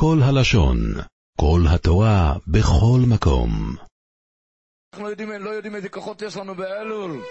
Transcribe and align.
כל 0.00 0.18
הלשון, 0.22 0.78
כל 1.40 1.60
התורה, 1.70 2.32
בכל 2.46 3.00
מקום. 3.08 3.50
אנחנו 4.92 5.04
לא 5.04 5.10
יודעים, 5.10 5.30
לא 5.30 5.50
יודעים 5.50 5.74
איזה 5.74 5.88
כוחות 5.88 6.22
יש 6.22 6.36
לנו 6.36 6.54
באלול. 6.54 7.22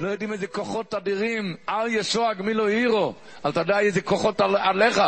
לא 0.00 0.08
יודעים 0.08 0.32
איזה 0.32 0.46
כוחות 0.46 0.94
אדירים. 0.94 1.56
אל 1.68 1.86
ישוע 1.88 2.34
גמילו 2.34 2.66
הירו. 2.66 3.14
אל 3.46 3.52
תדע 3.52 3.78
איזה 3.78 4.00
כוחות 4.00 4.40
על, 4.40 4.56
עליך. 4.56 5.00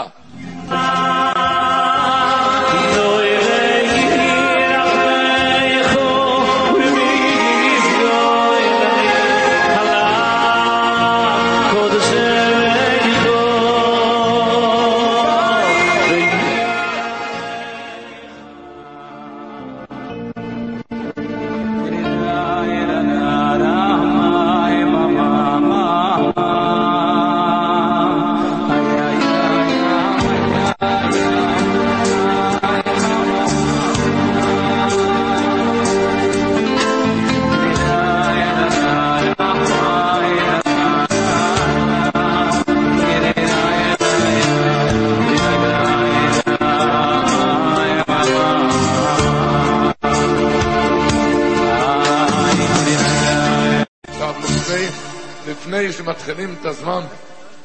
הזמן, 56.68 57.00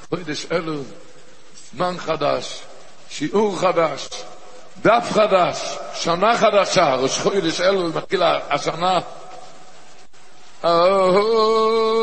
חודש 0.09 0.46
אלו, 0.52 0.82
זמן 1.73 1.96
חדש, 1.98 2.64
שיעור 3.10 3.60
חדש, 3.60 4.10
דף 4.82 5.08
חדש, 5.12 5.78
שנה 5.94 6.38
חדשה, 6.38 6.95
ראש 6.95 7.20
חודש 7.20 7.62
אלו, 7.62 7.90
מתחיל 7.90 8.23
השנה. 8.23 9.00
אוי, 10.64 11.94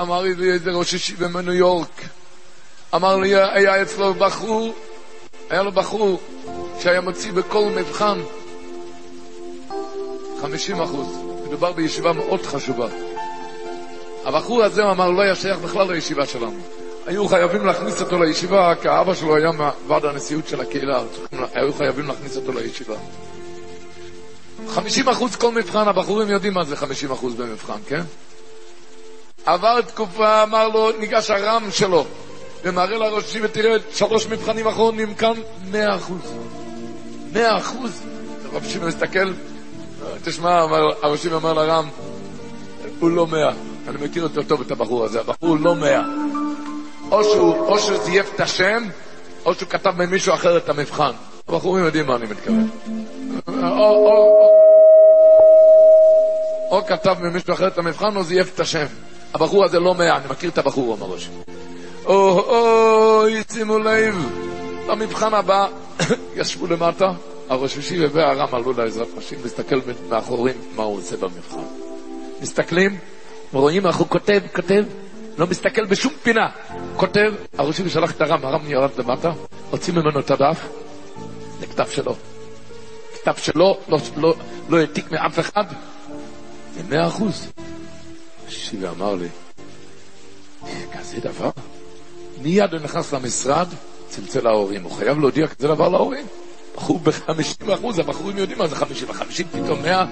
אמר 0.00 0.22
לי 0.22 0.52
איזה 0.52 0.70
ראש 0.70 0.92
ישיבה 0.92 1.28
מניו 1.28 1.54
יורק, 1.54 2.02
אמר 2.94 3.16
לי, 3.16 3.34
היה 3.34 3.82
אצלו 3.82 4.14
בחור, 4.14 4.74
היה 5.50 5.62
לו 5.62 5.72
בחור 5.72 6.20
שהיה 6.80 7.00
מוציא 7.00 7.32
בכל 7.32 7.64
מבחן 7.76 8.20
50 10.42 10.80
אחוז. 10.80 11.28
מדובר 11.48 11.72
בישיבה 11.72 12.12
מאוד 12.12 12.46
חשובה. 12.46 12.86
הבחור 14.28 14.62
הזה, 14.62 14.90
אמר, 14.90 15.10
לא 15.10 15.22
היה 15.22 15.34
שייך 15.34 15.58
בכלל 15.58 15.92
לישיבה 15.92 16.26
שלנו. 16.26 16.60
היו 17.06 17.28
חייבים 17.28 17.66
להכניס 17.66 18.00
אותו 18.00 18.22
לישיבה, 18.22 18.74
כי 18.82 18.88
האבא 18.88 19.14
שלו 19.14 19.36
היה 19.36 19.50
מוועד 19.52 20.04
הנשיאות 20.04 20.48
של 20.48 20.60
הקהילה, 20.60 21.02
היו 21.54 21.72
חייבים 21.72 22.08
להכניס 22.08 22.36
אותו 22.36 22.52
לישיבה. 22.52 22.94
50 24.68 25.08
אחוז 25.08 25.36
כל 25.36 25.52
מבחן, 25.52 25.88
הבחורים 25.88 26.30
יודעים 26.30 26.54
מה 26.54 26.64
זה 26.64 26.76
50 26.76 27.10
אחוז 27.12 27.34
במבחן, 27.34 27.78
כן? 27.86 28.02
עבר 29.46 29.80
תקופה, 29.80 30.42
אמר 30.42 30.68
לו, 30.68 30.90
ניגש 30.98 31.30
הרם 31.30 31.68
שלו, 31.70 32.04
ומראה 32.64 32.98
לראשי 32.98 33.38
ותראה, 33.42 33.76
שלוש 33.92 34.26
מבחנים 34.26 34.66
אחרונים 34.66 35.14
כאן, 35.14 35.34
100 35.70 35.96
אחוז. 35.96 36.34
100 37.32 37.58
אחוז. 37.58 38.02
רב 38.52 38.64
שמעון 38.64 38.88
מסתכל, 38.88 39.32
תשמע, 40.24 40.60
הראשי 41.02 41.32
אומר 41.32 41.52
לרם, 41.52 41.88
הוא 43.00 43.10
לא 43.10 43.26
100. 43.26 43.52
אני 43.88 44.04
מכיר 44.04 44.22
אותו 44.22 44.42
טוב, 44.42 44.60
את 44.60 44.70
הבחור 44.70 45.04
הזה, 45.04 45.20
הבחור 45.20 45.56
לא 45.56 45.74
מאה. 45.74 46.02
או 47.10 47.24
שהוא, 47.24 47.54
או 47.54 47.78
שהוא 47.78 47.98
זייף 47.98 48.34
את 48.34 48.40
השם, 48.40 48.82
או 49.44 49.54
שהוא 49.54 49.68
כתב 49.68 49.90
ממישהו 49.98 50.34
אחר 50.34 50.56
את 50.56 50.68
המבחן. 50.68 51.10
הבחורים 51.48 51.84
יודעים 51.84 52.06
מה 52.06 52.16
אני 52.16 52.26
מתכוון. 52.26 52.68
או, 53.48 53.52
או, 53.52 54.50
או, 56.70 56.86
כתב 56.86 57.16
ממישהו 57.20 57.54
אחר 57.54 57.66
את 57.68 57.78
המבחן, 57.78 58.16
או 58.16 58.22
זייף 58.22 58.54
את 58.54 58.60
השם. 58.60 58.86
הבחור 59.34 59.64
הזה 59.64 59.80
לא 59.80 59.94
מאה, 59.94 60.16
אני 60.16 60.24
מכיר 60.30 60.50
את 60.50 60.58
הבחור, 60.58 60.94
אמר 60.94 61.06
ראש. 61.06 61.28
או, 62.04 62.40
אוי, 62.40 63.42
שימו 63.52 63.78
לב, 63.78 64.16
במבחן 64.86 65.34
הבא, 65.34 65.66
ישבו 66.36 66.66
למטה, 66.66 67.06
הראש 67.48 67.76
ישיבה 67.76 68.06
והרם 68.12 68.54
עלו 68.54 68.72
לעזרת 68.72 69.08
נשים, 69.16 69.38
להסתכל 69.42 69.76
מאחורים 70.08 70.54
מה 70.76 70.82
הוא 70.82 70.98
עושה 70.98 71.16
במבחן. 71.16 71.62
מסתכלים, 72.42 72.98
רואים 73.52 73.86
איך 73.86 73.96
הוא 73.96 74.06
כותב, 74.08 74.40
כותב, 74.54 74.84
לא 75.38 75.46
מסתכל 75.46 75.84
בשום 75.84 76.12
פינה. 76.22 76.48
כותב, 76.96 77.32
הראשי 77.58 77.82
ושלח 77.82 78.10
את 78.10 78.20
הרם, 78.20 78.44
הרם 78.44 78.70
ירד 78.70 78.90
למטה, 78.98 79.32
הוציא 79.70 79.92
ממנו 79.92 80.20
את 80.20 80.30
הדף, 80.30 80.68
זה 81.60 81.66
כתב 81.66 81.86
שלו. 81.90 82.16
כתב 83.14 83.34
שלו, 83.36 83.78
לא, 83.88 83.98
לא, 84.16 84.34
לא 84.68 84.78
העתיק 84.78 85.12
מאף 85.12 85.38
אחד, 85.38 85.64
זה 86.74 86.82
מאה 86.88 87.06
אחוז. 87.06 87.52
שיבי 88.48 88.88
אמר 88.88 89.14
לי, 89.14 89.28
כזה 90.92 91.20
דבר? 91.20 91.50
מיד 92.42 92.72
הוא 92.72 92.80
נכנס 92.80 93.14
למשרד, 93.14 93.66
צלצל 94.08 94.44
להורים, 94.44 94.82
הוא 94.82 94.92
חייב 94.92 95.18
להודיע 95.18 95.46
כזה 95.46 95.68
דבר 95.68 95.88
להורים. 95.88 96.26
בחור 96.76 96.98
ב-50 96.98 97.74
אחוז, 97.74 97.98
הבחורים 97.98 98.38
יודעים 98.38 98.58
מה 98.58 98.66
זה 98.66 98.76
50, 98.76 99.12
50 99.12 99.46
פתאום 99.52 99.82
100. 99.82 100.04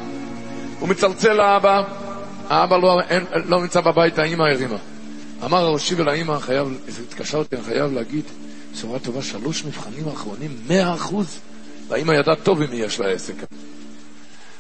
הוא 0.81 0.89
מצלצל 0.89 1.33
לאבא, 1.33 1.83
האבא 2.49 2.77
לא, 2.77 3.01
אין, 3.09 3.25
לא 3.45 3.61
נמצא 3.61 3.81
בבית, 3.81 4.19
האמא 4.19 4.43
הרימה. 4.43 4.77
אמר 5.45 5.59
הראשי 5.59 5.95
ולאמא, 5.95 6.39
חייב, 6.39 6.69
התקשרתי, 7.09 7.57
חייב 7.67 7.93
להגיד, 7.93 8.25
בשורה 8.73 8.99
טובה, 8.99 9.23
שלוש 9.23 9.65
מבחנים 9.65 10.09
האחרונים, 10.09 10.57
מאה 10.69 10.95
אחוז, 10.95 11.39
והאמא 11.89 12.13
ידעה 12.13 12.37
טוב 12.37 12.63
אם 12.63 12.69
יש 12.73 13.01
לה 13.01 13.09
עסק. 13.09 13.35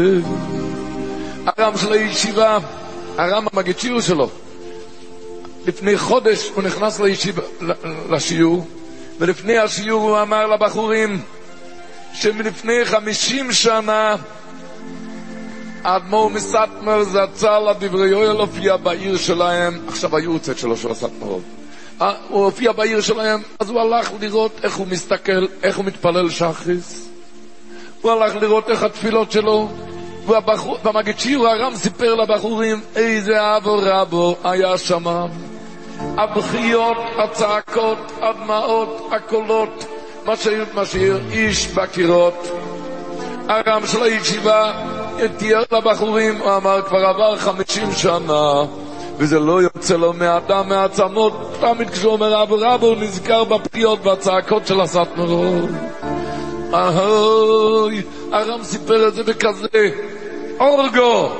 הרם 1.47 1.78
של 1.78 1.92
הישיבה, 1.92 2.58
הרם 3.19 3.47
המגצ'יר 3.53 4.00
שלו, 4.00 4.31
לפני 5.66 5.98
חודש 5.98 6.50
הוא 6.54 6.62
נכנס 6.62 7.00
לישיבה, 7.00 7.42
לשיעור, 8.10 8.66
ולפני 9.19 9.58
השיעור 9.58 10.08
הוא 10.08 10.22
אמר 10.22 10.47
לבחורים, 10.47 11.22
שמלפני 12.12 12.84
חמישים 12.84 13.52
שנה 13.52 14.16
האדמו"ר 15.84 16.30
מסטמר 16.30 17.02
זצ"ל 17.04 17.69
הדברי 17.69 18.08
יואל 18.08 18.36
הופיע 18.36 18.76
בעיר 18.76 19.16
שלהם, 19.16 19.78
עכשיו 19.88 20.16
היורצת 20.16 20.58
שלו 20.58 20.76
של 20.76 20.91
הסטמרות. 20.91 21.42
הוא 22.28 22.44
הופיע 22.44 22.72
בעיר 22.72 23.00
שלהם, 23.00 23.42
אז 23.58 23.70
הוא 23.70 23.80
הלך 23.80 24.10
לראות 24.20 24.60
איך 24.62 24.76
הוא 24.76 24.86
מסתכל, 24.86 25.46
איך 25.62 25.76
הוא 25.76 25.84
מתפלל 25.84 26.30
שחריס. 26.30 27.08
הוא 28.02 28.12
הלך 28.12 28.36
לראות 28.36 28.70
איך 28.70 28.82
התפילות 28.82 29.32
שלו, 29.32 29.69
והמגיד 30.84 31.19
שיר 31.19 31.48
הרם 31.48 31.76
סיפר 31.76 32.14
לבחורים 32.14 32.80
איזה 32.96 33.56
אבו 33.56 33.78
רבו 33.82 34.36
היה 34.44 34.78
שם. 34.78 35.06
הבכיות, 36.00 36.96
הצעקות, 37.19 37.98
הדמעות, 38.20 39.08
הקולות, 39.12 39.97
מה 40.28 40.37
שהשאיר 40.37 41.21
איש 41.31 41.66
בקירות. 41.66 42.49
הרם 43.49 43.87
של 43.87 44.03
הישיבה 44.03 44.72
תיאר 45.37 45.62
לבחורים, 45.72 46.39
הוא 46.39 46.56
אמר 46.56 46.83
כבר 46.83 47.06
עבר 47.06 47.37
חמישים 47.37 47.93
שנה 47.93 48.53
וזה 49.19 49.38
לא 49.38 49.62
יוצא 49.62 49.97
לו 49.97 50.12
מהדם, 50.12 50.69
מהעצמות, 50.69 51.33
תמיד 51.61 51.91
כשהוא 51.91 52.12
אומר 52.12 52.43
אבו 52.43 52.56
רבו 52.61 52.87
הוא 52.87 52.97
נזכר 52.97 53.44
בפגיעות 53.44 54.06
והצעקות 54.06 54.67
של 54.67 54.81
הסטמרות. 54.81 55.70
אהוי, 56.75 58.02
הרם 58.32 58.62
סיפר 58.62 59.08
את 59.08 59.14
זה 59.14 59.23
בכזה 59.25 59.69
אורגו, 60.61 61.32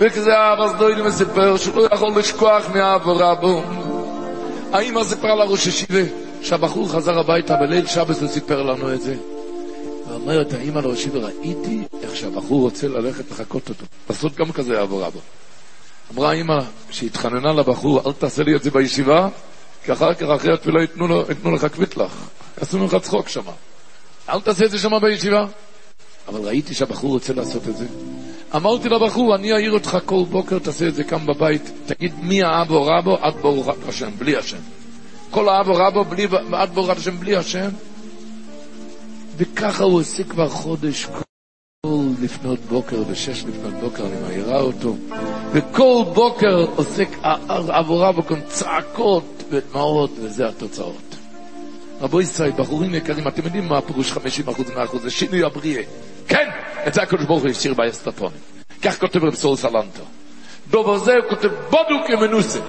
וכזה 0.00 0.32
אבא 0.52 0.68
סדוידי 0.68 1.02
מסיפר 1.02 1.56
שהוא 1.56 1.76
לא 1.76 1.88
יכול 1.94 2.12
לשכוח 2.16 2.68
מאבו 2.74 3.16
רבו. 3.16 3.62
האמא 4.72 5.04
סיפרה 5.04 5.34
לראש 5.34 5.66
ישיבה 5.66 6.21
שהבחור 6.42 6.88
חזר 6.88 7.18
הביתה 7.18 7.56
בליל 7.56 7.86
שבת 7.86 8.20
הוא 8.20 8.28
סיפר 8.28 8.62
לנו 8.62 8.94
את 8.94 9.02
זה. 9.02 9.16
ואומרת 10.08 10.52
האמא 10.52 10.78
לראש 10.78 10.98
ישיבה, 10.98 11.18
ראיתי 11.18 11.82
איך 12.02 12.16
שהבחור 12.16 12.60
רוצה 12.60 12.88
ללכת 12.88 13.30
לחקות 13.30 13.68
אותו, 13.68 13.84
לעשות 14.10 14.36
גם 14.36 14.52
כזה 14.52 14.82
אבו 14.82 14.98
רבו. 14.98 15.20
אמרה 16.14 16.30
האמא 16.30 16.58
שהתחננה 16.90 17.52
לבחור, 17.52 18.00
אל 18.06 18.12
תעשה 18.12 18.42
לי 18.42 18.56
את 18.56 18.62
זה 18.62 18.70
בישיבה, 18.70 19.28
כי 19.84 19.92
אחר 19.92 20.14
כך 20.14 20.22
אחרי 20.36 20.54
התפילה 20.54 20.80
ייתנו, 20.80 21.08
לו, 21.08 21.24
ייתנו 21.28 21.54
לך 21.54 21.66
קוויטלח. 21.74 22.28
עשינו 22.60 22.86
לך 22.86 22.96
צחוק 22.96 23.28
שם. 23.28 23.44
אל 24.28 24.40
תעשה 24.40 24.64
את 24.64 24.70
זה 24.70 24.78
שם 24.78 24.90
בישיבה. 25.02 25.44
אבל 26.28 26.40
ראיתי 26.40 26.74
שהבחור 26.74 27.10
רוצה 27.10 27.32
לעשות 27.32 27.68
את 27.68 27.76
זה. 27.76 27.86
אמרתי 28.56 28.88
לבחור, 28.88 29.34
אני 29.34 29.52
אעיר 29.52 29.72
אותך 29.72 29.98
כל 30.06 30.24
בוקר, 30.30 30.58
תעשה 30.58 30.88
את 30.88 30.94
זה 30.94 31.04
כאן 31.04 31.26
בבית, 31.26 31.72
תגיד 31.86 32.12
מי 32.22 32.42
האבו 32.42 32.86
רבו 32.86 33.16
עד 33.20 33.34
ברוכת 33.42 33.88
השם, 33.88 34.10
בלי 34.18 34.36
השם. 34.36 34.81
כל 35.32 35.48
האבו 35.48 35.74
רבו 35.74 36.04
בלי, 36.04 36.26
עד 36.52 36.74
ברוכת 36.74 36.96
השם 36.96 37.16
בלי 37.18 37.36
השם. 37.36 37.68
וככה 39.36 39.84
הוא 39.84 40.00
עושה 40.00 40.24
כבר 40.24 40.48
חודש 40.48 41.04
כל 41.04 41.22
לפנות 42.20 42.58
בוקר, 42.58 43.02
בשש 43.02 43.44
לפנות 43.44 43.74
בוקר 43.80 44.06
אני 44.06 44.20
מעירה 44.22 44.60
אותו. 44.60 44.96
וכל 45.52 46.04
בוקר 46.14 46.66
עוסק 46.76 47.08
רבו 47.48 48.22
כאן 48.22 48.40
צעקות 48.46 49.42
ודמעות, 49.50 50.10
וזה 50.20 50.48
התוצאות. 50.48 51.16
רבו 52.00 52.20
ישראל, 52.20 52.50
בחורים 52.50 52.94
יקרים, 52.94 53.28
אתם 53.28 53.44
יודעים 53.44 53.68
מה 53.68 53.78
הפירוש 53.78 54.12
50 54.12 54.48
אחוז, 54.48 54.70
100 54.70 54.84
אחוז, 54.84 55.02
זה 55.02 55.10
שינוי 55.10 55.44
הבריאה. 55.44 55.82
כן, 56.28 56.48
את 56.86 56.94
זה 56.94 57.02
הקדוש 57.02 57.26
ברוך 57.26 57.42
הוא 57.42 57.50
השאיר 57.50 57.74
באסטרטונים. 57.74 58.40
כך 58.82 59.00
כותב 59.00 59.24
רב 59.24 59.34
סול 59.34 59.56
סלנטו. 59.56 60.02
דובר 60.72 60.98
זה 60.98 61.12
הוא 61.16 61.28
כותב 61.28 61.48
בודו 61.70 62.06
כמנוסה, 62.06 62.60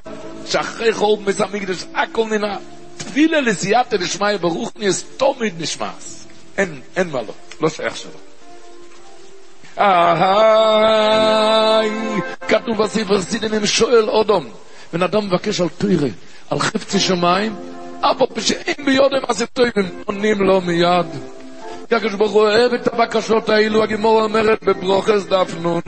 שאחרי 0.46 0.94
חורב 0.94 1.30
מס 1.30 1.42
המקדש 1.42 1.86
הכל 1.96 2.26
ננע. 2.26 2.58
תפילה 2.98 3.42
לסייעתא 3.42 3.98
דשמיא 3.98 4.38
ברוך 4.42 4.72
נס 4.76 5.06
תמיד 5.18 5.62
נשמעס. 5.62 6.28
אין, 6.58 6.82
אין 6.96 7.10
מה 7.10 7.22
לא, 7.22 7.34
לא 7.62 7.70
שייך 7.70 7.98
שלו. 7.98 8.12
אהי, 9.78 11.12
כתוב 12.48 12.78
בספר 12.78 13.22
סידנים 13.22 13.66
שואל 13.66 14.10
אודום, 14.10 14.50
בן 14.94 15.04
אדם 15.04 15.26
מבקש 15.26 15.62
על 15.62 15.70
תוירה, 15.78 16.10
על 16.50 16.60
חפצי 16.60 17.00
שמיים, 17.00 17.56
אבו 18.02 18.28
פשעים 18.34 18.86
ביודם 18.86 19.22
אז 19.28 19.46
הם 19.58 19.90
עונים 20.06 20.42
לו 20.42 20.62
מיד. 20.62 21.06
הקדוש 21.84 22.14
ברוך 22.14 22.32
הוא 22.32 22.42
אוהב 22.42 22.74
את 22.74 22.94
הבקשות 22.94 23.50
האלו, 23.50 23.84
הגימור 23.84 24.24
אומרת 24.24 24.64
בברוכס 24.64 25.26
דף 25.26 25.56
נון. 25.62 25.82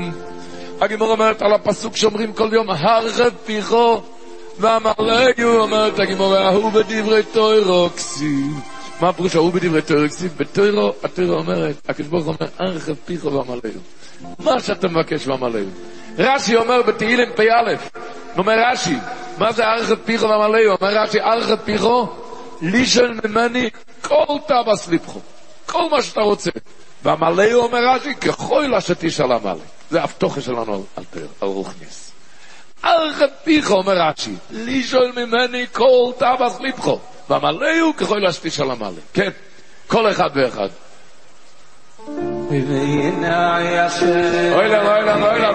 הגימור 0.82 1.12
אומרת 1.12 1.42
על 1.42 1.54
הפסוק 1.54 1.96
שאומרים 1.96 2.34
כל 2.34 2.50
יום, 2.54 2.70
הרחב 2.70 3.30
פיחו 3.46 4.02
והמלאיו, 4.60 5.62
אומרת 5.62 6.00
הגימור, 6.00 6.36
ההוא 6.36 6.72
בדברי 6.72 7.24
תוירו 7.24 7.90
כסיב. 7.96 8.60
מה 9.02 9.10
הפירוש 9.10 9.36
ההוא 9.36 9.54
בדברי 9.54 9.82
תוירו 9.82 10.08
כסיב? 10.10 10.34
בתוירו, 10.38 10.94
התוירו 11.04 11.34
אומרת, 11.34 11.76
הקדוש 11.90 12.08
ברוך 12.08 12.26
הוא 12.26 12.36
אומר, 12.40 12.52
הרחב 12.60 12.94
פיחו 13.06 13.32
והמלאיו. 13.34 13.80
מה 14.40 14.60
שאתה 14.60 14.88
מבקש 14.88 15.28
והמלאיו. 15.28 15.66
רש"י 16.18 16.56
אומר 16.56 16.82
בתהילים 16.82 17.30
פ"א, 17.36 18.00
אומר 18.38 18.56
רש"י, 18.72 18.96
מה 19.38 19.52
זה 19.52 19.64
ארכת 19.66 19.98
פיחו 20.06 20.30
והמלאיו? 20.30 20.76
אומר 20.82 20.98
רש"י, 20.98 21.22
ארכת 21.22 21.58
פיחו, 21.66 22.08
לישל 22.62 23.20
ממני 23.24 23.70
כל 24.02 24.26
תבס 24.48 24.88
ליבכו. 24.88 25.20
כל 25.66 25.90
מה 25.92 26.02
שאתה 26.02 26.22
רוצה. 26.22 26.52
והמלאו 27.04 27.64
אומר 27.64 27.80
רש"י, 27.90 28.16
ככל 28.16 28.76
אשר 28.76 28.94
תשאל 29.00 29.32
המלא. 29.32 29.75
זה 29.90 30.04
הבטוחה 30.04 30.42
שלנו 30.42 30.86
על, 30.96 31.04
על 31.42 31.48
רוחניס. 31.48 32.12
ארכת 32.86 33.30
פיך, 33.44 33.72
אומר 33.72 33.94
רש"י, 33.94 34.36
לשאול 34.52 35.12
ממני 35.16 35.66
כל 35.72 36.12
תבס 36.18 36.60
ליבכו. 36.60 37.00
והמלאו 37.30 37.96
ככל 37.98 38.26
אשר 38.26 38.40
תשאל 38.44 38.72
המלא. 38.72 39.02
כן, 39.14 39.30
כל 39.88 40.12
אחד 40.12 40.30
ואחד. 40.36 40.70
אוי 42.08 42.62
לה, 44.70 44.96
אוי 44.96 45.06
לה, 45.06 45.32
אוי 45.32 45.40
לה, 45.40 45.54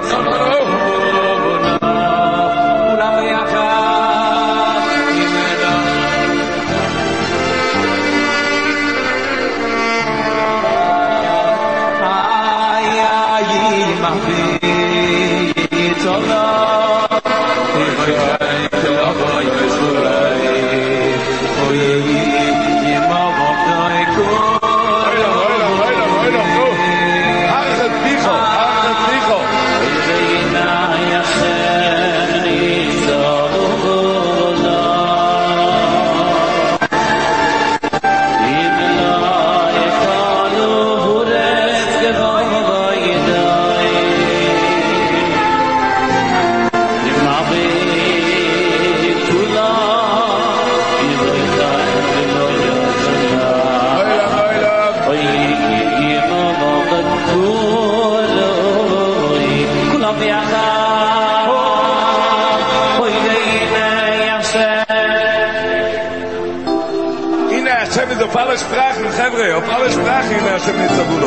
auf 68.31 68.37
alle 68.37 68.57
Sprachen, 68.57 69.11
חבר'ה, 69.11 69.55
auf 69.57 69.69
alle 69.69 69.91
Sprachen 69.91 70.35
הנה 70.39 70.55
השם 70.55 70.77
ניצבו 70.77 71.19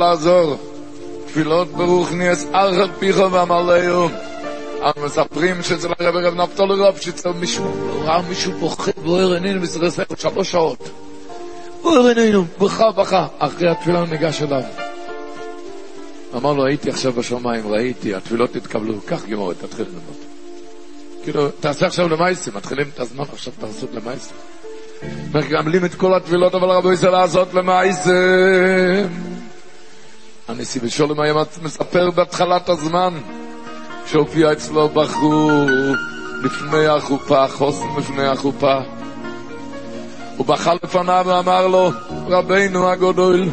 לעזור. 0.00 0.56
תפילות 1.26 1.68
ברוך 1.68 2.12
נס 2.12 2.46
ארכת 2.54 2.90
פיחו 2.98 3.32
ואמרלהו. 3.32 4.08
אנחנו 4.82 5.02
מספרים 5.02 5.62
שאצל 5.62 5.88
הרב 5.98 6.16
רב 6.16 6.34
נפתול 6.34 6.72
רב 6.72 6.96
שאצל 6.96 7.32
מישהו, 7.32 7.64
ראה 8.04 8.22
מישהו 8.28 8.52
בוכה 8.52 8.90
בוער 9.04 9.32
עינינו 9.32 9.66
ספר 9.66 10.14
שלוש 10.18 10.50
שעות. 10.50 10.90
בוער 11.82 12.06
עינינו, 12.06 12.44
בכה 12.60 12.90
בכה. 12.92 13.26
אחרי 13.38 13.70
התפילה 13.70 14.04
ניגש 14.04 14.42
אליו. 14.42 14.62
אמר 16.36 16.52
לו, 16.52 16.66
הייתי 16.66 16.90
עכשיו 16.90 17.12
בשמיים, 17.12 17.72
ראיתי, 17.72 18.14
התפילות 18.14 18.56
התקבלו, 18.56 18.94
קח 19.06 19.24
גמורת, 19.24 19.56
תתחיל 19.58 19.86
ללמוד. 19.86 20.30
כאילו, 21.22 21.48
תעשה 21.60 21.86
עכשיו 21.86 22.08
למעשה, 22.08 22.50
מתחילים 22.54 22.86
את 22.94 23.00
הזמן 23.00 23.24
עכשיו 23.32 23.52
לעשות 23.62 23.90
למעשה. 23.94 24.34
מקבלים 25.34 25.84
את 25.84 25.94
כל 25.94 26.14
התפילות, 26.14 26.54
אבל 26.54 26.68
רבו 26.68 26.92
ישראל 26.92 27.12
לעשות 27.12 27.54
למעשה. 27.54 28.12
הנשיא 30.60 30.80
בשולם 30.80 31.20
היה 31.20 31.34
מספר 31.62 32.10
בהתחלת 32.10 32.68
הזמן 32.68 33.14
שהופיע 34.06 34.52
אצלו 34.52 34.88
בחור 34.88 35.64
לפני 36.42 36.86
החופה, 36.86 37.48
חוסן 37.48 37.86
לפני 37.98 38.26
החופה. 38.26 38.80
הוא 40.36 40.46
בכה 40.46 40.74
לפניו 40.74 41.24
ואמר 41.26 41.66
לו, 41.66 41.90
רבינו 42.26 42.88
הגדול, 42.88 43.48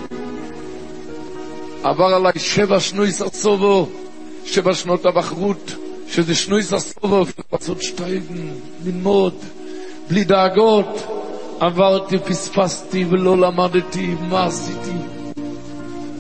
עבר 1.84 2.16
עליי 2.16 2.32
שבע 2.38 2.80
שנוי 2.80 3.12
סרסובו, 3.12 3.90
שבע 4.46 4.74
שנות 4.74 5.06
הבחרות, 5.06 5.72
שזה 6.10 6.36
שנוי 6.36 6.64
סרסובו, 6.64 7.26
לעשות 7.54 7.82
שטייגן, 7.82 8.48
ללמוד, 8.86 9.34
בלי 10.10 10.24
דאגות. 10.24 11.08
עברתי, 11.60 12.18
פספסתי 12.20 13.06
ולא 13.10 13.38
למדתי, 13.38 14.16
מה 14.30 14.46
עשיתי? 14.46 14.87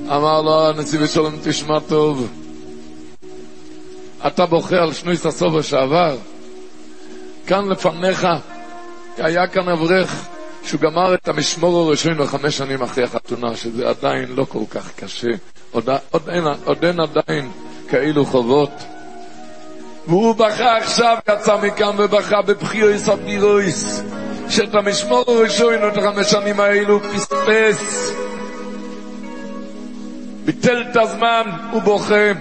אמר 0.10 0.42
לו 0.42 0.70
הנציב 0.70 1.06
שלום, 1.06 1.36
תשמע 1.44 1.80
טוב, 1.80 2.28
אתה 4.28 4.46
בוכה 4.46 4.76
על 4.76 4.94
שנות 4.94 5.26
הסובר 5.26 5.62
שעבר, 5.62 6.18
כאן 7.48 7.70
לפניך 7.70 8.28
היה 9.18 9.48
כאן 9.48 9.70
אברך 9.70 10.28
שהוא 10.64 10.82
גמר 10.82 11.14
את 11.14 11.28
המשמור 11.28 11.82
הראשון 11.82 12.26
חמש 12.26 12.58
שנים 12.58 12.82
אחרי 12.82 13.04
החתונה, 13.04 13.56
שזה 13.56 13.90
עדיין 13.90 14.36
לא 14.36 14.46
כל 14.50 14.64
כך 14.70 14.92
קשה, 14.96 15.32
עוד, 15.72 15.90
עוד, 16.12 16.30
אין, 16.30 16.44
עוד 16.66 16.86
אין 16.86 17.00
עדיין 17.00 17.52
כאלו 17.90 18.26
חובות. 18.26 18.72
והוא 20.08 20.36
בכה 20.36 20.78
עכשיו, 20.78 21.18
יצא 21.34 21.58
מכאן 21.62 21.96
ובכה 21.98 22.42
בבחירויס 22.42 23.10
אבירויס, 23.10 24.04
שאת 24.50 24.76
המשמור 24.76 25.24
הראשון 25.28 25.84
עוד 25.84 25.94
חמש 25.94 26.32
שנים 26.32 26.60
האלו 26.60 27.00
פספס. 27.00 28.12
ביטל 30.48 30.84
את 30.92 30.98
הזמן, 30.98 31.44
הוא 31.72 31.82
בוכה. 31.82 32.32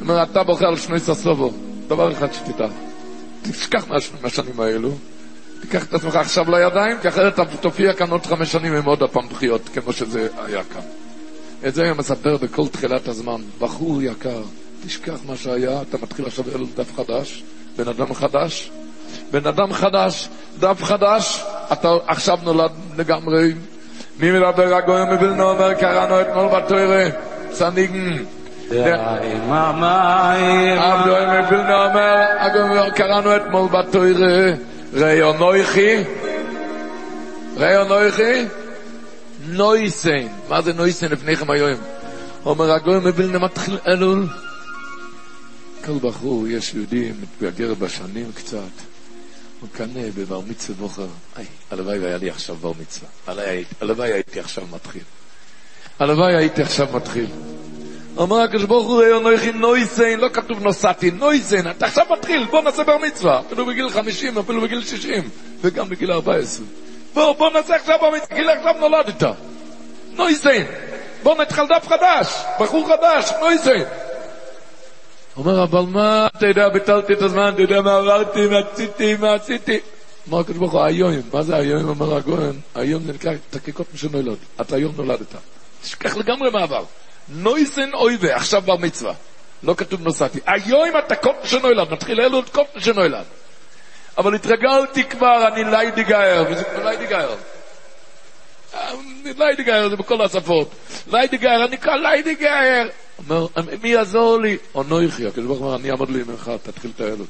אומר, 0.00 0.22
אתה 0.22 0.42
בוכה 0.42 0.66
על 0.66 0.76
שני 0.76 1.00
ססובו. 1.00 1.52
דבר 1.88 2.12
אחד 2.12 2.32
שתדע, 2.32 2.66
תשכח 3.42 3.84
מהשנים 4.22 4.60
האלו, 4.60 4.90
תיקח 5.60 5.84
את 5.84 5.94
עצמך 5.94 6.16
עכשיו 6.16 6.50
לידיים, 6.50 6.96
כי 7.02 7.08
אחרת 7.08 7.40
תופיע 7.60 7.92
כאן 7.92 8.10
עוד 8.10 8.26
חמש 8.26 8.52
שנים 8.52 8.74
עם 8.74 8.84
עוד 8.84 9.02
הפעם 9.02 9.28
בחיות, 9.28 9.68
כמו 9.74 9.92
שזה 9.92 10.28
היה 10.46 10.64
כאן. 10.64 10.82
את 11.66 11.74
זה 11.74 11.90
הוא 11.90 11.98
מספר 11.98 12.36
בכל 12.36 12.68
תחילת 12.68 13.08
הזמן. 13.08 13.40
בחור 13.58 14.02
יקר, 14.02 14.42
תשכח 14.86 15.18
מה 15.26 15.36
שהיה, 15.36 15.82
אתה 15.82 15.96
מתחיל 16.02 16.26
עכשיו 16.26 16.44
אל 16.54 16.64
דף 16.76 16.96
חדש, 16.96 17.42
בן 17.76 17.88
אדם 17.88 18.14
חדש. 18.14 18.70
בן 19.30 19.46
אדם 19.46 19.72
חדש, 19.72 20.28
דף 20.58 20.82
חדש, 20.82 21.42
אתה 21.72 21.88
עכשיו 22.06 22.38
נולד 22.42 22.70
לגמרי. 22.96 23.52
Mir 24.18 24.32
mit 24.32 24.42
der 24.42 24.68
Gagoy 24.68 25.10
mit 25.10 25.20
bin 25.20 25.36
no 25.36 25.54
mer 25.54 25.74
karan 25.74 26.08
hoyt 26.08 26.34
mol 26.34 26.48
batoyre 26.48 27.12
sanigen. 27.52 28.26
Ja, 28.70 29.20
mei. 29.82 30.78
Ab 30.78 31.04
do 31.04 31.14
mit 31.32 31.48
bin 31.50 31.64
no 31.68 31.80
mer 31.92 32.38
agoy 32.46 32.66
mer 32.74 32.90
karan 32.98 33.24
hoyt 33.24 33.50
mol 33.52 33.68
batoyre 33.68 34.58
reyo 34.94 35.32
noychi. 35.40 36.06
Reyo 37.60 37.84
noychi. 37.84 38.48
Noysen. 39.58 40.30
Was 40.48 40.64
ze 40.64 40.72
noysen 40.72 41.12
in 41.12 41.20
nege 41.26 41.44
mayoym. 41.44 41.80
Omer 42.44 42.70
agoy 42.70 43.00
mit 43.04 43.16
bin 43.16 43.32
no 43.32 43.38
matkhil 43.38 43.78
elul. 43.84 44.30
Kol 45.84 46.00
bachu 46.00 46.48
yes 46.48 46.72
yudim. 46.72 47.16
הוא 49.60 49.68
קנה 49.72 50.10
בבר 50.14 50.40
מצווה 50.40 50.78
בוחר, 50.78 51.06
איי, 51.36 51.44
הלוואי 51.70 51.98
והיה 51.98 52.16
לי 52.16 52.30
עכשיו 52.30 52.56
בר 52.56 52.72
מצווה, 52.80 53.08
הלוואי 53.80 54.12
הייתי 54.12 54.40
עכשיו 54.40 54.64
מתחיל. 54.70 55.02
הלוואי 55.98 56.36
הייתי 56.36 56.62
עכשיו 56.62 56.86
מתחיל. 56.92 57.26
אומר 58.16 58.40
הקדוש 58.40 58.64
ברוך 58.64 58.86
הוא, 58.86 59.02
אנוכי 59.16 59.52
נויסן, 59.52 60.18
לא 60.18 60.28
כתוב 60.28 60.62
נוסעתי, 60.62 61.10
נויסן, 61.10 61.70
אתה 61.70 61.86
עכשיו 61.86 62.06
מתחיל, 62.10 62.44
בוא 62.44 62.62
נעשה 62.62 62.84
בר 62.84 62.98
מצווה, 62.98 63.40
אפילו 63.46 63.66
בגיל 63.66 63.90
50, 63.90 64.38
אפילו 64.38 64.60
בגיל 64.60 64.84
60, 64.84 65.30
וגם 65.60 65.88
בגיל 65.88 66.12
14. 66.12 66.66
בוא, 67.14 67.32
בוא 67.32 67.50
נעשה 67.50 67.76
עכשיו 67.76 67.98
בר 68.00 68.10
מצווה, 68.10 68.36
גיל 68.36 68.50
עכשיו 68.50 68.74
נולדת. 68.80 69.22
נויסן, 70.12 70.62
בוא 71.22 71.42
נתחל 71.42 71.66
דף 71.66 71.88
חדש, 71.88 72.26
בחור 72.60 72.88
חדש, 72.88 73.32
נויסן. 73.40 73.82
אומר, 75.36 75.62
אבל 75.62 75.80
מה, 75.80 76.26
אתה 76.36 76.46
יודע, 76.46 76.68
ביטלתי 76.68 77.12
את 77.12 77.22
הזמן, 77.22 77.50
אתה 77.54 77.62
יודע 77.62 77.80
מה 77.80 77.96
עברתי, 77.96 78.46
מה 78.46 78.58
עשיתי, 78.72 79.16
מה 79.16 79.34
עשיתי. 79.34 79.80
אומר 80.26 80.40
הקדוש 80.40 80.58
ברוך 80.58 80.72
הוא, 80.72 80.82
היום, 80.82 81.12
מה 81.32 81.42
זה 81.42 81.56
היום, 81.56 81.88
אומר 81.88 82.16
הגויין, 82.16 82.60
היום 82.74 83.02
זה 83.02 83.12
נקרא 83.12 83.32
תקיקות 83.50 83.86
משנולד, 83.94 84.36
אתה 84.60 84.76
היום 84.76 84.92
נולדת. 84.96 85.34
תשכח 85.82 86.16
לגמרי 86.16 86.50
מה 86.50 86.62
עבר. 86.62 86.84
נויסן 87.28 87.94
אויבה, 87.94 88.36
עכשיו 88.36 88.62
בר 88.62 88.76
מצווה. 88.76 89.12
לא 89.62 89.74
כתוב 89.74 90.00
נוסעתי. 90.00 90.40
היום 90.46 90.88
אתה 91.06 91.16
קוט 91.16 91.36
משנולד, 91.44 91.90
מתחיל 91.90 92.20
אלו 92.20 92.40
את 92.40 92.48
קוט 92.48 92.66
משנולד. 92.76 93.24
אבל 94.18 94.34
התרגלתי 94.34 95.04
כבר, 95.04 95.48
אני 95.48 95.64
ליידיגייר, 95.64 96.44
וזה 96.50 96.64
כמו 96.64 96.84
ליידיגייר. 96.84 97.28
ליידיגייר 99.38 99.88
זה 99.88 99.96
בכל 99.96 100.22
השפות. 100.22 100.70
ליידיגייר, 101.06 101.64
אני 101.64 101.76
קורא 101.76 101.96
ליידיגייר. 101.96 102.90
אומר, 103.18 103.46
מי 103.82 103.88
יעזור 103.88 104.40
לי? 104.40 104.56
אנוכי, 104.76 105.26
הקדוש 105.26 105.46
ברוך 105.46 105.58
הוא 105.58 105.66
אומר, 105.66 105.76
אני 105.76 105.90
אעמוד 105.90 106.10
לי 106.10 106.22
ממך, 106.22 106.50
תתחיל 106.62 106.90
את 106.96 107.00
האלו. 107.00 107.24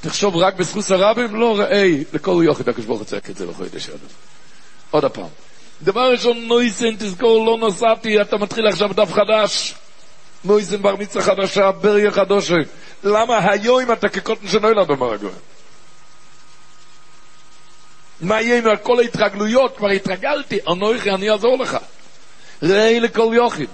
תחשוב 0.00 0.36
רק 0.36 0.54
בזכוס 0.54 0.90
הרבים? 0.90 1.36
לא, 1.36 1.58
ראי, 1.58 2.04
לכל 2.12 2.42
יוחד 2.44 2.68
הקדוש 2.68 2.86
ברוך 2.86 2.98
הוא 2.98 3.06
צעק 3.06 3.30
את 3.30 3.36
זה 3.36 3.46
לחודש 3.46 3.88
אלו. 3.88 3.98
עוד 4.90 5.04
הפעם. 5.04 5.26
דבר 5.82 6.10
ראשון, 6.10 6.44
נויסן, 6.46 6.96
תזכור, 6.96 7.46
לא 7.46 7.68
נסעתי, 7.68 8.20
אתה 8.20 8.36
מתחיל 8.36 8.66
עכשיו 8.66 8.92
דף 8.92 9.12
חדש. 9.12 9.74
נויסן 10.44 10.82
בר 10.82 10.96
מצווה 10.96 11.24
חדשה, 11.24 11.70
בריה 11.72 12.10
חדושה. 12.10 12.54
למה 13.04 13.50
היום 13.50 13.92
אתה 13.92 14.08
כקוטן 14.08 14.48
שנוילד, 14.48 14.90
אומר 14.90 15.12
הגויים? 15.12 15.36
מה 18.20 18.40
יהיה 18.40 18.58
עם 18.58 18.76
כל 18.82 18.98
ההתרגלויות? 18.98 19.76
כבר 19.76 19.88
התרגלתי, 19.88 20.58
אנוכי, 20.68 21.10
אני 21.10 21.30
אעזור 21.30 21.58
לך. 21.58 21.76
ראי 22.62 23.00
לכל 23.00 23.32
יוחיד. 23.34 23.68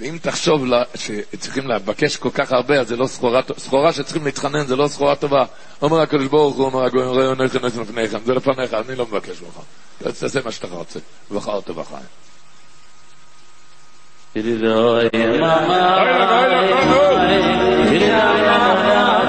ואם 0.00 0.18
תחשוב 0.22 0.66
לה, 0.66 0.82
שצריכים 0.94 1.68
לבקש 1.68 2.16
כל 2.16 2.30
כך 2.34 2.52
הרבה, 2.52 2.80
אז 2.80 2.88
זה 2.88 2.96
לא 2.96 3.06
סחורה, 3.06 3.42
טובה. 3.42 3.60
סחורה 3.60 3.92
שצריכים 3.92 4.24
להתחנן, 4.24 4.66
זה 4.66 4.76
לא 4.76 4.88
סחורה 4.88 5.16
טובה. 5.16 5.44
אומר 5.82 6.00
הקדוש 6.00 6.26
ברוך 6.26 6.56
הוא, 6.56 6.66
אומר 6.66 6.84
הגויים, 6.84 7.10
ראו 7.10 7.34
נכם 7.34 7.66
נכם 7.66 7.80
לפניכם, 7.80 8.18
זה 8.24 8.34
לפניך, 8.34 8.74
אני 8.74 8.96
לא 8.96 9.06
מבקש 9.06 9.42
ממך. 9.42 9.60
תעשה 10.20 10.40
מה 10.44 10.52
שאתה 10.52 10.66
רוצה, 10.66 10.98
ובחר 11.30 11.52
אותו 11.52 11.74
בחיים. 11.74 12.04
Hidayah, 17.94 19.23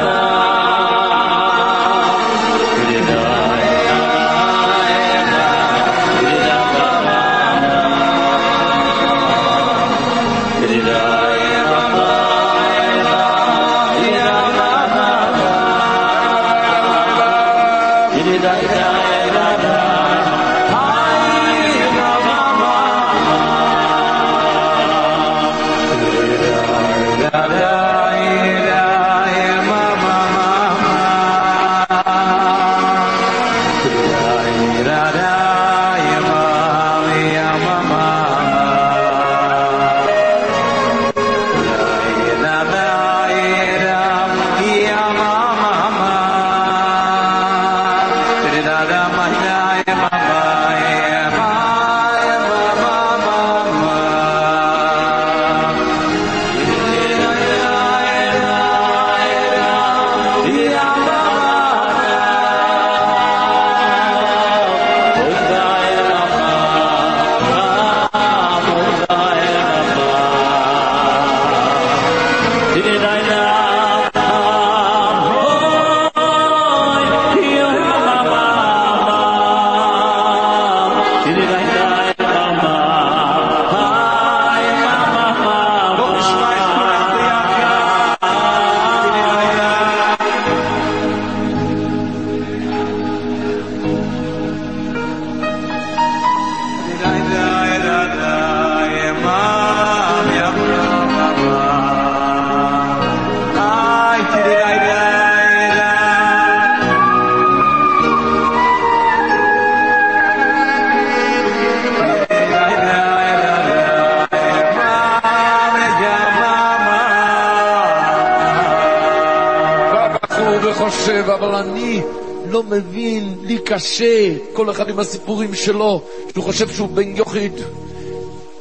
קשה, 123.66 124.36
כל 124.54 124.72
אחד 124.72 124.90
עם 124.90 125.00
הסיפורים 125.00 125.56
שלו, 125.56 126.04
שהוא 126.32 126.44
חושב 126.44 126.70
שהוא 126.70 126.90
בן 126.90 127.16
יוחיד. 127.16 127.54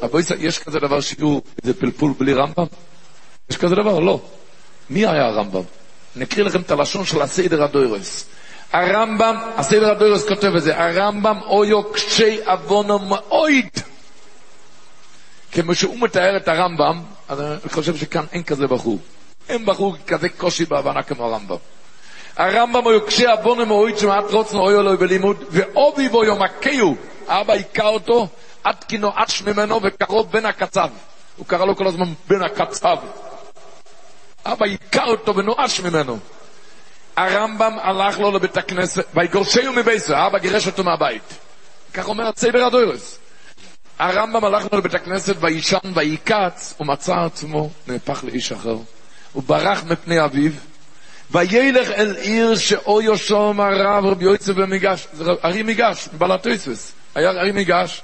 אבל 0.03 0.21
יש 0.39 0.59
כזה 0.59 0.79
דבר 0.81 1.01
שיעור, 1.01 1.43
זה 1.63 1.75
פלפול 1.75 2.13
בלי 2.19 2.33
רמב"ם? 2.33 2.67
יש 3.51 3.57
כזה 3.57 3.75
דבר? 3.75 3.99
לא. 3.99 4.21
מי 4.91 5.07
היה 5.07 5.27
הרמב"ם? 5.27 5.63
אני 6.17 6.25
אקריא 6.25 6.45
לכם 6.45 6.61
את 6.61 6.71
הלשון 6.71 7.05
של 7.05 7.23
הסדר 7.23 7.63
הדוירס. 7.65 8.27
הרמב"ם, 8.73 9.37
הסדר 9.57 9.91
הדוירס 9.91 10.29
כותב 10.29 10.53
את 10.57 10.63
זה, 10.63 10.85
הרמב"ם 10.85 11.39
אויו 11.47 11.93
קשי 11.93 12.39
עוונו 12.47 12.99
מאויד. 12.99 13.69
כמו 15.53 15.75
שהוא 15.75 15.99
מתאר 15.99 16.37
את 16.37 16.49
הרמב"ם, 16.49 17.01
אני 17.31 17.71
חושב 17.71 17.97
שכאן 17.97 18.25
אין 18.33 18.43
כזה 18.43 18.67
בחור. 18.67 18.99
אין 19.49 19.67
בחור 19.67 19.97
כזה 20.07 20.29
קושי 20.29 20.65
בהבנה 20.65 21.03
כמו 21.03 21.25
הרמב"ם. 21.25 21.57
הרמב"ם 22.37 22.85
הוא 22.85 23.07
קשי 23.07 23.27
עוונו 23.27 23.67
מאויד 23.67 23.99
שמעט 23.99 24.25
רוצנו 24.31 24.61
אויו 24.61 24.83
לו 24.83 24.99
בלימוד, 24.99 25.45
ואובי 25.51 26.09
בו 26.09 26.25
יומקהו, 26.25 26.97
אבא 27.27 27.53
היכה 27.53 27.87
אותו, 27.87 28.29
עד 28.65 28.85
כי 28.85 28.99
נואש 28.99 29.43
ממנו 29.43 29.81
וקרוב 29.83 30.33
בן 30.33 30.47
הקצב. 30.47 30.89
הוא 31.37 31.47
קרא 31.47 31.65
לו 31.65 31.77
כל 31.77 31.87
הזמן 31.87 32.13
בן 32.29 32.43
הקצב. 32.43 32.97
אבא 34.47 34.67
היכה 34.67 35.05
אותו 35.05 35.37
ונואש 35.37 35.81
ממנו. 35.81 36.19
הרמב"ם 37.17 37.77
הלך 37.83 38.19
לו 38.19 38.31
לבית 38.31 38.57
הכנסת, 38.57 39.07
ויגורשהו 39.15 39.73
מביסו, 39.73 40.15
אבא 40.15 40.39
גירש 40.39 40.67
אותו 40.67 40.85
מהבית. 40.85 41.39
כך 41.95 42.09
אומר 42.09 42.29
הסדר 42.29 42.67
הדוירס. 42.67 43.19
הרמב"ם 43.99 44.45
הלך 44.45 44.73
לו 44.73 44.79
לבית 44.79 44.95
הכנסת 44.95 45.37
וישן 45.41 45.93
ויקץ, 45.95 46.75
ומצא 46.81 47.15
עצמו 47.15 47.71
נהפך 47.87 48.25
לאיש 48.25 48.53
אחר. 48.53 48.77
הוא 49.33 49.43
ברח 49.47 49.85
מפני 49.85 50.25
אביו, 50.25 50.53
וילך 51.35 51.91
אל 51.91 52.17
עיר 52.17 52.57
שאויו 52.57 53.19
שום 53.19 53.61
הרב 53.61 54.07
רבי 54.07 54.25
יוצא 54.25 54.53
במיגש, 54.53 55.07
ארי 55.45 55.63
מיגש, 55.63 56.09
בלטויסוס, 56.19 56.93
היה 57.15 57.31
ארי 57.31 57.53
מיגש, 57.53 58.03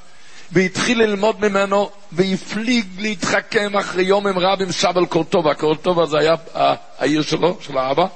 והתחיל 0.53 1.03
ללמוד 1.03 1.41
ממנו, 1.41 1.91
והפליג 2.13 2.87
להתחכם 2.99 3.77
אחרי 3.77 4.03
יומים 4.03 4.39
רבים 4.39 4.73
שבל 4.73 5.07
קורטובה, 5.07 5.55
קורטובה 5.55 6.07
זה 6.07 6.19
היה 6.19 6.35
העיר 6.99 7.23
שלו, 7.23 7.57
של 7.61 7.79
האבא, 7.79 8.07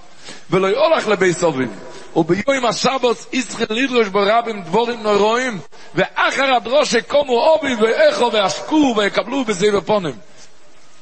ולא 0.51 0.67
יולך 0.67 1.09
לבית 1.09 1.37
סובים. 1.37 1.71
וביום 2.17 2.67
השבוס 2.69 3.27
ישחל 3.33 3.65
לדרוש 3.71 4.09
ברבים 4.09 4.63
דבורים 4.63 5.03
נורואים, 5.03 5.59
ואחר 5.95 6.55
הדרוש 6.57 6.95
יקומו 6.95 7.33
אובי 7.33 7.75
ואיכו 7.75 8.33
ועשקו 8.33 8.95
ויקבלו 8.97 9.45
בזה 9.45 9.79
ופונים. 9.79 10.15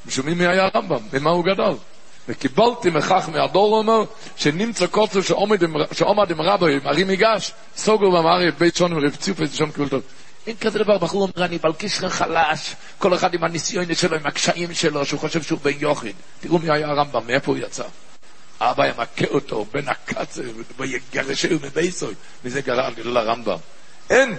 שומעים 0.08 0.38
מי 0.38 0.46
היה 0.46 0.68
הרמב"ם, 0.74 1.00
ממה 1.12 1.30
הוא 1.30 1.44
גדל. 1.44 1.91
וקיבלתי 2.28 2.90
מכך 2.90 3.28
מהדור 3.32 3.78
אומר, 3.78 4.04
שנמצא 4.36 4.86
קוצר 4.86 5.20
שעומד 5.92 6.30
עם 6.30 6.40
רבי, 6.40 6.74
עם 6.74 6.80
הרי 6.84 7.04
מיגש, 7.04 7.52
סוגר 7.76 8.10
ואמר 8.10 8.38
בית 8.58 8.76
שון 8.76 8.92
ורב 8.92 9.16
ציופס, 9.16 9.54
שון 9.54 9.70
טוב. 9.70 10.02
אין 10.46 10.56
כזה 10.56 10.78
דבר, 10.78 10.98
בחור 10.98 11.22
אומר, 11.22 11.46
אני 11.46 11.58
בלקיש 11.58 11.98
חלש, 11.98 12.74
כל 12.98 13.14
אחד 13.14 13.34
עם 13.34 13.44
הניסיון 13.44 13.94
שלו, 13.94 14.16
עם 14.16 14.26
הקשיים 14.26 14.74
שלו, 14.74 15.04
שהוא 15.04 15.20
חושב 15.20 15.42
שהוא 15.42 15.58
בן 15.62 15.72
יוחיד. 15.78 16.16
תראו 16.40 16.58
מי 16.58 16.70
היה 16.70 16.88
הרמב"ם, 16.88 17.26
מאיפה 17.26 17.52
הוא 17.52 17.58
יצא. 17.58 17.84
אבא 18.60 18.86
ימכה 18.86 19.24
אותו, 19.30 19.66
בן 19.72 19.88
הקצר, 19.88 20.42
ויגרשהו 20.76 21.58
מבייסוי. 21.62 22.14
מזה 22.44 22.60
גרע 22.60 22.90
גדול 22.90 23.16
הרמב"ם. 23.16 23.56
אין! 24.10 24.36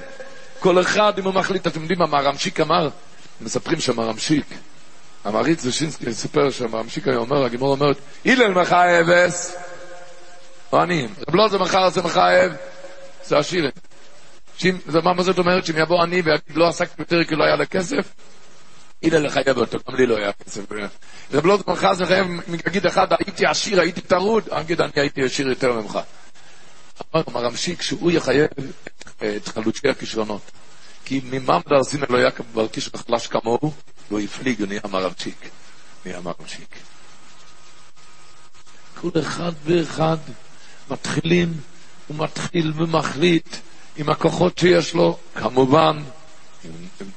כל 0.60 0.82
אחד, 0.82 1.20
אם 1.20 1.24
הוא 1.24 1.34
מחליט, 1.34 1.68
אתם 1.68 1.82
יודעים 1.82 2.00
מה 2.00 2.18
הרמשיק 2.18 2.60
אמר? 2.60 2.90
מספרים 3.42 3.80
שם 3.80 4.00
הרמשיק. 4.00 4.46
המעריץ 5.24 5.62
זושינסקי 5.62 6.13
סיפר 6.13 6.51
שהממשיק 6.51 7.08
היה 7.08 7.18
אומר, 7.18 7.46
הגימור 7.46 7.72
אומרת, 7.72 7.98
הלל 8.25 8.53
מחא 8.53 9.00
אבס, 9.01 9.56
או 10.74 10.82
עניים. 10.82 11.13
רב 11.27 11.36
לא 11.36 11.48
זה 11.48 11.58
מחר 11.58 11.90
זה 11.90 12.01
מחא 12.01 12.46
אב, 12.46 12.51
זה 13.24 13.38
עשירים. 13.38 13.72
מה 15.03 15.24
זאת 15.24 15.38
אומרת? 15.38 15.66
שאם 15.66 15.77
יבוא 15.77 16.01
עני 16.01 16.22
ויגיד 16.22 16.55
לא 16.55 16.68
עסק 16.68 16.90
יותר 17.00 17.24
כי 17.24 17.36
לא 17.36 17.44
היה 17.44 17.55
לה 17.55 17.66
כסף, 17.66 18.14
הלל 19.03 19.25
לחייב 19.25 19.57
אותו, 19.57 19.77
גם 19.90 19.96
לי 19.96 20.05
לא 20.05 20.18
היה 20.18 20.31
כסף. 20.31 20.62
רב 21.33 21.46
לא 21.46 21.57
זה 21.57 21.64
מחר 21.68 21.94
זה 21.94 22.03
מחייב, 22.03 22.27
יגיד 22.68 22.86
אחד, 22.86 23.07
הייתי 23.20 23.46
עשיר, 23.46 23.79
הייתי 23.79 24.01
טרוד, 24.01 24.50
אגיד 24.50 24.81
אני 24.81 24.92
הייתי 24.96 25.24
עשיר 25.24 25.48
יותר 25.48 25.74
ממך. 25.74 26.00
אמר 27.16 27.24
הרמשיק 27.33 27.81
שהוא 27.81 28.12
יחייב 28.12 28.48
את 29.18 29.48
חלוצי 29.48 29.90
הכישרונות. 29.90 30.42
כי 31.05 31.22
ממם 31.24 31.59
דרסין 31.70 32.03
אלוהיה 32.09 32.31
כברקיש 32.31 32.90
וחלש 32.94 33.27
כמוהו, 33.27 33.72
והוא 34.09 34.20
הפליג, 34.20 34.61
נהיה 34.61 34.81
מרמשיק. 34.92 35.50
נהיה 36.05 36.20
מרמשיק. 36.22 36.75
כל 39.01 39.20
אחד 39.20 39.51
ואחד 39.63 40.18
מתחילים, 40.89 41.53
הוא 42.07 42.18
מתחיל 42.18 42.74
ומחליט 42.75 43.55
עם 43.98 44.09
הכוחות 44.09 44.57
שיש 44.57 44.94
לו, 44.94 45.18
כמובן, 45.35 46.03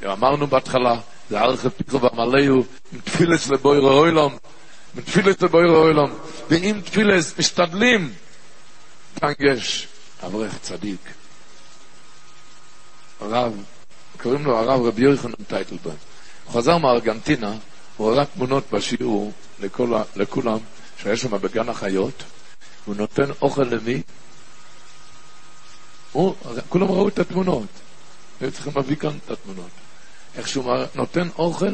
אמרנו 0.05 0.47
בהתחלה, 0.47 1.01
זה 1.31 1.41
ערך 1.41 1.67
פיתחו 1.67 2.01
ועמלאו, 2.01 2.65
עם 2.93 3.01
תפילס 3.05 3.49
לבויר 3.49 3.83
אוילום, 3.83 4.37
עם 4.97 5.03
תפילס 5.03 5.43
לבויר 5.43 5.71
אוילום, 5.71 6.11
ועם 6.51 6.81
תפילס 6.81 7.39
משתדלים, 7.39 8.13
כאן 9.21 9.33
יש 9.39 9.89
אברך 10.27 10.59
צדיק, 10.59 11.01
הרב, 13.21 13.53
קוראים 14.23 14.45
לו 14.45 14.59
הרב 14.59 14.87
רבי 14.87 15.03
יוחנן 15.03 15.33
טייטלבן. 15.49 15.97
הוא 16.47 16.55
חזר 16.55 16.79
מארגנטינה, 16.79 17.55
הוא 17.97 18.11
הראה 18.11 18.25
תמונות 18.25 18.65
בשיעור 18.73 19.33
לכל, 19.61 19.93
לכולם, 20.17 20.59
שהיה 20.99 21.17
שם 21.17 21.39
בגן 21.39 21.69
החיות, 21.69 22.23
הוא 22.85 22.97
נותן 22.97 23.31
אוכל 23.43 23.63
למי? 23.63 24.03
הוא, 26.13 26.35
כולם 26.69 26.87
ראו 26.87 27.09
את 27.09 27.19
התמונות, 27.19 27.67
היו 28.41 28.53
צריכים 28.53 28.73
להביא 28.77 28.97
כאן 28.97 29.19
את 29.25 29.31
התמונות. 29.31 29.71
איך 30.37 30.49
שהוא 30.49 30.73
נותן 30.95 31.29
אוכל 31.39 31.73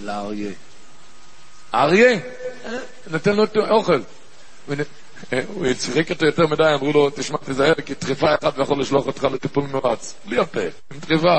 לאריה. 0.00 0.52
אריה? 1.74 2.18
נותן 3.06 3.36
לו 3.36 3.44
אוכל. 3.70 4.00
הוא 5.46 5.66
שיחק 5.80 6.10
אותו 6.10 6.26
יותר 6.26 6.46
מדי, 6.46 6.62
אמרו 6.74 6.92
לו, 6.92 7.10
תשמע, 7.10 7.38
תזהר, 7.44 7.74
כי 7.74 7.94
טריפה 7.94 8.34
אחת 8.34 8.58
ויכול 8.58 8.80
לשלוח 8.80 9.06
אותך 9.06 9.24
לטיפול 9.24 9.64
נועץ. 9.64 10.14
בלי 10.24 10.38
הפה, 10.38 10.60
עם 10.92 11.00
טריפה. 11.00 11.38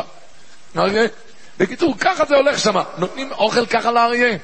אריה? 0.78 1.08
בקיצור, 1.60 1.96
ככה 2.00 2.26
זה 2.26 2.36
הולך 2.36 2.60
שם. 2.60 2.76
נותנים 2.98 3.32
אוכל 3.32 3.66
ככה 3.66 3.92
לאריה. 3.92 4.30
הוא 4.30 4.40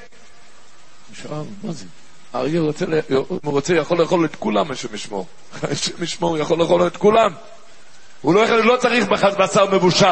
שאל, 1.13 1.43
מה 1.63 1.71
זה? 1.71 1.85
האריה 2.33 2.61
רוצה, 2.61 2.85
אם 2.85 3.15
הוא 3.43 3.53
רוצה, 3.53 3.75
יכול 3.75 4.01
לאכול 4.01 4.25
את 4.25 4.35
כולם, 4.35 4.71
השם 4.71 4.95
ישמור. 4.95 5.25
השם 5.63 6.03
ישמור, 6.03 6.37
יכול 6.37 6.59
לאכול 6.59 6.87
את 6.87 6.97
כולם. 6.97 7.33
הוא 8.21 8.33
לא, 8.33 8.39
יכול, 8.39 8.61
לא 8.61 8.77
צריך 8.77 9.07
בשר 9.39 9.75
מבושל, 9.75 10.05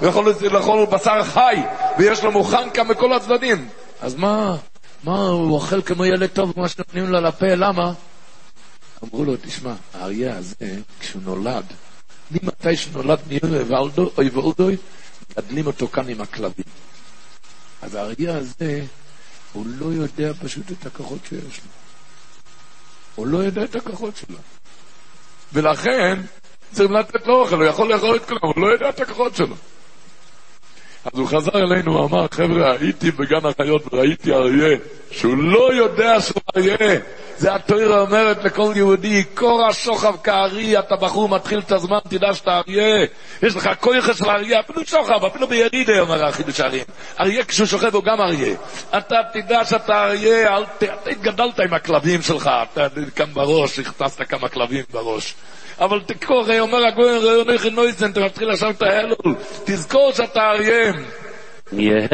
הוא 0.00 0.08
יכול 0.08 0.34
לאכול 0.52 0.86
בשר 0.86 1.22
חי, 1.24 1.56
ויש 1.98 2.24
לו 2.24 2.32
מוכן 2.32 2.70
כאן 2.74 2.88
מכל 2.88 3.12
הצדדים. 3.12 3.68
אז 4.00 4.14
מה, 4.14 4.56
מה, 5.04 5.26
הוא 5.26 5.54
אוכל 5.54 5.82
כמו 5.82 6.04
ילד 6.04 6.26
טוב, 6.26 6.52
כמו 6.52 6.68
שנותנים 6.68 7.06
לו 7.06 7.20
לפה, 7.20 7.46
למה? 7.46 7.92
אמרו 9.04 9.24
לו, 9.24 9.34
תשמע, 9.42 9.74
האריה 9.94 10.36
הזה, 10.36 10.54
כשהוא 11.00 11.22
נולד, 11.22 11.64
ממתי 12.30 12.76
שנולד 12.76 13.18
אוי 14.18 14.28
ואולדוי, 14.28 14.76
מגדלים 15.38 15.66
אותו 15.66 15.88
כאן 15.88 16.08
עם 16.08 16.20
הכלבים. 16.20 16.64
אז 17.82 17.94
האריה 17.94 18.36
הזה, 18.36 18.84
הוא 19.52 19.66
לא 19.78 19.86
יודע 19.86 20.32
פשוט 20.42 20.72
את 20.72 20.86
הכוחות 20.86 21.18
שיש 21.28 21.58
לו. 21.58 21.70
הוא 23.14 23.26
לא 23.26 23.38
יודע 23.38 23.64
את 23.64 23.76
הכוחות 23.76 24.16
שלו. 24.16 24.38
ולכן, 25.52 26.20
צריכים 26.72 26.96
לתת 26.96 27.26
לו 27.26 27.34
אוכל, 27.34 27.54
הוא 27.54 27.64
יכול 27.64 27.92
לאכול 27.92 28.16
את 28.16 28.24
כולם, 28.24 28.40
הוא 28.42 28.66
לא 28.66 28.72
יודע 28.72 28.88
את 28.88 29.00
הכוחות 29.00 29.36
שלו. 29.36 29.56
אז 31.04 31.18
הוא 31.18 31.28
חזר 31.28 31.58
אלינו, 31.58 31.98
הוא 31.98 32.06
אמר, 32.06 32.26
חבר'ה, 32.30 32.72
הייתי 32.72 33.10
בגן 33.10 33.46
החיות 33.46 33.94
וראיתי 33.94 34.32
אריה, 34.32 34.78
שהוא 35.12 35.36
לא 35.38 35.74
יודע 35.74 36.20
שהוא 36.20 36.42
אריה. 36.56 36.98
זה 37.36 37.54
התוירה 37.54 38.00
אומרת 38.00 38.44
לכל 38.44 38.72
יהודי, 38.76 39.24
קורא 39.34 39.72
שוכב 39.72 40.14
כארי, 40.24 40.78
אתה 40.78 40.96
בחור 40.96 41.28
מתחיל 41.28 41.58
את 41.58 41.72
הזמן, 41.72 41.98
תדע 42.08 42.34
שאתה 42.34 42.60
אריה. 42.68 43.06
יש 43.42 43.56
לך 43.56 43.70
כויכה 43.80 44.14
של 44.14 44.24
אריה, 44.24 44.60
אפילו 44.60 44.86
שוכב, 44.86 45.24
אפילו 45.24 45.48
בירידה, 45.48 46.00
אומר 46.00 46.26
החידוש 46.26 46.60
הערים. 46.60 46.84
אריה 47.20 47.44
כשהוא 47.44 47.66
שוכב 47.66 47.94
הוא 47.94 48.04
גם 48.04 48.20
אריה. 48.20 48.54
אתה 48.98 49.16
תדע 49.32 49.64
שאתה 49.64 50.04
אריה, 50.04 50.56
אל 50.56 50.64
ת... 50.64 50.82
אתה 50.82 51.10
התגדלת 51.10 51.60
עם 51.60 51.74
הכלבים 51.74 52.22
שלך, 52.22 52.50
אתה 52.72 52.86
כאן 53.16 53.32
בראש, 53.32 53.78
הכנסת 53.78 54.22
כמה 54.28 54.48
כלבים 54.48 54.84
בראש. 54.92 55.34
אבל 55.80 56.00
תקרא, 56.06 56.60
אומר 56.60 56.86
הגויין 56.86 57.22
ראיון 57.22 57.50
איך 57.50 57.66
נויסן, 57.66 58.10
אתה 58.10 58.20
מתחיל 58.20 58.50
עכשיו 58.50 58.70
את 58.70 58.82
ההלול, 58.82 59.34
תזכור 59.64 60.12
שאתה 60.12 60.40
אריה. 60.40 60.92
Yeah. 61.74 62.06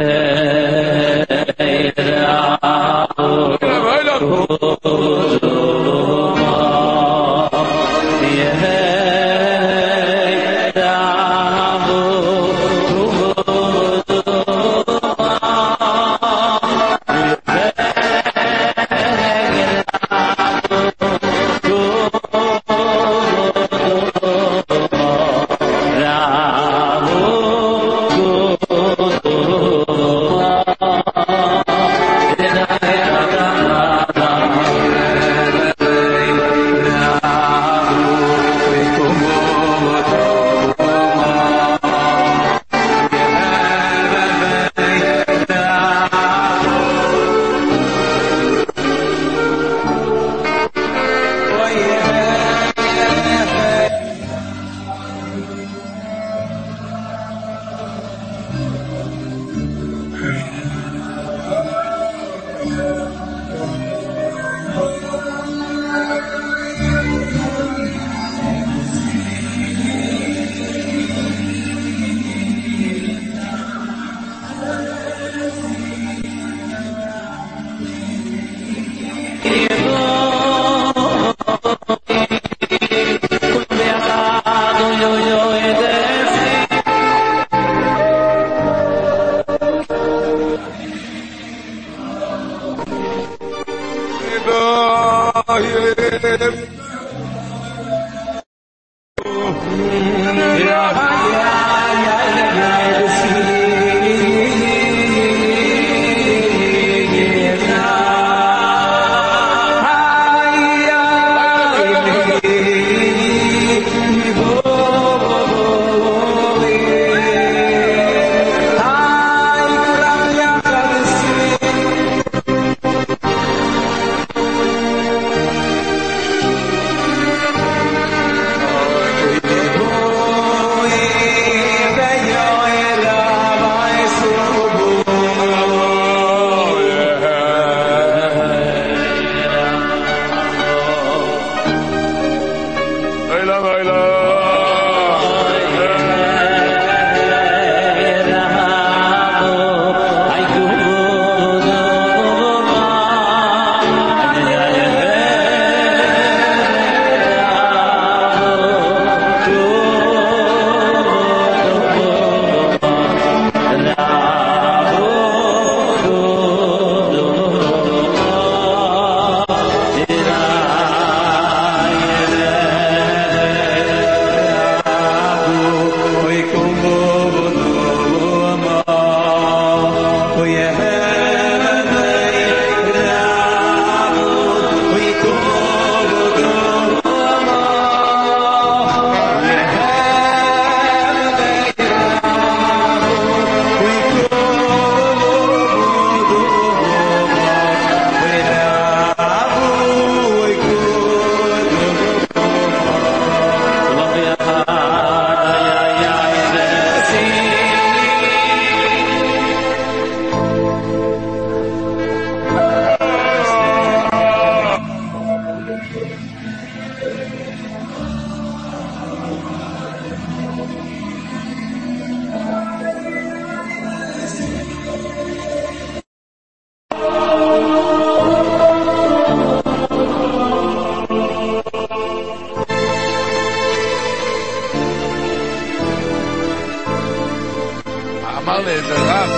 אמר 238.58 238.66
לי 238.66 238.74
איזה 238.74 238.94
רב, 238.94 239.30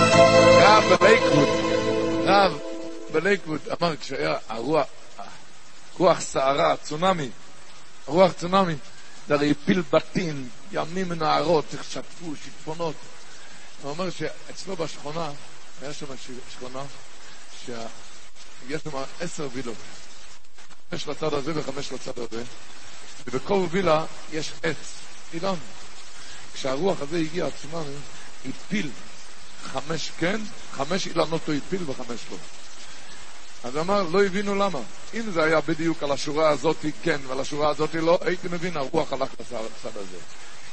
רב 0.61 0.99
בלייקווד, 0.99 1.47
רב 2.25 2.59
בלייקווד, 3.11 3.59
אמר 3.81 3.95
כשהיה 3.95 4.37
הרוח, 4.49 4.87
רוח 5.97 6.21
סערה, 6.21 6.75
צונאמי, 6.77 7.29
רוח 8.05 8.31
צונאמי, 8.31 8.75
זה 9.27 9.33
הרי 9.33 9.51
הפיל 9.51 9.83
בתים, 9.91 10.49
ימים 10.71 11.11
ונערות, 11.11 11.65
שטפו, 11.89 12.33
שיטפונות. 12.43 12.95
הוא 13.81 13.91
אומר 13.91 14.09
שאצלו 14.09 14.75
בשכונה, 14.75 15.31
היה 15.81 15.93
שם 15.93 16.05
שכונה, 16.57 16.83
שיש 17.65 18.81
שם 18.83 18.97
עשר 19.19 19.47
וילות, 19.53 19.75
חמש 20.91 21.07
לצד 21.07 21.33
הזה 21.33 21.51
וחמש 21.55 21.91
לצד 21.91 22.19
הזה, 22.19 22.43
ובכל 23.27 23.65
וילה 23.71 24.05
יש 24.31 24.51
עץ, 24.63 24.77
אילן. 25.33 25.55
כשהרוח 26.53 27.01
הזה 27.01 27.17
הגיע, 27.17 27.45
הצונאמי, 27.45 27.95
הפיל 28.49 28.89
חמש 29.73 30.11
כן, 30.17 30.41
חמש 30.71 31.07
אילנות 31.07 31.47
הוא 31.47 31.55
הפיל 31.55 31.89
וחמש 31.89 32.19
לא. 32.31 32.37
אז 33.63 33.77
אמר, 33.77 34.03
לא 34.03 34.25
הבינו 34.25 34.55
למה. 34.55 34.79
אם 35.13 35.31
זה 35.31 35.43
היה 35.43 35.61
בדיוק 35.61 36.03
על 36.03 36.11
השורה 36.11 36.49
הזאת 36.49 36.85
כן 37.03 37.21
ועל 37.27 37.39
השורה 37.39 37.69
הזאת 37.69 37.95
לא, 37.95 38.19
הייתי 38.21 38.47
מבין, 38.51 38.77
הרוח 38.77 39.13
הלך 39.13 39.29
לצד 39.39 39.97
הזה. 39.97 40.17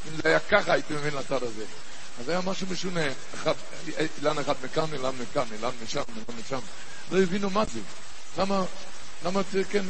אם 0.06 0.16
זה 0.16 0.28
היה 0.28 0.40
ככה, 0.40 0.72
הייתי 0.72 0.94
מבין 0.94 1.14
לצד 1.14 1.42
הזה. 1.42 1.64
אז 2.20 2.28
היה 2.28 2.40
משהו 2.40 2.66
משונה, 2.70 3.00
אחד, 3.34 3.52
אילן 4.18 4.38
אחד 4.38 4.54
מכאן, 4.64 4.84
אילן 4.92 5.12
מכאן, 5.20 5.44
אילן 5.52 5.70
משם, 5.84 6.02
אילן 6.16 6.40
משם. 6.44 6.58
לא 7.10 7.22
הבינו 7.22 7.50
מה 7.50 7.64
זה. 7.64 7.80
למה, 8.38 8.64
למה 9.24 9.40
זה 9.52 9.64
כן... 9.64 9.84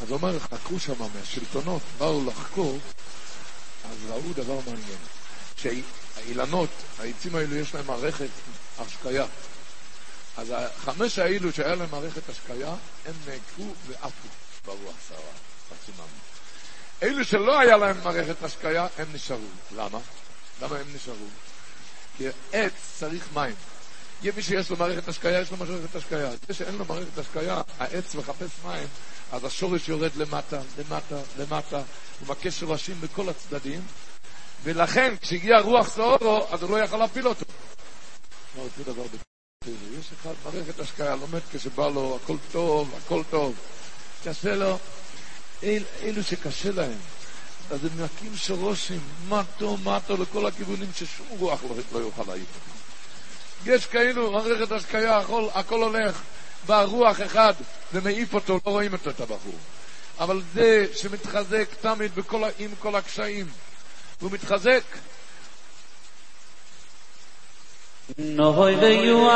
אז 0.00 0.10
הוא 0.10 0.18
אומר, 0.22 0.38
חקרו 0.38 0.80
שם 0.80 0.92
מהשלטונות, 1.14 1.82
באו 1.98 2.24
לחקור, 2.26 2.78
אז 3.84 3.96
ראו 4.10 4.32
דבר 4.36 4.58
מעניין. 4.66 4.98
שהאילנות, 6.18 6.70
העצים 6.98 7.34
האלו 7.34 7.56
יש 7.56 7.74
להם 7.74 7.86
מערכת 7.86 8.28
השקיה. 8.78 9.24
אז 10.36 10.54
החמש 10.56 11.18
האלו 11.18 11.52
שהיה 11.52 11.74
להם 11.74 11.90
מערכת 11.90 12.28
השקיה, 12.28 12.74
הם 13.06 13.14
נעקרו 13.26 13.74
ועפו 13.86 14.28
ברוח 14.64 14.96
סערה, 15.08 15.20
בצונאמי. 15.66 16.18
אלו 17.02 17.24
שלא 17.24 17.60
היה 17.60 17.76
להם 17.76 17.96
מערכת 18.04 18.42
השקיה, 18.42 18.86
הם 18.98 19.06
נשארו. 19.12 19.40
למה? 19.76 19.98
למה 20.62 20.76
הם 20.76 20.86
נשארו? 20.94 21.26
כי 22.16 22.24
עץ 22.52 22.72
צריך 22.98 23.24
מים. 23.34 23.54
יהיה 24.22 24.32
מי 24.36 24.42
שיש 24.42 24.70
לו 24.70 24.76
מערכת 24.76 25.08
השקיה, 25.08 25.40
יש 25.40 25.50
לו 25.50 25.56
מערכת 25.56 25.96
השקיה. 25.96 26.30
זה 26.48 26.54
שאין 26.54 26.74
לו 26.74 26.84
מערכת 26.84 27.18
השקיה, 27.18 27.62
העץ 27.78 28.14
מחפש 28.14 28.50
מים, 28.64 28.88
אז 29.32 29.44
השורש 29.44 29.88
יורד 29.88 30.16
למטה, 30.16 30.60
למטה, 30.78 31.16
למטה, 31.38 31.82
הוא 32.20 32.28
מכה 32.28 32.50
שורשים 32.50 33.00
בכל 33.00 33.28
הצדדים, 33.28 33.80
ולכן 34.62 35.14
כשהגיע 35.20 35.58
רוח 35.58 35.88
סעורו, 35.88 36.46
אז 36.50 36.62
הוא 36.62 36.70
לא 36.70 36.84
יכל 36.84 36.96
להפיל 36.96 37.28
אותו. 37.28 37.44
לא 38.56 38.62
אותו 38.62 38.82
דבר 38.92 39.02
בתורה. 39.02 39.22
יש 40.00 40.06
אחד 40.20 40.32
מערכת 40.44 40.80
השקיה, 40.80 41.16
לומד 41.16 41.40
כשבא 41.52 41.88
לו, 41.88 42.18
הכל 42.22 42.36
טוב, 42.52 42.94
הכל 43.04 43.22
טוב. 43.30 43.54
קשה 44.24 44.54
לו, 44.54 44.78
אל, 45.62 45.82
אלו 46.02 46.22
שקשה 46.22 46.72
להם, 46.72 46.98
אז 47.70 47.84
הם 47.84 48.04
מקים 48.04 48.36
שורשים, 48.36 49.00
מטו, 49.28 49.76
מטו, 49.76 50.16
לכל 50.16 50.46
הכיוונים 50.46 50.88
ששום 50.94 51.26
רוח 51.38 51.60
לא, 51.64 51.76
לא 51.92 51.98
יוכל 51.98 52.22
להעיף. 52.26 52.46
יש 53.66 53.86
כאילו, 53.86 54.32
מערכת 54.32 54.72
השקיה, 54.72 55.18
הכל, 55.18 55.48
הכל 55.54 55.82
הולך, 55.82 56.20
בא 56.66 56.82
רוח 56.82 57.20
אחד 57.20 57.54
ומעיף 57.92 58.34
אותו, 58.34 58.60
לא 58.66 58.70
רואים 58.70 58.92
אותו, 58.92 59.10
את 59.10 59.20
הבחור. 59.20 59.58
אבל 60.18 60.42
זה 60.54 60.86
שמתחזק 60.94 61.68
תמיד 61.80 62.14
בכל, 62.14 62.42
עם 62.58 62.70
כל 62.78 62.94
הקשיים, 62.94 63.46
והוא 64.20 64.32
מתחזק, 64.32 64.82
נוי 68.18 68.74
ויואי 68.74 69.26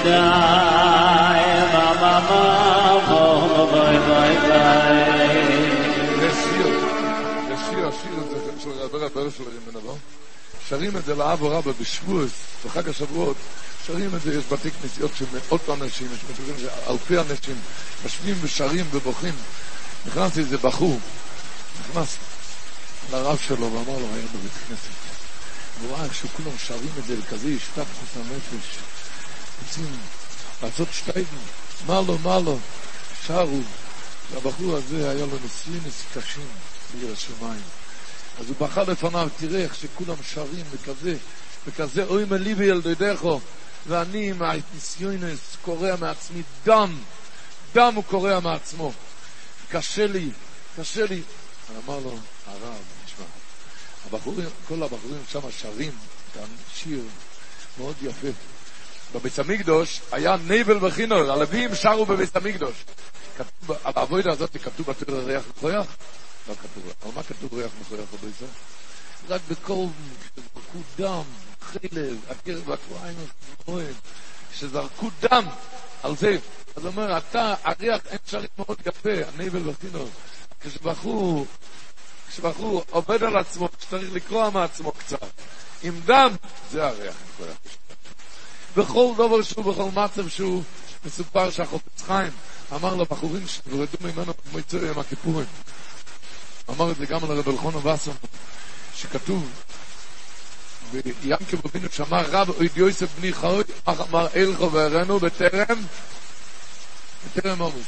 Dai, 0.03 1.45
ma, 1.73 1.95
ma, 2.01 2.21
ma, 2.29 2.41
oh, 3.09 3.67
bye, 3.71 3.99
bye. 4.49 5.52
שרים 10.73 10.97
את 10.97 11.05
זה 11.05 11.15
לאב 11.15 11.43
ורבא 11.43 11.73
בשבועס, 11.81 12.31
בחג 12.65 12.89
השבועות, 12.89 13.37
שרים 13.87 14.17
את 14.17 14.23
זה, 14.23 14.35
יש 14.35 14.45
בתי 14.45 14.71
כנסיות 14.71 15.11
של 15.19 15.25
מאות 15.33 15.69
אנשים, 15.69 16.09
יש 16.15 16.19
מצבים 16.31 16.55
של 16.59 16.69
אלפי 16.89 17.19
אנשים, 17.19 17.57
משווים 18.05 18.37
ושרים 18.41 18.87
ובוכים. 18.91 19.35
נכנס 20.07 20.39
איזה 20.39 20.59
בחור, 20.59 21.01
נכנס 21.81 22.17
לרב 23.11 23.39
שלו 23.47 23.73
ואמר 23.73 23.99
לו, 23.99 24.07
היה 24.15 24.27
בבית 24.35 24.53
כנסת. 24.69 24.93
והוא 25.81 25.97
ראה 25.97 26.05
איך 26.05 26.15
שכולם 26.15 26.59
שרים 26.67 26.91
את 26.99 27.05
זה 27.05 27.17
לכזה 27.17 27.49
השתפכות 27.49 28.17
הנפש. 28.17 28.79
רוצים 29.63 29.97
לעשות 30.63 30.89
שטייגן, 30.93 31.37
מה 31.87 32.01
לו, 32.07 32.19
מה 32.19 32.39
לו, 32.39 32.59
שרו. 33.27 33.61
והבחור 34.31 34.77
הזה 34.77 35.11
היה 35.11 35.27
לו 35.27 35.39
ניסיונס 35.43 36.03
קשים 36.15 36.47
בעיר 36.95 37.13
השמיים. 37.13 37.82
אז 38.41 38.49
הוא 38.49 38.57
בכה 38.61 38.83
לפניו, 38.83 39.29
תראה 39.37 39.61
איך 39.61 39.75
שכולם 39.75 40.15
שרים 40.23 40.65
וכזה, 40.71 41.17
וכזה 41.67 42.05
אוי 42.05 42.25
מלי 42.25 42.55
בילדדךו, 42.55 43.41
ואני 43.87 44.31
עם 44.31 44.43
הניסיונס 44.43 45.57
קורע 45.63 45.97
מעצמי 46.01 46.43
דם, 46.65 46.99
דם 47.75 47.93
הוא 47.95 48.05
קורע 48.05 48.41
מעצמו. 48.41 48.93
קשה 49.71 50.07
לי, 50.07 50.31
קשה 50.77 51.07
לי. 51.07 51.23
אמר 51.87 51.99
לו, 51.99 52.17
הרב, 52.47 52.83
נשמע, 53.05 53.25
הבחורים, 54.07 54.49
כל 54.69 54.83
הבחורים 54.83 55.23
שם 55.29 55.41
שרים 55.61 55.93
את 56.33 56.39
השיר 56.73 57.01
מאוד 57.79 57.95
יפה. 58.03 58.29
בבית 59.15 59.39
המקדוש 59.39 60.01
היה 60.13 60.37
נבל 60.47 60.85
וחינור, 60.85 61.33
הלווים 61.33 61.75
שרו 61.75 62.07
בבית 62.07 62.37
המקדוש. 62.37 62.75
כתוב, 63.39 63.77
על 63.85 63.93
העבודה 63.97 64.33
הזאת 64.33 64.57
כתוב 64.63 64.87
בתור 64.87 65.19
ריח 65.19 65.43
מכויח? 65.57 65.87
לא 66.49 66.55
כתוב, 66.55 66.93
אבל 67.03 67.11
מה 67.15 67.23
כתוב 67.23 67.55
ריח 67.55 67.73
מכויח 67.81 68.05
בביצה? 68.13 68.45
רק 69.29 69.41
בקול 69.49 69.87
שזרקו 70.35 70.79
דם, 70.97 71.23
חלב, 71.61 72.17
הקרב 72.29 72.69
והכריים 72.69 73.17
הכהן, 73.61 73.95
שזרקו 74.55 75.11
דם 75.21 75.45
על 76.03 76.17
זה. 76.17 76.39
אז 76.77 76.87
אומר, 76.87 77.19
אתה, 77.19 77.55
הריח 77.65 78.01
אין 78.07 78.19
שרים 78.27 78.49
מאוד 78.59 78.79
יפה, 78.87 79.11
הנבל 79.29 79.69
וחינור. 79.69 80.09
כשבחור, 80.61 81.47
כשבחור 82.29 82.85
עובד 82.91 83.23
על 83.23 83.37
עצמו, 83.37 83.69
כשצריך 83.79 84.13
לקרוע 84.13 84.51
מעצמו 84.51 84.93
קצת, 84.93 85.31
עם 85.83 86.01
דם, 86.05 86.37
זה 86.71 86.87
הריח 86.87 87.15
מכויח. 87.29 87.57
בכל 88.77 89.13
דבר 89.15 89.43
שהוא, 89.43 89.65
בכל 89.65 89.91
מצב 90.01 90.29
שהוא, 90.29 90.63
מסופר 91.05 91.51
שהחופץ 91.51 92.03
חיים 92.03 92.33
אמר 92.73 92.95
לבחורים 92.95 93.49
שנברדו 93.49 93.99
ממנו 94.01 94.33
כמו 94.37 94.59
יצאו 94.59 94.79
יום 94.79 94.99
הכיפורים. 94.99 95.47
אמר 96.71 96.91
את 96.91 96.97
זה 96.97 97.07
גם 97.07 97.25
על 97.25 97.31
הרב 97.31 97.49
אלחונו 97.49 97.85
וסון, 97.85 98.15
שכתוב, 98.97 99.51
ויענקב 100.93 101.57
אבינו 101.67 101.89
שאמר 101.93 102.25
רב 102.31 102.51
אויד 102.51 102.77
יוסף 102.77 103.09
בני 103.19 103.33
חוי, 103.33 103.63
אמר 103.89 104.27
אל 104.35 104.57
חברנו 104.57 105.19
בטרם, 105.19 105.79
בטרם 107.27 107.63
עמוס. 107.63 107.87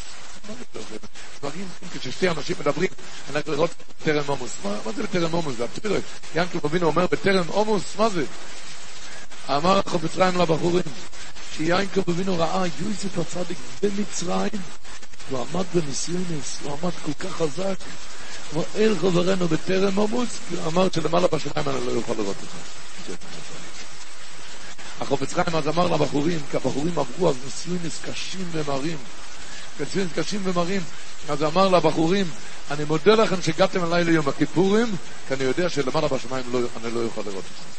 דברים, 1.40 1.68
כששתי 1.92 2.28
אנשים 2.28 2.56
מדברים, 2.60 2.88
אנחנו 3.34 3.52
לראות 3.52 3.70
בטרם 4.00 4.30
עמוס. 4.30 4.50
מה 4.64 4.92
זה 4.96 5.02
בטרם 5.02 5.34
עמוס? 5.34 5.56
זה 5.56 5.64
הפתירה. 5.64 5.98
יענקב 6.34 6.66
אבינו 6.66 6.87
אומר 6.87 7.06
בטרם 7.06 7.50
עמוס, 7.54 7.82
מה 7.98 8.08
זה? 8.08 8.24
אמר 9.48 9.78
החפץ 9.78 10.14
חיים 10.14 10.40
לבחורים, 10.40 10.84
שיינקב 11.56 12.10
אבינו 12.10 12.38
ראה 12.38 12.64
יוסף 12.66 13.18
הצדיק 13.18 13.58
במצרים, 13.82 14.60
הוא 15.30 15.46
עמד 15.52 15.64
בניסיונס, 15.74 16.58
הוא 16.62 16.78
עמד 16.82 16.92
כל 17.04 17.12
כך 17.18 17.37
חזק, 17.37 17.76
אל 18.77 18.94
חברנו 19.01 19.49
בטרם 19.49 19.94
הוא 19.94 20.25
אמר 20.66 20.88
שלמעלה 20.94 21.27
בשמיים 21.27 21.68
אני 21.68 21.87
לא 21.87 22.01
יכול 22.01 22.16
לראות 22.16 22.37
אותך. 22.40 22.55
החופץ 25.01 25.33
חיים 25.33 25.57
אז 25.57 25.68
אמר 25.68 25.87
לבחורים, 25.87 26.40
כי 26.51 26.57
הבחורים 26.57 26.99
עברו 26.99 27.29
אז 27.29 27.35
ניסיונס 27.44 28.01
קשים 28.05 28.49
ומרים, 28.53 28.97
ניסיונס 29.81 30.11
קשים 30.14 30.40
ומרים, 30.44 30.81
אז 31.29 31.42
אמר 31.42 31.68
לבחורים, 31.68 32.27
אני 32.70 32.85
מודה 32.85 33.14
לכם 33.14 33.42
שהגעתם 33.42 33.85
אליי 33.85 34.05
ליום 34.05 34.29
הכיפורים, 34.29 34.97
כי 35.29 35.35
אני 35.35 35.44
יודע 35.44 35.68
שלמעלה 35.68 36.09
בשמיים 36.09 36.44
לא, 36.53 36.59
אני 36.59 36.94
לא 36.94 37.01
יכול 37.01 37.25
לראות 37.27 37.44
אתכם. 37.44 37.70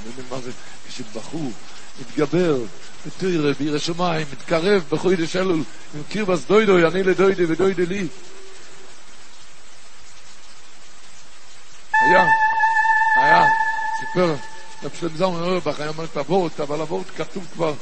אתם 0.00 0.08
יודעים 0.08 0.26
מה 0.30 0.40
זה? 0.40 0.50
כשבחור 0.88 1.52
מתגבר, 2.00 2.56
בתוירה, 3.06 3.52
בעיר 3.58 3.76
השמיים, 3.76 4.26
מתקרב 4.32 4.82
בחוידש 4.90 5.36
אלול, 5.36 5.62
עם 5.94 6.02
קירבס 6.08 6.44
דוידוי, 6.46 6.86
אני 6.86 7.02
לדוידי 7.02 7.44
ודוידי 7.44 7.86
לי. 7.86 8.06
היה, 12.02 12.26
היה, 13.16 13.48
סיפר, 14.00 14.34
רב 14.82 14.90
שלם 15.00 15.16
זלמן 15.16 15.42
אורבך 15.42 15.80
היה 15.80 15.88
אומר 15.88 16.04
את 16.04 16.16
הוורט, 16.16 16.60
אבל 16.60 16.80
הוורט 16.80 17.06
כתוב 17.16 17.46
כבר 17.52 17.74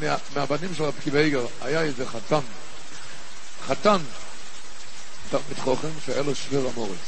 מה, 0.00 0.16
מהבנים 0.34 0.74
של 0.74 0.82
רב 0.82 0.94
קיבייגר, 1.04 1.46
היה 1.60 1.82
איזה 1.82 2.06
חתן, 2.06 2.40
חתן, 3.66 3.98
תלמיד 5.30 5.58
חוכם 5.58 5.88
שהיה 6.06 6.22
לו 6.22 6.34
שוור 6.34 6.70
המורץ. 6.74 6.98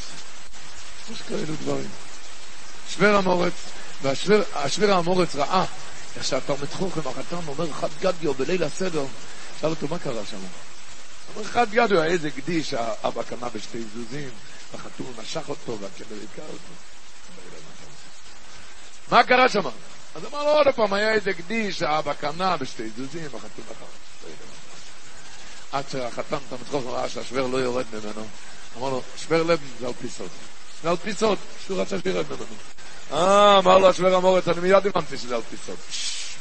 יש 1.12 1.22
כאלו 1.28 1.54
דברים. 1.62 1.88
שוור 2.88 3.16
המורץ, 3.16 3.52
והשוור 4.02 4.92
המורץ 4.92 5.35
ראה 5.35 5.64
איך 6.16 6.24
שהתלמיד 6.24 6.70
חוכם, 6.72 7.00
החתן 7.00 7.37
אומר 7.46 7.72
חד 7.72 7.88
גדיו 8.00 8.35
בליל 8.35 8.64
הסדר, 8.64 9.04
שאל 9.61 9.70
אותו 9.70 9.88
מה 9.88 9.98
קרה 9.98 10.22
שם? 10.30 10.37
אומר 11.35 11.48
חד 11.48 11.70
גדיו, 11.70 12.00
היה 12.00 12.12
איזה 12.12 12.30
גדי 12.30 12.64
שהאבא 12.64 13.22
קנה 13.22 13.48
בשתי 13.48 13.78
זוזים, 13.94 14.30
והחתול 14.72 15.06
נשך 15.22 15.48
אותו 15.48 15.78
והכלב 15.80 16.06
היכה 16.11 16.42
אותו. 16.42 16.72
מה 19.11 19.24
קרה 19.24 19.48
שם? 19.48 19.62
אז 20.14 20.24
אמר 20.24 20.44
לו 20.44 20.50
עוד 20.50 20.66
פעם, 20.76 20.92
היה 20.92 21.12
איזה 21.12 21.33
גדי 21.33 21.72
שהאבא 21.72 22.12
קנה 22.12 22.56
בשתי 22.56 22.90
זוזים, 22.96 23.26
החתול 23.26 23.64
נחר. 23.70 23.85
עד 25.72 25.85
שהחתן, 25.92 26.37
תלמיד 26.48 26.66
חוכם, 26.70 26.88
ראה 26.88 27.09
שהשוור 27.09 27.48
לא 27.48 27.59
יורד 27.59 27.87
ממנו, 27.92 28.26
אמר 28.78 28.90
לו, 28.90 29.02
שוור 29.16 29.42
לב 29.42 29.61
זה 29.80 29.87
על 29.87 29.92
פי 30.00 30.09
סוד. 30.09 30.28
זה 30.83 30.90
על 30.90 30.96
פי 30.96 31.12
סוד, 31.12 31.38
שהוא 31.66 31.80
רצה 31.80 31.96
שירד 32.02 32.26
ממנו. 32.26 32.44
אה, 33.12 33.59
אמר 33.59 33.78
לו 33.78 33.88
השוור 33.88 34.14
המורץ, 34.14 34.48
אני 34.48 34.61
מיד 34.61 34.87
הבנתי 34.87 35.18
שזה 35.18 35.35
על 35.35 35.42
פי 35.50 35.56
סוד. 35.66 35.76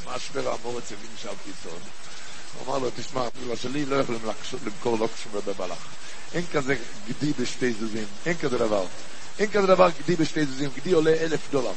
מה 0.05 0.15
השוור 0.15 0.53
המורץ 0.53 0.91
הבין 0.91 1.11
שעל 1.21 1.35
פי 1.43 1.51
סוד? 1.63 1.79
הוא 2.59 2.67
אמר 2.67 2.77
לו, 2.77 2.89
תשמע, 2.95 3.27
בגלל 3.43 3.55
שלי 3.55 3.85
לא 3.85 3.95
יכולים 3.95 4.21
למכור 4.65 4.97
לא 4.99 5.07
כשום 5.15 5.41
בבלח. 5.45 5.77
אין 6.33 6.45
כזה 6.53 6.75
גדי 7.07 7.33
בשתי 7.33 7.73
זוזים, 7.73 8.05
אין 8.25 8.37
כזה 8.37 8.57
דבר. 8.57 8.85
אין 9.39 9.51
כזה 9.51 9.67
דבר 9.67 9.89
גדי 10.03 10.15
בשתי 10.15 10.45
זוזים, 10.45 10.69
גדי 10.75 10.91
עולה 10.91 11.11
אלף 11.11 11.39
דולר. 11.51 11.73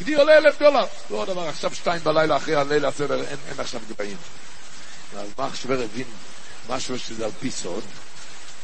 גדי 0.00 0.14
עולה 0.14 0.38
אלף 0.38 0.58
דולר. 0.58 0.86
לא 1.10 1.24
דבר, 1.24 1.48
עכשיו 1.48 1.74
שתיים 1.74 2.02
בלילה 2.04 2.36
אחרי 2.36 2.54
הלילה 2.54 2.88
הסדר, 2.88 3.24
אין, 3.24 3.38
אין 3.48 3.60
עכשיו 3.60 3.80
גבעים. 3.88 4.16
אז 5.16 5.28
מה 5.38 5.46
השוור 5.46 5.82
הבין 5.82 6.06
משהו 6.68 6.98
שזה 6.98 7.24
על 7.24 7.30
פי 7.40 7.50
סוד? 7.50 7.84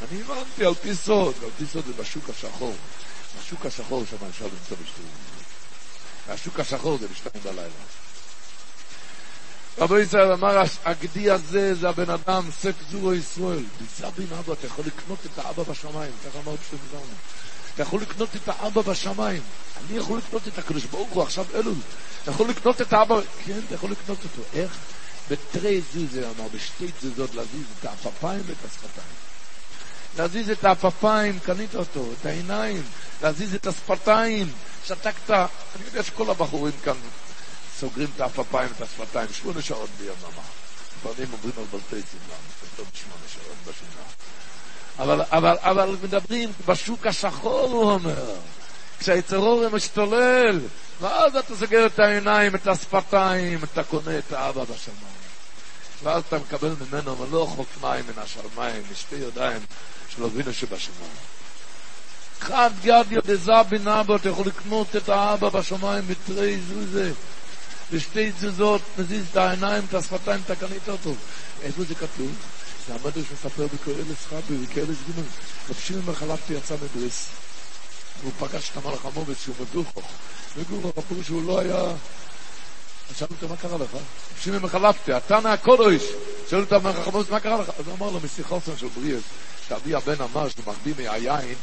אני 0.03 0.21
הבנתי 0.21 0.65
על 0.65 0.75
פי 0.75 0.95
סוד, 0.95 1.35
על 1.43 1.51
פי 1.59 1.65
סוד 1.73 1.85
זה 1.87 1.93
בשוק 2.03 2.31
השחור. 2.31 2.75
בשוק 3.39 3.67
השחור 3.67 4.05
שם 4.11 4.27
אפשר 4.31 4.45
למצוא 4.45 4.77
בשתי 4.85 5.03
והשוק 6.27 6.61
השחור 6.61 6.99
זה 6.99 7.09
בשתיים 7.09 7.45
בלילה. 7.45 7.69
רבי 9.79 10.01
ישראל 10.01 10.33
אמר, 10.33 10.63
הגדי 10.85 11.31
הזה 11.31 11.75
זה 11.75 11.89
הבן 11.89 12.11
אדם, 12.11 12.51
סף 12.61 12.75
זורו 12.91 13.15
ישראל. 13.15 13.65
ביזה 13.81 14.11
בין 14.17 14.27
אבא, 14.39 14.53
אתה 14.53 14.67
יכול 14.67 14.85
לקנות 14.87 15.19
את 15.27 15.39
האבא 15.39 15.63
בשמיים, 15.63 16.13
ככה 16.27 16.39
אמר 16.45 16.57
בשביל 16.65 16.81
זרנו. 16.93 17.15
אתה 17.75 17.83
יכול 17.83 18.01
לקנות 18.03 18.29
את 18.37 18.49
האבא 18.49 18.83
בשמיים. 18.83 19.43
אני 19.81 19.99
יכול 19.99 20.19
לקנות 20.19 20.49
את 20.49 20.59
הקדוש 20.59 20.85
ברוך 20.85 21.09
הוא 21.11 21.23
עכשיו 21.23 21.45
אלול. 21.55 21.75
אתה 22.23 22.31
יכול 22.31 22.49
לקנות 22.49 22.81
את 22.81 22.93
האבא, 22.93 23.21
כן, 23.45 23.59
אתה 23.67 23.75
יכול 23.75 23.91
לקנות 23.91 24.19
אותו. 24.25 24.43
איך? 24.55 24.77
בתרי 25.31 25.81
זיזה, 25.93 26.29
אמר, 26.39 26.49
בשתי 26.55 26.87
תזוזות 26.99 27.35
להזיז 27.35 27.65
את 27.81 27.85
האפפיים 27.85 28.43
ואת 28.47 28.57
השפתיים. 28.65 29.15
להזיז 30.19 30.51
את 30.51 30.65
האפפיים, 30.65 31.39
קנית 31.39 31.75
אותו, 31.75 32.09
את 32.21 32.27
העיניים, 32.27 32.83
להזיז 33.23 33.55
את 33.55 33.67
השפתיים, 33.67 34.53
שתקת. 34.85 35.31
אני 35.31 35.85
יודע 35.87 36.03
שכל 36.03 36.31
הבחורים 36.31 36.73
כאן 36.85 36.95
סוגרים 37.81 38.09
את 38.17 38.21
האפפיים 38.21 38.69
ואת 38.69 38.81
השפתיים, 38.81 39.29
שמונה 39.33 39.63
שעות 39.63 39.91
ביממה. 39.99 40.43
לפעמים 40.99 41.33
אומרים 41.33 41.53
על 41.59 41.65
בלטייסים 41.71 42.21
גם, 42.31 42.37
יותר 42.63 42.91
משמונה 42.95 43.23
שעות 43.35 43.57
בשינה. 43.63 44.05
אבל, 44.99 45.23
אבל, 45.31 45.57
אבל 45.61 45.97
מדברים 46.03 46.53
בשוק 46.67 47.07
השחור, 47.07 47.69
הוא 47.73 47.93
אומר. 47.93 48.35
כשהיצרור 48.99 49.69
משתולל, 49.69 50.61
ואז 51.01 51.37
אתה 51.37 51.57
סוגר 51.57 51.87
את 51.87 51.99
העיניים, 51.99 52.55
את 52.55 52.67
השפתיים, 52.67 53.65
אתה 53.65 53.85
קונה 53.85 54.19
את 54.19 54.33
האבא 54.33 54.63
בשמיים. 54.65 55.21
ואז 56.03 56.23
אתה 56.29 56.39
מקבל 56.39 56.75
ממנו 56.81 57.17
מלוא 57.17 57.47
חוק 57.47 57.69
מים 57.81 58.05
מן 58.07 58.23
השמיים, 58.23 58.83
משתי 58.93 59.17
ידיים 59.17 59.61
של 60.17 60.25
אבינו 60.25 60.53
שבשמיים. 60.53 61.17
חד 62.41 62.71
גד 62.83 63.05
ידזה 63.11 63.63
בן 63.69 63.89
אבא, 63.89 64.17
אתה 64.17 64.29
יכול 64.29 64.47
לקנות 64.47 64.97
את 64.97 65.09
האבא 65.09 65.49
בשמיים 65.49 66.05
בתרי 66.07 66.59
זוזה. 66.61 67.13
בשתי 67.93 68.33
תזוזות, 68.33 68.83
מזיז 68.99 69.25
את 69.31 69.37
העיניים, 69.37 69.85
את 69.89 69.95
השפתיים, 69.95 70.41
אתה 70.45 70.57
קנית 70.57 70.89
אותו. 70.89 71.15
איפה 71.63 71.85
זה 71.85 71.95
כתוב? 71.95 72.33
זה 72.87 72.95
המדרש 72.95 73.25
מספר 73.33 73.67
בקהלת 73.67 74.17
חבי, 74.29 74.57
בקהלת 74.57 74.89
ג' 74.89 75.21
רב 75.71 75.77
שמעון 75.79 76.15
חלפתי 76.15 76.53
יצא 76.53 76.75
מבריס. 76.75 77.27
והוא 78.21 78.33
פגש 78.39 78.71
את 78.71 78.85
המלאך 78.85 79.05
המובץ 79.05 79.37
שהוא 79.43 79.55
מגוחך. 79.61 80.09
מגוחך, 80.57 80.99
הפירוש 80.99 81.27
שהוא 81.27 81.43
לא 81.43 81.59
היה... 81.59 81.77
אז 83.11 83.17
שאלו 83.17 83.31
אותו, 83.31 83.49
מה 83.49 83.57
קרה 83.57 83.79
לך? 83.79 83.97
שמעון 84.41 84.63
מחלפתי, 84.63 85.13
התנא 85.13 85.49
הקודש. 85.49 86.03
שאלו 86.51 86.63
אותו, 86.63 86.77
המלאך 86.77 87.09
המובץ, 87.09 87.31
מה 87.31 87.41
קרה 87.41 87.63
לך? 87.63 87.69
אז 87.79 87.87
הוא 87.87 87.97
אמר 87.97 88.11
לו, 88.11 88.21
משיחוסן 88.25 88.77
של 88.77 88.89
בריאס, 88.89 89.23
שאבי 89.69 89.95
הבן 89.95 90.23
אמר 90.33 90.49
שהוא 90.49 90.65
מחביא 90.67 90.95
מהיין 90.97 91.55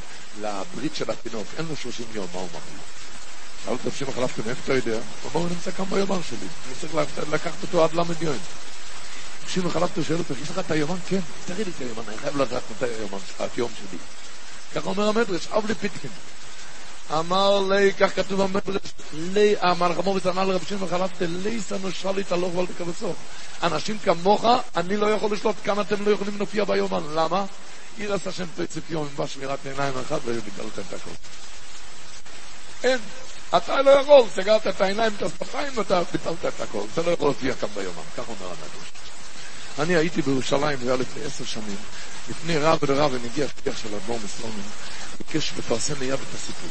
לברית 0.42 0.96
של 0.96 1.12
התינוק. 1.12 1.48
אין 1.58 1.66
לו 1.70 1.76
שלושים 1.76 2.06
יום, 2.14 2.28
מה 2.34 2.40
הוא 2.40 2.48
מחביא? 2.48 2.98
שאל 3.66 3.74
אותו, 3.74 3.92
שמעון 3.92 4.16
מחלפתי, 4.16 4.42
מאיפה 4.46 4.62
אתה 4.64 4.74
יודע? 4.74 5.00
הוא 5.24 5.32
אמר, 5.32 5.42
הוא 5.42 5.50
נמצא 5.50 5.72
כאן 5.72 5.86
ביומן 5.86 6.20
שלי. 6.30 6.48
אני 6.68 6.76
צריך 6.82 6.94
לקחת 7.32 7.62
אותו 7.62 7.84
עד 7.84 7.94
ל"ד 7.94 8.22
יום. 8.22 8.38
שמעון 9.48 9.72
חלפתו 9.72 10.04
שואל 10.04 10.20
אותו, 10.20 10.34
יש 10.44 10.50
לך 10.50 10.60
את 10.60 10.72
היומן? 10.72 10.98
כן, 11.08 11.20
תראי 11.46 11.64
לי 11.64 11.72
את 11.76 11.82
היומן, 11.82 12.04
אני 12.08 12.18
חייב 12.18 12.38
לדעת 12.38 12.64
מתי 12.72 12.86
היומן, 12.86 13.18
היום 13.40 13.72
שלי. 13.80 13.98
ככה 14.76 14.90
אומר 14.90 15.08
המדרש, 15.08 15.48
אב 15.48 15.72
לפיתקין. 15.72 16.10
אמר 17.12 17.60
לי, 17.60 17.94
כך 17.94 18.16
כתוב 18.16 18.42
במדרש, 18.44 18.82
לי, 19.14 19.56
אמר 19.72 19.96
חמור 19.96 20.16
וצנע 20.16 20.44
לרב 20.44 20.64
שמעון 20.70 20.90
חלפתו, 20.90 21.26
לי 21.28 21.62
סנו 21.62 21.92
שליט 21.92 22.32
הלוך 22.32 22.56
ואל 22.56 22.66
תקבצוך. 22.66 23.16
אנשים 23.64 23.98
כמוך, 24.00 24.46
אני 24.76 24.98
לא 24.98 25.06
יכול 25.06 25.34
לשלוט 25.34 25.56
כמה 25.64 25.82
אתם 25.82 26.06
לא 26.06 26.12
יכולים 26.12 26.38
להופיע 26.38 26.64
ביומן. 26.64 27.04
למה? 27.16 27.46
עיר 27.98 28.14
עשה 28.14 28.32
שם 28.32 28.46
פצף 28.58 28.82
יום, 28.90 29.08
עם 29.20 29.28
שמירת 29.28 29.60
עיניים 29.66 29.94
אחת, 30.08 30.20
והיו 30.26 30.42
ביטלתם 30.42 30.82
את 30.90 30.94
הכל. 30.94 31.12
אין. 32.84 33.00
אתה 33.56 33.82
לא 33.82 33.92
יכול, 33.92 34.24
סגרת 34.36 34.68
את 34.68 34.82
העיניים, 34.82 35.14
את 35.18 35.24
השפתיים, 35.24 35.78
ואתה 35.78 36.02
ביטלת 36.12 36.46
את 36.48 36.62
הכל. 36.62 36.82
אתה 36.94 37.02
לא 37.02 37.12
יכול 37.12 37.28
להופיע 37.28 37.54
כאן 37.54 37.70
ביומן, 37.76 38.02
כך 38.18 38.24
אומר 38.30 38.46
המדרש. 38.46 38.88
אני 39.80 39.96
הייתי 39.96 40.22
בירושלים, 40.22 40.80
זה 40.80 40.88
היה 40.88 40.96
לפני 40.96 41.24
עשר 41.24 41.46
שנים, 41.46 41.78
לפני 42.30 42.58
רב 42.58 42.80
ורב, 42.82 43.12
ונגיע 43.14 43.48
שליח 43.48 43.78
של 43.78 43.96
אדמו"ר 43.96 44.20
מסלונים, 44.26 44.64
ביקש 45.18 45.54
לפרסם 45.58 45.94
מיד 46.00 46.14
את 46.14 46.36
הסיפור. 46.36 46.70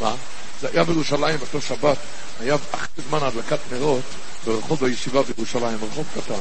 מה? 0.00 0.14
זה 0.60 0.68
היה 0.72 0.84
בירושלים, 0.84 1.36
באותו 1.36 1.60
שבת, 1.60 1.98
היה 2.40 2.56
אחרי 2.70 3.04
זמן 3.08 3.18
הדלקת 3.22 3.58
נרות 3.72 4.04
ברחוב 4.44 4.84
הישיבה 4.84 5.22
בירושלים, 5.22 5.78
רחוב 5.90 6.06
קטן, 6.14 6.40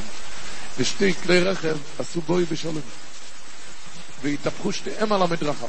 ושתי 0.77 1.13
כלי 1.13 1.39
רכב 1.39 1.77
עשו 1.99 2.21
בואי 2.21 2.45
בשלום. 2.45 2.81
והתהפכו 4.21 4.73
שתיהם 4.73 5.13
על 5.13 5.21
המדרכה. 5.21 5.65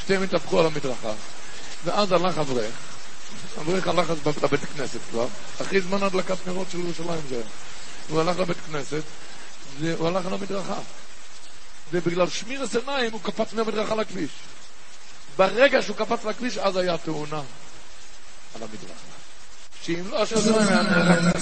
שתיהם 0.00 0.22
התהפכו 0.22 0.60
על 0.60 0.66
המדרכה. 0.66 1.12
ואז 1.86 2.12
הלך 2.12 2.38
אברך, 2.38 2.72
אברך 3.60 3.88
הלך 3.88 4.10
אז 4.10 4.16
לבית 4.42 4.60
כנסת 4.76 4.98
כבר, 5.10 5.26
אחרי 5.62 5.80
זמן 5.80 6.02
הדלקת 6.02 6.36
נרות 6.46 6.66
של 6.72 6.78
ירושלים 6.78 7.20
זה 7.28 7.34
היה. 7.34 7.44
הוא 8.08 8.20
הלך 8.20 8.38
לבית 8.38 8.56
כנסת, 8.70 9.02
והוא 9.80 10.08
הלך 10.08 10.26
על 10.26 10.34
המדרכה. 10.34 10.78
ובגלל 11.92 12.28
שמירס 12.28 12.76
עיניים 12.76 13.12
הוא 13.12 13.20
קפץ 13.22 13.52
מהמדרכה 13.52 13.94
לכביש. 13.94 14.30
ברגע 15.36 15.82
שהוא 15.82 15.96
קפץ 15.96 16.24
לכביש, 16.24 16.58
אז 16.58 16.76
היה 16.76 16.98
תאונה 16.98 17.42
על 18.54 18.62
המדרכה. 18.62 19.16
שאם 19.82 20.04
לא 20.10 20.22
אשר 20.22 20.40
זה 20.40 20.60
היה 20.60 20.82
נהרג. 20.82 21.36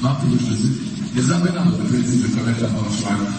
מה 0.00 0.10
הפירוש 0.10 0.42
לזה? 0.42 0.68
יזם 1.14 1.42
בן 1.42 1.48
אדם. 1.48 1.70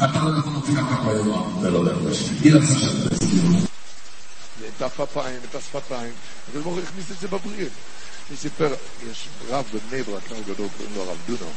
אתה 0.09 0.23
לא 0.23 0.39
יכול 0.39 0.51
להוציא 0.53 0.73
ככה 0.75 1.03
ביום. 1.05 1.59
זה 1.61 1.69
לא 1.69 1.85
דרך 1.85 1.97
היא 2.43 2.53
רצה 2.53 2.79
שאתה 2.79 3.09
תסביר. 3.09 3.74
את 4.77 4.81
האפיים, 4.81 5.39
את 5.49 5.55
השפתיים. 5.55 6.13
הקדוש 6.47 6.63
ברוך 6.63 6.75
הוא 6.75 6.83
הכניס 6.83 7.11
את 7.11 7.19
זה 7.19 7.27
בבריאה. 7.27 7.69
הוא 8.29 8.37
סיפר, 8.37 8.73
יש 9.11 9.27
רב 9.49 9.65
בבני 9.73 10.03
ברק, 10.03 10.31
רב 10.31 10.43
גדול, 10.47 10.67
קוראים 10.77 10.95
לו 10.95 11.01
הרב 11.01 11.17
דונו. 11.27 11.51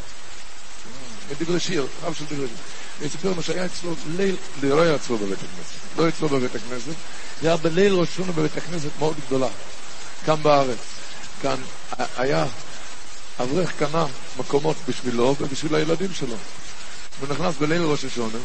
בדברי 1.31 1.61
שיר, 1.61 1.87
רב 2.03 2.15
של 2.15 2.25
דברי 2.25 2.47
שיר. 2.47 2.57
הוא 3.01 3.09
סיפר 3.09 3.35
מה 3.35 3.43
שהיה 3.43 3.67
אצלו 3.67 3.95
ליל, 4.17 4.37
לא 4.63 4.83
היה 4.83 4.95
אצלו 4.95 5.19
בבית 5.19 5.39
הכנסת, 5.39 5.99
לא 5.99 6.09
אצלו 6.09 6.29
בבית 6.29 6.55
הכנסת, 6.55 6.93
זה 7.43 7.49
היה 7.49 7.57
בליל 7.57 7.93
ראש 7.93 8.09
השונה 8.09 8.33
בבית 8.33 8.57
הכנסת 8.57 8.91
מאוד 8.99 9.17
גדולה, 9.27 9.49
כאן 10.27 10.43
בארץ. 10.43 10.79
כאן 11.43 11.57
היה, 12.17 12.47
אברך 13.41 13.73
קנה 13.79 14.07
מקומות 14.39 14.77
בשבילו 14.89 15.37
ובשביל 15.41 15.75
הילדים 15.75 16.15
שלו. 16.15 16.37
הוא 17.21 17.29
נכנס 17.29 17.55
בליל 17.57 17.83
ראש 17.83 18.05
השונה, 18.05 18.39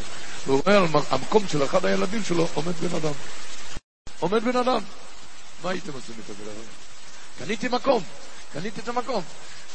והוא 0.48 0.62
רואה 0.66 0.78
על 0.78 0.86
המקום 1.10 1.48
של 1.48 1.66
אחד 1.66 1.86
הילדים 1.86 2.24
שלו 2.24 2.48
עומד 2.54 2.74
בן 2.82 2.96
אדם. 2.96 3.14
עומד 4.20 4.44
בן 4.44 4.58
אדם. 4.58 4.82
מה 5.64 5.70
הייתם 5.70 5.94
עושים 5.94 6.16
את 6.26 6.30
הבן 6.30 6.50
אדם? 6.50 6.66
קניתי 7.40 7.68
מקום, 7.68 8.04
קניתי 8.54 8.82
את 8.82 8.88
המקום. 8.88 9.24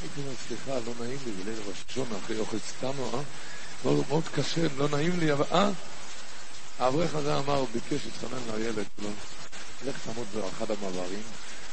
הייתי 0.02 0.20
אומר, 0.20 0.32
סליחה, 0.48 0.72
לא 0.86 0.92
נעים 1.00 1.18
לי, 1.26 1.32
בליל 1.32 1.58
ראש 1.68 1.84
השונה, 1.90 2.18
אחרי 2.24 2.38
אוכל 2.38 2.56
סתנו, 2.58 3.10
אה? 3.14 3.20
מאוד, 4.08 4.24
קשה, 4.34 4.66
לא 4.76 4.88
נעים 4.88 5.20
לי, 5.20 5.32
אבל 5.32 5.44
אה? 5.52 5.70
האברך 6.78 7.14
הזה 7.14 7.38
אמר, 7.38 7.56
הוא 7.56 7.68
ביקש, 7.72 8.06
התחנן 8.06 8.56
לילד 8.56 8.84
שלו, 9.00 9.08
לך 9.86 9.96
תעמוד 10.06 10.26
באחד 10.34 10.70
המעברים, 10.70 11.22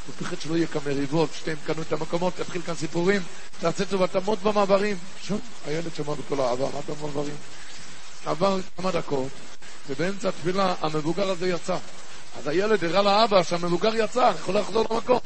הוא 0.07 0.16
פחד 0.20 0.41
שלא 0.41 0.55
יהיה 0.55 0.68
כאן 0.68 0.82
מריבות, 0.86 1.30
שתיהם 1.34 1.57
קנו 1.66 1.82
את 1.82 1.93
המקומות, 1.93 2.34
תתחיל 2.36 2.61
כאן 2.61 2.76
סיפורים, 2.76 3.22
תעשה 3.59 3.86
טובה, 3.86 4.07
תעמוד 4.07 4.43
במעברים. 4.43 4.97
שוב, 5.22 5.41
הילד 5.66 5.95
שמע 5.95 6.13
בכל 6.13 6.39
האהבה, 6.39 6.66
עמד 6.66 6.97
במעברים. 6.99 7.36
עבר 8.26 8.59
כמה 8.78 8.91
דקות, 8.91 9.30
ובאמצע 9.89 10.30
התפילה 10.30 10.76
המבוגר 10.82 11.30
הזה 11.30 11.49
יצא. 11.49 11.78
אז 12.38 12.47
הילד 12.47 12.83
הראה 12.83 13.01
לאבא 13.01 13.43
שהמבוגר 13.43 13.95
יצא, 13.95 14.31
יכול 14.39 14.57
לחזור 14.57 14.88
למקום. 14.91 15.19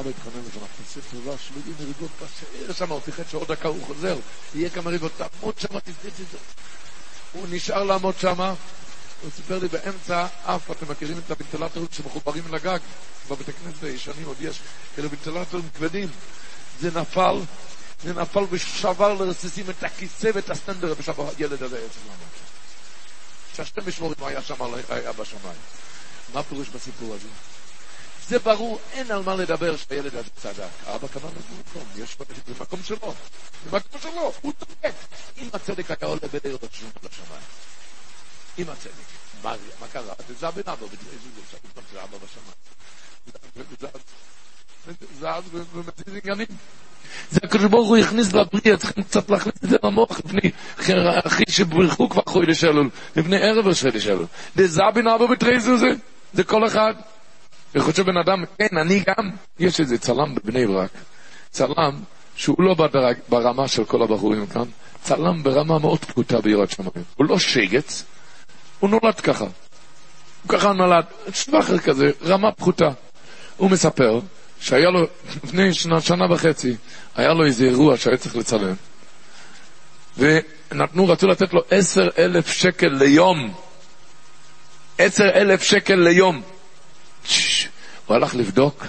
אבא 0.00 0.10
התחנן 0.10 0.42
לשם, 0.48 0.60
תעשה 0.60 1.00
טובה, 1.10 1.32
שלא 1.38 1.60
יהיו 1.66 1.74
מריבות, 1.80 2.10
תשאר 2.16 2.72
שם, 2.72 2.92
הוא 2.92 3.00
פיחד 3.00 3.22
שעוד 3.30 3.52
דקה 3.52 3.68
הוא 3.68 3.86
חוזר, 3.86 4.16
יהיה 4.54 4.70
כמה 4.70 4.82
מריבות, 4.84 5.12
תעמוד 5.16 5.54
שם, 5.58 5.78
תפתיץ 5.78 6.20
את 6.20 6.30
זה. 6.32 6.38
הוא 7.32 7.46
נשאר 7.50 7.84
לעמוד 7.84 8.14
שם, 8.18 8.40
הוא 8.40 9.30
סיפר 9.36 9.58
לי 9.58 9.68
באמצע 9.68 10.26
אף, 10.44 10.70
אתם 10.70 10.90
מכירים 10.90 11.18
את 11.18 11.30
הוונטילטורים 11.30 11.88
שמחוברים 11.92 12.44
לגג, 12.50 12.78
בבית 13.30 13.48
הכנסת 13.48 13.82
הישנים 13.82 14.26
עוד 14.26 14.36
יש 14.40 14.60
כאלה 14.96 15.08
וונטילטורים 15.08 15.68
כבדים. 15.74 16.08
זה 16.80 17.00
נפל, 17.00 17.40
זה 18.04 18.14
נפל 18.14 18.44
ושבר 18.50 19.14
לרסיסים 19.14 19.70
את 19.70 19.82
הכיסא 19.84 20.30
ואת 20.34 20.50
הסטנדר 20.50 20.94
בשבוע, 20.94 21.30
הילד 21.38 21.62
הזה 21.62 21.76
צריך 21.76 22.04
לעמוד. 22.06 22.28
שהשתי 23.56 23.80
משמורים 23.86 24.16
היה 24.20 24.42
שם, 24.42 24.54
היה 24.88 25.12
בשמיים. 25.12 25.58
מה 26.34 26.42
פירוש 26.42 26.68
בסיפור 26.68 27.14
הזה? 27.14 27.28
זה 28.28 28.38
ברור, 28.38 28.80
אין 28.92 29.10
על 29.10 29.22
מה 29.22 29.34
לדבר 29.34 29.76
שהילד 29.76 30.14
הזה 30.14 30.30
צדק. 30.36 30.68
אבא 30.84 31.08
קנה 31.08 31.22
לו 31.22 31.58
מקום, 31.58 31.88
יש 31.96 32.16
במקום 32.58 32.80
שלו, 32.82 33.14
במקום 33.70 34.00
שלו, 34.00 34.32
הוא 34.40 34.52
צודק. 34.58 34.94
אם 35.38 35.48
הצדק 35.52 35.90
היה 35.90 36.10
עולה 36.10 36.28
בדרך 36.32 36.62
ראשון 36.62 36.90
לשמיים, 37.02 37.42
אם 38.58 38.64
הצדק, 38.70 38.92
מה, 39.42 39.54
מה 39.80 39.86
קרה? 39.92 40.14
זה 40.38 40.48
הבן 40.48 40.62
אבא, 40.66 40.86
לפנות 40.86 41.84
לאבא 41.94 42.16
בשמיים. 42.18 42.56
זז 45.20 45.64
ומזיז 45.72 46.20
עניינים. 46.24 46.46
זה 47.30 47.40
הקדוש 47.44 47.66
ברוך 47.66 47.88
הוא 47.88 47.96
הכניס 47.96 48.32
לבריא, 48.32 48.76
צריכים 48.76 49.04
קצת 49.04 49.30
להכניס 49.30 49.54
את 49.64 49.70
זה 49.70 49.76
למוח 49.84 50.20
לפני, 50.24 50.50
אחי 51.26 51.44
שברכו 51.48 52.08
כבר 52.08 52.22
חוי 52.26 52.46
לשלול, 52.46 52.90
לפני 53.16 53.36
ערב 53.36 53.66
ראשי 53.66 53.88
לשלול. 53.88 54.26
זה 54.56 54.66
זבין 54.66 55.08
אבו 55.08 55.28
בתרי 55.28 55.60
זוזה, 55.60 55.86
זה 56.32 56.44
כל 56.44 56.66
אחד. 56.66 56.94
להיות 57.74 57.96
שבן 57.96 58.16
אדם, 58.16 58.44
כן, 58.58 58.76
אני 58.78 59.02
גם, 59.06 59.30
יש 59.58 59.80
איזה 59.80 59.98
צלם 59.98 60.34
בבני 60.34 60.66
ברק, 60.66 60.90
צלם 61.50 62.00
שהוא 62.36 62.62
לא 62.62 62.74
בדרג, 62.74 63.16
ברמה 63.28 63.68
של 63.68 63.84
כל 63.84 64.02
הבחורים 64.02 64.46
כאן, 64.46 64.64
צלם 65.02 65.42
ברמה 65.42 65.78
מאוד 65.78 66.04
פחותה 66.04 66.40
ביראת 66.40 66.70
שמיים. 66.70 67.04
הוא 67.16 67.26
לא 67.26 67.38
שגץ, 67.38 68.04
הוא 68.80 68.90
נולד 68.90 69.20
ככה. 69.20 69.44
הוא 69.44 70.48
ככה 70.48 70.72
נולד, 70.72 71.04
שבחר 71.32 71.78
כזה, 71.78 72.10
רמה 72.22 72.52
פחותה. 72.52 72.88
הוא 73.56 73.70
מספר 73.70 74.20
שהיה 74.60 74.90
לו, 74.90 75.06
לפני 75.44 75.74
שנה, 75.74 76.00
שנה 76.00 76.32
וחצי, 76.32 76.76
היה 77.16 77.32
לו 77.32 77.44
איזה 77.44 77.64
אירוע 77.64 77.96
שהיה 77.96 78.16
צריך 78.16 78.36
לצלם, 78.36 78.74
ונתנו, 80.18 81.08
רצו 81.08 81.26
לתת 81.26 81.52
לו 81.52 81.60
עשר 81.70 82.08
אלף 82.18 82.48
שקל 82.48 82.88
ליום. 82.88 83.54
עשר 84.98 85.24
אלף 85.34 85.62
שקל 85.62 85.94
ליום. 85.94 86.42
הוא 88.06 88.16
הלך 88.16 88.34
לבדוק, 88.34 88.86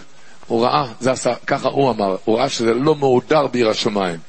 הוא 0.48 0.66
ראה, 0.66 0.86
זה 1.00 1.12
עשה, 1.12 1.34
ככה 1.48 1.70
הוא 1.70 1.92
אמר, 1.92 2.16
הוא 2.26 2.38
ראה 2.38 2.50
שזה 2.50 2.74
לא 2.74 2.96
מהודר 2.96 3.48
בעיר 3.48 3.70
השמיים. 3.70 4.20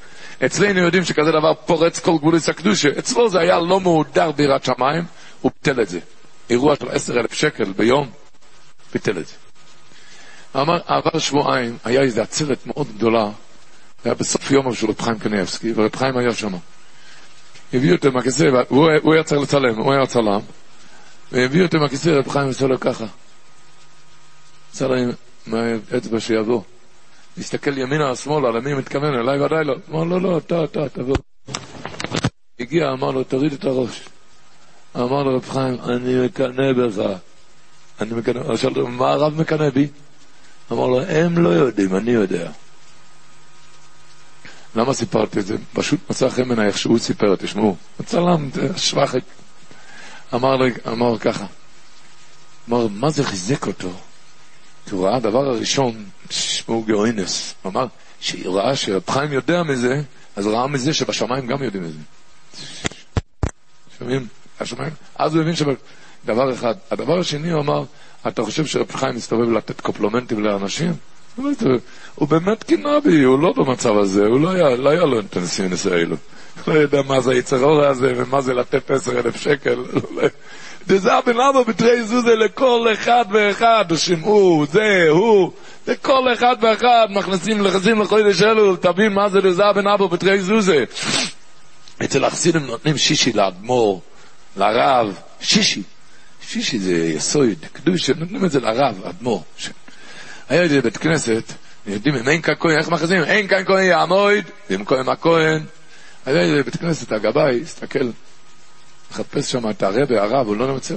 אצלנו 0.47 0.81
יודעים 0.81 1.05
שכזה 1.05 1.31
דבר 1.31 1.55
פורץ 1.66 1.99
כל 1.99 2.18
גבוליס 2.18 2.49
הקדושה, 2.49 2.89
אצלו 2.99 3.29
זה 3.29 3.39
היה 3.39 3.59
לא 3.61 3.81
מהודר 3.81 4.31
בירת 4.31 4.64
שמיים, 4.64 5.05
הוא 5.41 5.53
ביטל 5.55 5.83
את 5.83 5.89
זה. 5.89 5.99
אירוע 6.51 6.76
של 6.76 6.89
עשר 6.89 7.20
אלף 7.20 7.33
שקל 7.33 7.72
ביום, 7.72 8.11
ביטל 8.93 9.18
את 9.18 9.26
זה. 9.26 9.35
אמר, 10.57 10.79
עבר 10.87 11.18
שבועיים, 11.18 11.76
היה 11.85 12.01
איזו 12.01 12.22
עצרת 12.22 12.66
מאוד 12.66 12.87
גדולה, 12.97 13.24
זה 14.05 14.11
היה 14.11 14.14
בסוף 14.14 14.51
יום 14.51 14.74
של 14.74 14.87
רב 14.87 15.01
חיים 15.01 15.18
קניאבסקי, 15.18 15.72
ורב 15.76 15.97
חיים 15.97 16.16
היה 16.16 16.35
שם. 16.35 16.53
הביאו 17.72 17.97
אותו 17.97 18.12
מהכיסא, 18.12 18.45
הוא 18.68 19.14
היה 19.14 19.22
צריך 19.22 19.43
לצלם, 19.43 19.79
הוא 19.79 19.93
היה 19.93 20.07
צלם, 20.07 20.41
והביאו 21.33 21.64
אותו 21.66 21.79
מהכיסא, 21.79 22.09
רב 22.09 22.29
חיים 22.29 22.47
עושה 22.47 22.66
לו 22.66 22.81
ככה. 22.81 23.05
עשה 24.72 24.89
להם 24.89 25.11
מהאצבע 25.47 26.20
שיבוא. 26.20 26.62
להסתכל 27.37 27.79
ימינה 27.79 28.11
או 28.11 28.16
שמאלה, 28.16 28.51
למי 28.51 28.74
מתכוון, 28.74 29.14
אליי 29.14 29.41
ודאי 29.41 29.64
לא. 29.64 29.74
אמר 29.91 30.05
לו, 30.05 30.20
לא, 30.20 30.39
אתה, 30.39 30.64
אתה, 30.64 30.89
תבוא. 30.89 31.16
הגיע, 32.61 32.93
אמר 32.93 33.11
לו, 33.11 33.24
תוריד 33.24 33.53
את 33.53 33.64
הראש. 33.64 34.09
אמר 34.97 35.22
לו 35.22 35.37
רב 35.37 35.51
חיים, 35.51 35.76
אני 35.81 36.26
מקנא 36.26 36.72
בך. 36.72 37.03
אני 38.01 38.14
מקנא, 38.14 38.57
שאל 38.57 38.70
אותו, 38.70 38.87
מה 38.87 39.11
הרב 39.11 39.41
מקנא 39.41 39.70
בי? 39.70 39.89
אמר 40.72 40.87
לו, 40.87 41.01
הם 41.01 41.39
לא 41.39 41.49
יודעים, 41.49 41.97
אני 41.97 42.11
יודע. 42.11 42.51
למה 44.74 44.95
סיפרתי 44.95 45.41
את 45.41 45.47
זה? 45.47 45.57
פשוט 45.72 46.01
מצא 46.11 46.29
חן 46.29 46.49
בעיניי 46.49 46.66
איך 46.66 46.79
שהוא 46.79 46.99
סיפר, 46.99 47.37
תשמעו. 47.37 47.76
צלם, 48.05 48.51
שבחק. 48.76 49.20
אמר, 50.35 50.57
אמר 50.89 51.18
ככה, 51.18 51.47
אמר, 52.68 52.87
מה 52.89 53.11
זה 53.11 53.24
חיזק 53.24 53.66
אותו? 53.66 53.91
כי 54.87 54.95
הוא 54.95 55.07
ראה 55.07 55.16
הדבר 55.16 55.49
הראשון, 55.49 56.05
גאוינס, 56.87 57.55
הוא 57.62 57.72
אמר, 57.72 57.87
שהוא 58.20 58.59
ראה 58.59 58.76
שרב 58.76 59.03
חיים 59.11 59.33
יודע 59.33 59.62
מזה, 59.62 60.03
אז 60.37 60.47
ראה 60.47 60.66
מזה 60.66 60.95
שבשמיים 60.95 61.47
גם 61.47 61.62
יודעים 61.62 61.85
מזה. 61.85 61.99
שומעים? 63.99 64.26
השמיים? 64.61 64.93
אז 65.16 65.35
הוא 65.35 65.43
הבין 65.43 65.55
שדבר 65.57 66.55
אחד. 66.55 66.74
הדבר 66.91 67.18
השני 67.18 67.51
הוא 67.51 67.61
אמר, 67.61 67.85
אתה 68.29 68.43
חושב 68.43 68.66
שרב 68.66 68.93
חיים 68.93 69.16
מסתובב 69.16 69.51
לתת 69.51 69.81
קופלומנטים 69.81 70.45
לאנשים? 70.45 70.93
הוא 72.14 72.29
באמת 72.29 72.62
קינה 72.64 73.01
בי, 73.01 73.22
הוא 73.22 73.39
לא 73.39 73.53
במצב 73.53 73.99
הזה, 73.99 74.26
הוא 74.26 74.41
לא 74.41 74.51
היה, 74.51 74.76
לא 74.76 74.89
היה 74.89 75.05
לו 75.05 75.18
אינטנסיבנס 75.18 75.87
האלו. 75.87 76.16
לא 76.67 76.73
יודע 76.73 77.03
מה 77.03 77.21
זה 77.21 77.33
היצרור 77.33 77.85
הזה 77.85 78.13
ומה 78.17 78.41
זה 78.41 78.55
לתת 78.55 78.91
עשר 78.91 79.19
אלף 79.19 79.37
שקל. 79.37 79.85
וזה 80.89 81.15
הבן 81.15 81.41
אבא 81.41 81.63
בתרי 81.63 82.03
זוזה 82.03 82.35
לכל 82.35 82.87
אחד 82.93 83.25
ואחד, 83.33 83.85
שמעו, 83.97 84.67
זה, 84.73 85.07
הוא, 85.11 85.53
לכל 85.87 86.33
אחד 86.35 86.57
ואחד 86.61 87.07
מכניסים 87.11 87.65
לחסים 87.65 88.03
לחודש 88.03 88.43
אלול, 88.43 88.77
תבין 88.77 89.13
מה 89.13 89.29
זה 89.29 89.41
לזה 89.41 89.65
הבן 89.65 89.87
אבא 89.87 90.07
בתרי 90.07 90.41
זוזה. 90.41 90.85
אצל 92.05 92.25
החסידים 92.25 92.67
נותנים 92.67 92.99
שישי 92.99 93.33
לאדמו"ר, 93.33 94.01
לרב, 94.57 95.19
שישי. 95.41 95.83
שישי 96.49 96.79
זה 96.79 96.97
יסוד, 96.97 97.67
קדוש, 97.73 98.11
נותנים 98.11 98.45
את 98.45 98.51
זה 98.51 98.61
לרב, 98.61 99.05
אדמו"ר. 99.05 99.43
היה 100.49 100.63
איזה 100.63 100.83
בית 100.83 100.97
כנסת, 100.97 101.53
יודעים 101.87 102.15
אם 102.15 102.29
אין 102.29 102.43
כאן 102.43 102.55
כהן, 102.61 102.79
איך 102.79 102.89
מכריזים? 102.89 103.25
אין 103.25 103.49
כאן 103.49 103.65
כהן 103.67 103.85
יעמוד, 103.85 104.45
ואם 104.71 104.85
כהן 104.85 105.09
הכהן. 105.09 105.63
היה 106.29 106.43
איזה 106.43 106.62
בית 106.62 106.76
כנסת, 106.76 107.12
הגבאי, 107.12 107.61
הסתכל, 107.62 108.11
מחפש 109.11 109.53
שם 109.53 109.70
את 109.70 109.83
הרבי, 109.83 110.18
הרב, 110.18 110.47
הוא 110.47 110.57
לא 110.57 110.72
נמצא. 110.72 110.95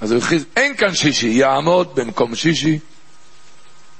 אז 0.00 0.12
הוא 0.12 0.18
הכריז, 0.18 0.44
אין 0.56 0.76
כאן 0.76 0.94
שישי, 0.94 1.28
יעמוד 1.28 1.94
במקום 1.94 2.34
שישי. 2.34 2.78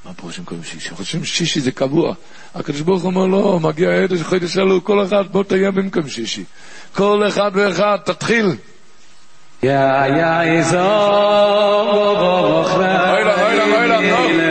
מה 0.05 0.15
פירוש 0.15 0.39
במקום 0.39 0.59
שישי? 0.65 0.91
חושבים 0.91 1.25
שישי 1.25 1.61
זה 1.61 1.73
קבוע. 1.73 2.15
הקדוש 2.55 2.81
ברוך 2.81 3.03
הוא 3.03 3.13
אומר, 3.13 3.27
לא, 3.27 3.61
מגיע 3.61 3.89
עדש, 3.89 4.23
חודש 4.23 4.59
אלו, 4.59 4.85
כל 4.85 5.05
אחד, 5.05 5.25
בוא 5.33 5.45
תהיה 5.45 5.71
במקום 5.71 6.09
שישי. 6.09 6.45
כל 6.95 7.25
אחד 7.29 7.51
ואחד, 7.55 7.97
תתחיל. 8.05 8.57
יא 9.63 9.71
יא 10.07 10.41
איזו 10.43 10.79
בוכרה 12.21 13.13
אוי 13.13 13.25
לה, 13.25 13.47
אוי 13.47 13.57
לה, 13.89 13.99
אוי 13.99 14.33
לה, 14.37 14.44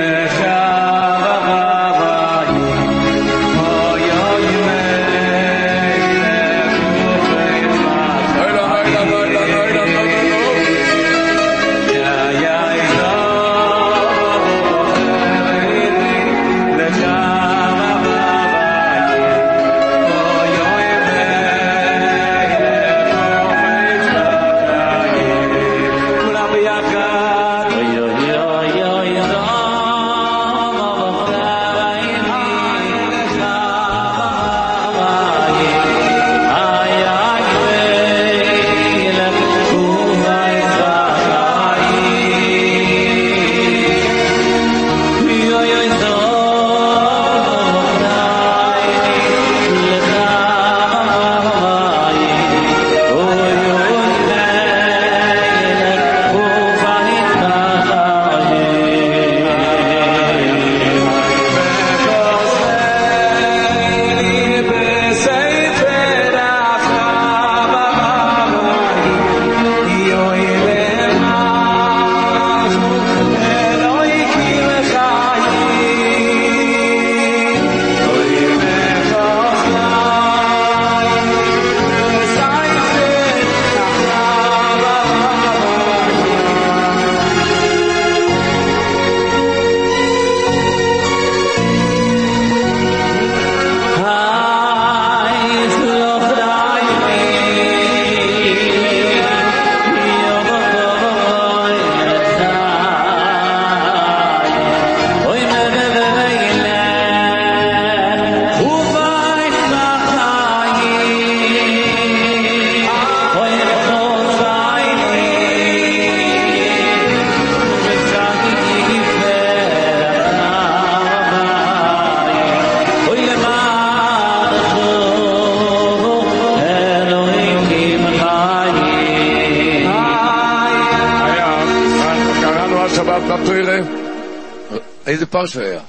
פרשה 135.33 135.61
היה? 135.61 135.81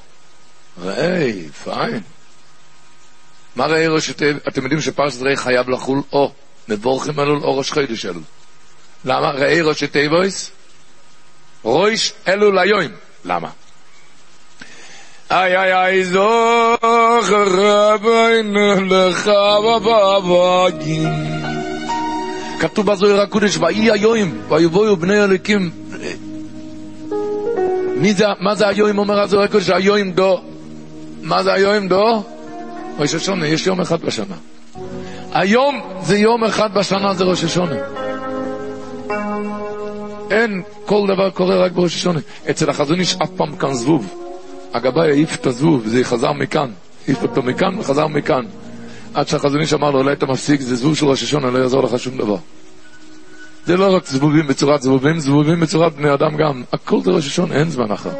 ראי, 0.82 1.48
פיין. 1.64 2.00
מה 3.56 3.66
ראי 3.66 3.86
ראש 3.86 4.10
תיבויס? 4.10 4.42
אתם 4.48 4.62
יודעים 4.62 4.80
שפרשת 4.80 5.22
ראי 5.22 5.36
חייב 5.36 5.68
לחול 5.68 6.02
או 6.12 6.32
מבורכים 6.68 7.20
אלול 7.20 7.42
או 7.42 7.58
ראש 7.58 7.72
חידוש 7.72 8.06
אלול. 8.06 8.22
למה? 9.04 9.30
ראי 9.30 9.60
ראש 9.60 9.84
תיבויס? 9.84 10.50
ראש 11.64 12.12
אלול 12.28 12.58
היום. 12.58 12.92
למה? 13.24 13.48
איי 15.30 15.56
איי 15.56 15.74
איי 15.74 16.04
זוכר 16.04 17.44
רבינו 17.46 18.80
לך 18.80 19.30
בבבגים 19.64 21.34
כתוב 22.60 22.92
בזוהיר 22.92 23.20
הקודש, 23.20 23.56
ויהי 23.56 23.90
היום, 23.90 24.32
ויבואו 24.48 24.96
בני 24.96 25.24
אלוקים. 25.24 25.83
מי 28.04 28.14
זה, 28.14 28.24
מה 28.40 28.54
זה 28.54 28.68
היום, 28.68 28.98
אומר 28.98 29.20
הזוהיר 29.20 29.44
הקודש, 29.44 29.70
היום 29.70 30.10
דו. 30.10 30.40
מה 31.22 31.42
זה 31.42 31.52
היום 31.52 31.88
דו? 31.88 32.22
ראש 32.98 33.14
השונה, 33.14 33.46
יש 33.46 33.66
יום 33.66 33.80
אחד 33.80 34.00
בשנה. 34.02 34.34
היום 35.32 35.80
זה 36.02 36.18
יום 36.18 36.44
אחד 36.44 36.74
בשנה, 36.74 37.14
זה 37.14 37.24
ראש 37.24 37.44
השונה. 37.44 37.76
אין, 40.30 40.62
כל 40.84 41.06
דבר 41.14 41.30
קורה 41.30 41.56
רק 41.56 41.72
בראש 41.72 41.94
השונה. 41.94 42.20
אצל 42.50 42.70
החזון 42.70 43.00
איש 43.00 43.16
אף 43.22 43.30
פעם 43.36 43.56
כאן 43.56 43.74
זבוב. 43.74 44.14
הגבאי 44.74 45.10
העיף 45.10 45.34
את 45.34 45.46
הזבוב, 45.46 45.86
זה 45.86 46.04
חזר 46.04 46.32
מכאן. 46.32 46.70
העיף 47.08 47.22
אותו 47.22 47.42
מכאן 47.42 47.78
וחזר 47.78 48.06
מכאן. 48.06 48.44
עד 49.14 49.28
שהחזון 49.28 49.60
איש 49.60 49.74
אמר 49.74 49.90
לו, 49.90 49.98
אולי 49.98 50.12
אתה 50.12 50.26
מפסיק, 50.26 50.60
זה 50.60 50.76
זבוב 50.76 50.96
של 50.96 51.06
ראש 51.06 51.22
השונה, 51.22 51.50
לא 51.50 51.58
יעזור 51.58 51.82
לך 51.82 51.98
שום 51.98 52.18
דבר. 52.18 52.36
זה 53.66 53.76
לא 53.76 53.96
רק 53.96 54.06
זבובים 54.06 54.46
בצורת 54.46 54.82
זבובים, 54.82 55.18
זבובים 55.18 55.60
בצורת 55.60 55.92
בני 55.92 56.14
אדם 56.14 56.36
גם. 56.36 56.62
הכל 56.72 57.00
זה 57.00 57.10
ראש 57.10 57.26
השונה, 57.26 57.54
אין 57.54 57.70
זמן 57.70 57.90
אחר. 57.90 58.10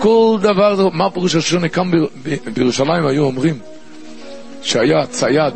כל 0.00 0.38
דבר, 0.42 0.88
מה 0.92 1.10
פירוש 1.10 1.34
השונה? 1.34 1.68
כאן 1.68 1.90
ב- 1.90 1.96
ב- 2.22 2.50
בירושלים 2.54 3.06
היו 3.06 3.24
אומרים 3.24 3.58
שהיה 4.62 5.06
צייד, 5.06 5.54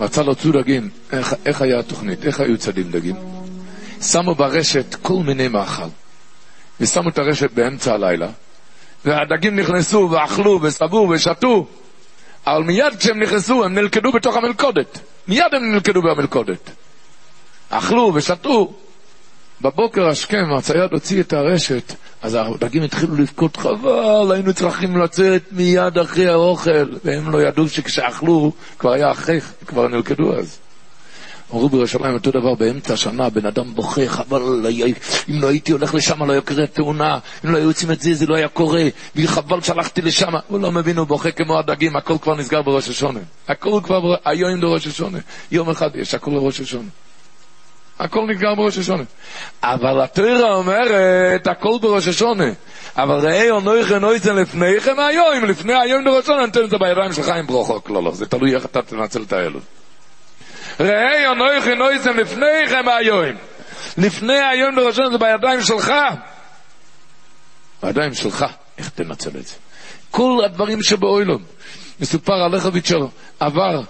רצה 0.00 0.22
להוציא 0.22 0.52
דגים. 0.52 0.88
איך, 1.12 1.34
איך 1.46 1.62
היה 1.62 1.78
התוכנית? 1.78 2.24
איך 2.24 2.40
היו 2.40 2.58
צדים 2.58 2.90
דגים? 2.90 3.16
שמו 4.02 4.34
ברשת 4.34 4.94
כל 5.02 5.22
מיני 5.26 5.48
מאכל. 5.48 5.88
ושמו 6.80 7.08
את 7.08 7.18
הרשת 7.18 7.50
באמצע 7.52 7.94
הלילה, 7.94 8.28
והדגים 9.04 9.56
נכנסו 9.56 10.08
ואכלו 10.10 10.58
וסבו 10.62 11.08
ושתו, 11.10 11.66
אבל 12.46 12.62
מיד 12.62 12.96
כשהם 12.98 13.22
נכנסו 13.22 13.64
הם 13.64 13.74
נלכדו 13.74 14.12
בתוך 14.12 14.36
המלכודת. 14.36 14.98
מיד 15.28 15.44
הם 15.52 15.72
נלכדו 15.72 16.02
במלכודת. 16.02 16.70
אכלו 17.70 18.12
ושתו. 18.14 18.74
בבוקר 19.60 20.08
השכם, 20.08 20.44
הצייד 20.58 20.92
הוציא 20.92 21.20
את 21.20 21.32
הרשת, 21.32 21.94
אז 22.22 22.38
הדגים 22.40 22.82
התחילו 22.82 23.16
לבכות 23.16 23.56
חבל, 23.56 24.32
היינו 24.32 24.52
צריכים 24.52 24.96
לצאת 24.96 25.42
מיד 25.52 25.98
אחרי 25.98 26.28
האוכל, 26.28 26.86
והם 27.04 27.30
לא 27.30 27.42
ידעו 27.42 27.68
שכשאכלו, 27.68 28.52
כבר 28.78 28.92
היה 28.92 29.10
אחרי, 29.10 29.40
כבר 29.66 29.88
נלכדו 29.88 30.34
אז. 30.38 30.58
אמרו 31.52 31.68
בירושלים 31.68 32.14
אותו 32.14 32.30
דבר 32.30 32.54
באמצע 32.54 32.94
השנה, 32.94 33.30
בן 33.30 33.46
אדם 33.46 33.74
בוכה, 33.74 34.08
חבל, 34.08 34.66
אם 35.28 35.40
לא 35.40 35.48
הייתי 35.48 35.72
הולך 35.72 35.94
לשם 35.94 36.22
לא 36.22 36.32
היה 36.32 36.40
קורה 36.40 36.66
תאונה, 36.66 37.18
אם 37.44 37.52
לא 37.52 37.58
היו 37.58 37.68
יוצאים 37.68 37.90
את 37.90 38.00
זה, 38.00 38.14
זה 38.14 38.26
לא 38.26 38.36
היה 38.36 38.48
קורה, 38.48 38.82
וחבל 39.16 39.60
שהלכתי 39.60 40.02
לשם. 40.02 40.32
הוא 40.48 40.60
לא 40.60 40.72
מבין, 40.72 40.98
הוא 40.98 41.06
בוכה 41.06 41.30
כמו 41.30 41.58
הדגים, 41.58 41.96
הכל 41.96 42.14
כבר 42.22 42.34
נסגר 42.34 42.62
בראש 42.62 42.88
השונה. 42.88 43.20
הכל 43.48 43.80
כבר, 43.82 44.14
היום 44.24 44.60
בראש 44.60 44.86
השונה. 44.86 45.18
יום 45.50 45.70
אחד 45.70 45.88
יש, 45.94 46.14
הכל 46.14 46.30
בראש 46.30 46.60
השונה. 46.60 46.88
הכל 47.98 48.20
נסגר 48.28 48.54
בראש 48.54 48.78
השונה. 48.78 49.02
אבל 49.62 50.00
התורה 50.00 50.54
אומרת, 50.54 51.46
הכל 51.46 51.78
בראש 51.80 52.08
השונה. 52.08 52.50
אבל 52.96 53.28
ראי 53.28 53.50
אונויכם 53.50 53.96
נויסן 53.96 54.36
לפניכם 54.36 55.00
היום, 55.00 55.44
לפני 55.44 55.74
היום 55.74 56.04
בראש 56.04 56.24
השונה, 56.24 56.46
נותן 56.46 56.64
את 56.64 56.70
זה 56.70 56.78
בידיים 56.78 57.12
שלך 57.12 57.28
עם 57.28 57.46
ברוכות. 57.46 57.90
לא, 57.90 58.02
לא, 58.02 58.12
זה 58.14 58.26
תלוי 58.26 58.54
איך 58.54 58.64
אתה 58.64 58.82
תנצל 58.82 59.22
את 59.22 59.32
האלו. 59.32 59.60
ראי 60.80 61.26
אונויכם 61.26 61.78
נויסן 61.78 62.16
לפניכם 62.16 62.88
היום. 62.98 63.36
לפני 63.98 64.38
היום 64.38 64.76
בראש 64.76 64.92
השונה 64.92 65.10
זה 65.10 65.18
בידיים 65.18 65.62
שלך. 65.62 65.92
בידיים 67.82 68.14
שלך, 68.14 68.46
איך 68.78 68.88
תנצל 68.88 69.30
את 69.38 69.46
זה? 69.46 69.54
כל 70.10 70.38
הדברים 70.44 70.82
שבאוילום. 70.82 71.42
מסופר 72.00 72.32
על 72.32 72.56
לכביצ'ר 72.56 73.06
עבר 73.40 73.80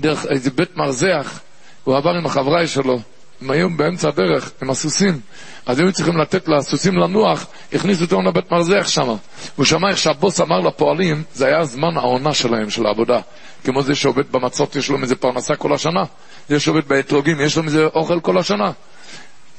דרך 0.00 0.26
איזה 0.26 0.50
בית 0.50 0.76
מרזח, 0.76 1.40
הוא 1.84 1.96
עבר 1.96 2.10
עם 2.10 2.26
החבראי 2.26 2.66
שלו, 2.66 2.98
הם 3.42 3.50
היו 3.50 3.68
באמצע 3.76 4.08
הדרך, 4.08 4.50
עם 4.62 4.70
הסוסים, 4.70 5.20
אז 5.66 5.78
היו 5.78 5.92
צריכים 5.92 6.16
לתת 6.16 6.48
לסוסים 6.48 6.96
לנוח, 6.96 7.46
הכניסו 7.72 8.04
אותם 8.04 8.26
לבית 8.26 8.52
מרזח 8.52 8.88
שם. 8.88 9.14
הוא 9.56 9.64
שמע 9.64 9.88
איך 9.88 9.98
שהבוס 9.98 10.40
אמר 10.40 10.60
לפועלים, 10.60 11.22
זה 11.34 11.46
היה 11.46 11.64
זמן 11.64 11.96
העונה 11.96 12.34
שלהם, 12.34 12.70
של 12.70 12.86
העבודה. 12.86 13.20
כמו 13.64 13.82
זה 13.82 13.94
שעובד 13.94 14.32
במצות, 14.32 14.76
יש 14.76 14.90
לו 14.90 14.98
מזה 14.98 15.16
פרנסה 15.16 15.56
כל 15.56 15.74
השנה. 15.74 16.02
זה 16.48 16.60
שעובד 16.60 16.88
באתרוגים, 16.88 17.40
יש 17.40 17.56
לו 17.56 17.62
מזה 17.62 17.84
אוכל 17.84 18.20
כל 18.20 18.38
השנה. 18.38 18.70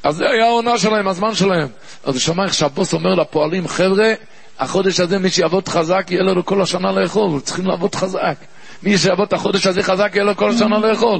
אז 0.03 0.15
זה 0.15 0.23
היה 0.29 0.45
העונה 0.45 0.77
שלהם, 0.77 1.07
הזמן 1.07 1.33
שלהם. 1.35 1.67
אז 2.03 2.13
הוא 2.13 2.21
שמע 2.21 2.43
איך 2.43 2.53
שהבוס 2.53 2.93
אומר 2.93 3.15
לפועלים, 3.15 3.67
חבר'ה, 3.67 4.13
החודש 4.59 4.99
הזה 4.99 5.19
מי 5.19 5.29
שיעבוד 5.29 5.67
חזק, 5.67 6.07
יהיה 6.09 6.23
לנו 6.23 6.45
כל 6.45 6.61
השנה 6.61 6.91
לאכול, 6.91 7.39
צריכים 7.39 7.65
לעבוד 7.65 7.95
חזק. 7.95 8.35
מי 8.83 8.97
שיעבוד 8.97 9.27
את 9.27 9.33
החודש 9.33 9.67
הזה 9.67 9.83
חזק, 9.83 10.11
יהיה 10.13 10.25
לו 10.25 10.35
כל 10.35 10.49
השנה 10.49 10.79
לאכול. 10.79 11.19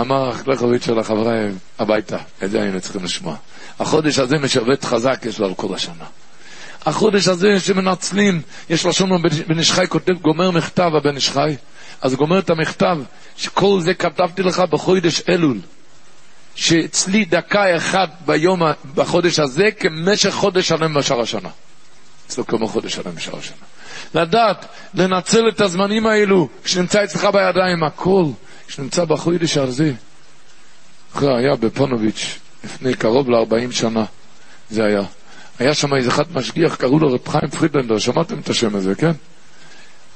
אמר 0.00 0.28
החלכוביץ' 0.28 0.84
של 0.84 0.98
החברה 0.98 1.34
הביתה, 1.78 2.16
את 2.44 2.50
זה 2.50 2.62
היינו 2.62 2.80
צריכים 2.80 3.04
לשמוע. 3.04 3.36
החודש 3.78 4.18
הזה 4.18 4.38
משרת 4.38 4.84
חזק, 4.84 5.20
יש 5.24 5.38
לו 5.38 5.46
על 5.46 5.54
כל 5.54 5.74
השנה. 5.74 6.04
החודש 6.86 7.28
הזה 7.28 7.60
שמנצלים, 7.60 8.42
יש 8.70 8.86
לשון 8.86 9.22
בן 9.46 9.58
איש 9.58 9.72
חי 9.72 9.84
כותב, 9.88 10.12
גומר 10.12 10.50
מכתב 10.50 10.90
הבן 10.94 11.16
איש 11.16 11.30
חי, 11.30 11.56
אז 12.02 12.14
גומר 12.14 12.38
את 12.38 12.50
המכתב, 12.50 12.98
שכל 13.36 13.80
זה 13.80 13.94
כתבתי 13.94 14.42
לך 14.42 14.62
בחודש 14.70 15.22
אלול. 15.28 15.58
שאצלי 16.54 17.24
דקה 17.24 17.76
אחת 17.76 18.10
ביום, 18.26 18.62
בחודש 18.94 19.38
הזה, 19.38 19.68
כמשך 19.78 20.30
חודש 20.30 20.68
שלם 20.68 20.94
בשאר 20.94 21.20
השנה. 21.20 21.48
אצלו 22.26 22.46
כמו 22.46 22.68
חודש 22.68 22.94
שלם 22.94 23.14
בשאר 23.14 23.38
השנה. 23.38 23.56
לדעת, 24.14 24.66
לנצל 24.94 25.48
את 25.48 25.60
הזמנים 25.60 26.06
האלו, 26.06 26.48
שנמצא 26.64 27.04
אצלך 27.04 27.24
בידיים, 27.24 27.84
הכל. 27.86 28.24
שנמצא 28.68 29.04
בחוידש 29.04 29.56
הזה, 29.56 29.92
אחרי 31.12 31.38
היה 31.38 31.56
בפונוביץ' 31.56 32.38
לפני 32.64 32.94
קרוב 32.94 33.30
ל-40 33.30 33.72
שנה, 33.72 34.04
זה 34.70 34.84
היה. 34.84 35.02
היה 35.58 35.74
שם 35.74 35.94
איזה 35.94 36.08
אחד 36.08 36.24
משגיח, 36.32 36.76
קראו 36.76 36.98
לו 36.98 37.08
רב 37.08 37.28
חיים 37.28 37.50
פרידלנדר, 37.50 37.98
שמעתם 37.98 38.38
את 38.38 38.48
השם 38.48 38.76
הזה, 38.76 38.94
כן? 38.94 39.12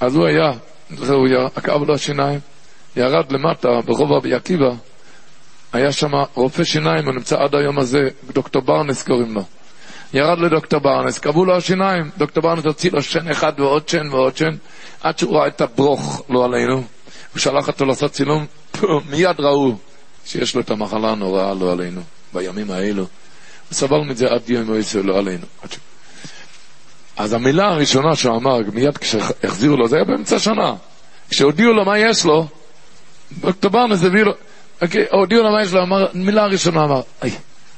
אז 0.01 0.15
הוא 0.17 0.27
היה, 0.27 0.51
הוא 1.09 1.29
עקב 1.55 1.83
לו 1.89 1.95
השיניים, 1.95 2.41
ירד 2.97 3.33
למטה 3.33 3.69
ברחוב 3.85 4.13
רבי 4.13 4.35
עקיבא, 4.35 4.71
היה 5.73 5.93
שם 5.93 6.11
רופא 6.35 6.65
שיניים, 6.65 7.05
הוא 7.05 7.15
נמצא 7.15 7.37
עד 7.39 7.55
היום 7.55 7.79
הזה, 7.79 8.09
דוקטור 8.33 8.63
ברנס 8.63 9.03
קוראים 9.03 9.35
לו. 9.35 9.45
ירד 10.15 10.39
לדוקטור 10.39 10.81
ברנס, 10.81 11.19
קבעו 11.19 11.45
לו 11.45 11.57
השיניים, 11.57 12.11
דוקטור 12.19 12.43
ברנס 12.43 12.65
הוציא 12.65 12.91
לו 12.93 13.03
שן 13.03 13.29
אחד 13.29 13.53
ועוד 13.59 13.89
שן 13.89 14.09
ועוד 14.11 14.37
שן, 14.37 14.55
עד 15.03 15.19
שהוא 15.19 15.37
ראה 15.37 15.47
את 15.47 15.61
הברוך, 15.61 16.23
לא 16.29 16.45
עלינו. 16.45 16.83
הוא 17.33 17.41
שלח 17.41 17.69
אותו 17.69 17.85
לעשות 17.85 18.13
צילום, 18.13 18.47
מיד 19.11 19.41
ראו 19.41 19.77
שיש 20.27 20.55
לו 20.55 20.61
את 20.61 20.71
המחלה 20.71 21.11
הנוראה, 21.11 21.55
לא 21.55 21.73
עלינו, 21.73 22.01
בימים 22.33 22.71
האלו. 22.71 23.03
הוא 23.03 23.09
סבל 23.77 24.01
מזה 24.01 24.27
עד 24.27 24.51
יום 24.51 24.67
מויסו, 24.67 25.03
לא 25.03 25.19
עלינו. 25.19 25.47
אז 27.17 27.33
המילה 27.33 27.69
הראשונה 27.69 28.17
שהוא 28.17 28.37
אמר, 28.37 28.59
מיד 28.73 28.99
כשהחזירו 28.99 29.77
לו, 29.77 29.89
זה 29.89 29.97
היה 29.97 30.05
באמצע 30.05 30.39
שנה. 30.39 30.75
כשהודיעו 31.31 31.73
לו 31.73 31.85
מה 31.85 31.99
יש 31.99 32.25
לו, 32.25 32.47
דוקטור 33.41 33.71
ברנס 33.71 34.05
הביא 34.05 34.23
לו, 34.23 34.33
אוקיי, 34.83 35.07
הודיעו 35.11 35.43
לו 35.43 35.51
מה 35.53 35.63
יש 35.63 35.73
לו, 35.73 35.83
אמר, 35.83 36.07
מילה 36.15 36.43
הראשונה 36.43 36.85
אמר, 36.85 37.01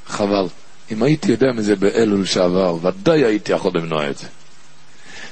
חבל, 0.06 0.46
אם 0.92 1.02
הייתי 1.02 1.32
יודע 1.32 1.46
מזה 1.56 1.76
באלול 1.76 2.24
שעבר, 2.24 2.76
ודאי 2.82 3.24
הייתי 3.24 3.52
יכול 3.52 3.72
למנוע 3.74 4.10
את 4.10 4.18
זה. 4.18 4.26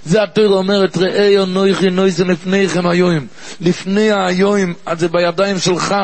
זה 0.05 0.22
התורה 0.22 0.57
אומרת, 0.57 0.96
ראי 0.96 1.38
אונויכי 1.38 1.90
נויסן 1.90 2.26
לפניכם 2.26 2.86
היום. 2.86 3.26
לפני 3.61 4.11
היום, 4.12 4.72
אז 4.86 5.00
זה 5.00 5.09
בידיים 5.09 5.59
שלך. 5.59 5.94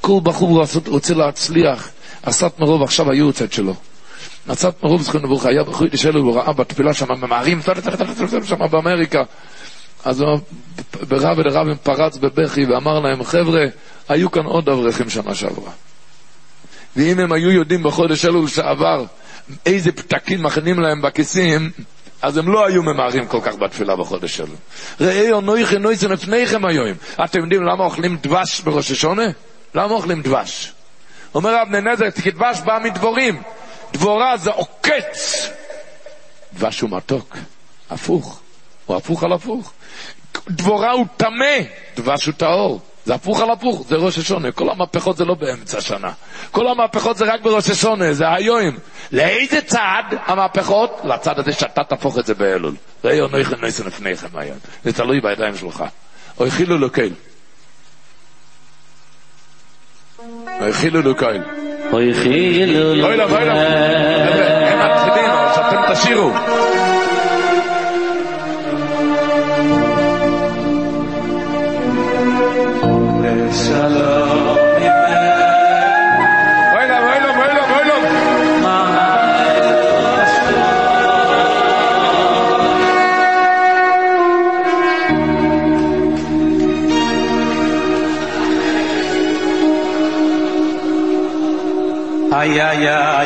כל 0.00 0.20
בחור 0.22 0.64
רוצה 0.86 1.14
להצליח. 1.14 1.88
אסת 2.22 2.52
מרוב 2.58 2.82
עכשיו 2.82 3.10
היורצת 3.10 3.52
שלו. 3.52 3.74
אסת 4.48 4.74
מרוב 4.82 5.02
זכרנו 5.02 5.28
ברוך 5.28 5.46
היה 5.46 5.64
בחוידי 5.64 5.96
שלו, 5.96 6.20
הוא 6.20 6.36
ראה 6.36 6.52
בתפילה 6.52 6.94
שם 6.94 7.06
ממהרים, 7.20 7.60
שם 8.44 8.56
באמריקה. 8.70 9.22
אז 10.04 10.24
ברב 11.08 11.38
ודרב 11.38 11.74
פרץ 11.82 12.16
בבכי 12.16 12.64
ואמר 12.64 13.00
להם, 13.00 13.24
חבר'ה, 13.24 13.64
היו 14.08 14.30
כאן 14.30 14.44
עוד 14.44 14.68
אברכים 14.68 15.10
שנה 15.10 15.34
שעברה. 15.34 15.70
ואם 16.96 17.18
הם 17.18 17.32
היו 17.32 17.50
יודעים 17.50 17.82
בחודש 17.82 18.24
אלול 18.24 18.48
שעבר 18.48 19.04
איזה 19.66 19.92
פתקים 19.92 20.42
מכינים 20.42 20.80
להם 20.80 21.02
בכיסים, 21.02 21.70
אז 22.24 22.36
הם 22.36 22.52
לא 22.52 22.66
היו 22.66 22.82
ממהרים 22.82 23.26
כל 23.26 23.40
כך 23.42 23.56
בתפילה 23.56 23.96
בחודש 23.96 24.36
שלו. 24.36 24.54
ראי 25.00 25.32
אונויכי 25.32 25.78
נויסן 25.78 26.10
לפניכם 26.10 26.64
היום. 26.64 26.88
אתם 27.24 27.40
יודעים 27.40 27.62
למה 27.62 27.84
אוכלים 27.84 28.16
דבש 28.22 28.60
בראש 28.60 28.90
השונה? 28.90 29.22
למה 29.74 29.94
אוכלים 29.94 30.22
דבש? 30.22 30.72
אומר 31.34 31.62
אבני 31.62 31.80
נזר, 31.80 32.10
כי 32.10 32.30
דבש 32.30 32.60
בא 32.60 32.78
מדבורים. 32.84 33.42
דבורה 33.92 34.36
זה 34.36 34.50
עוקץ. 34.50 35.48
דבש 36.54 36.80
הוא 36.80 36.90
מתוק. 36.90 37.36
הפוך. 37.90 38.40
הוא 38.86 38.96
הפוך 38.96 39.24
על 39.24 39.32
הפוך. 39.32 39.72
דבורה 40.48 40.90
הוא 40.90 41.06
טמא, 41.16 41.58
דבש 41.96 42.26
הוא 42.26 42.34
טהור. 42.34 42.80
זה 43.04 43.14
הפוך 43.14 43.40
על 43.40 43.50
הפוך, 43.50 43.84
זה 43.88 43.96
ראש 43.96 44.18
השונה. 44.18 44.52
כל 44.52 44.70
המהפכות 44.70 45.16
זה 45.16 45.24
לא 45.24 45.34
באמצע 45.34 45.78
השנה. 45.78 46.10
כל 46.50 46.68
המהפכות 46.68 47.16
זה 47.16 47.24
רק 47.34 47.42
בראש 47.42 47.70
השונה, 47.70 48.12
זה 48.12 48.24
היום. 48.32 48.76
לאיזה 49.12 49.60
צד 49.60 50.02
המהפכות? 50.26 51.00
לצד 51.04 51.38
הזה 51.38 51.52
שאתה 51.52 51.84
תהפוך 51.84 52.18
את 52.18 52.26
זה 52.26 52.34
באלול. 52.34 52.74
ראי 53.04 53.20
אונויכם 53.20 53.56
נויסן 53.60 53.86
לפניכם 53.86 54.28
היום. 54.34 54.56
זה 54.84 54.92
תלוי 54.92 55.20
בידיים 55.20 55.56
שלך. 55.56 55.84
אוי 56.40 56.50
חילו 56.50 56.78
לוקל. 56.78 57.10
אוי 60.60 60.72
חילו 60.72 61.02
לוקל. 61.02 61.42
אוי 61.92 62.14
חילו 62.14 62.90
אוי 63.06 63.16
לה, 63.16 63.24
אוי 63.24 63.44
לה. 63.44 63.54
חבר'ה, 63.54 64.68
הם 64.68 64.90
מתחילים, 64.90 65.30
אבל 65.30 65.54
שאתם 65.54 65.94
תשאירו. 65.94 66.30
איי 92.82 93.23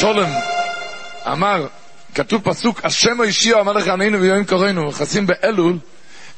שולם, 0.00 0.28
אמר, 1.32 1.66
כתוב 2.14 2.42
פסוק, 2.44 2.84
השם 2.84 3.20
הישיע 3.20 3.58
המלך 3.58 3.88
ענינו 3.88 4.20
ויום 4.20 4.44
קוראנו, 4.44 4.88
נכנסים 4.88 5.26
באלול, 5.26 5.78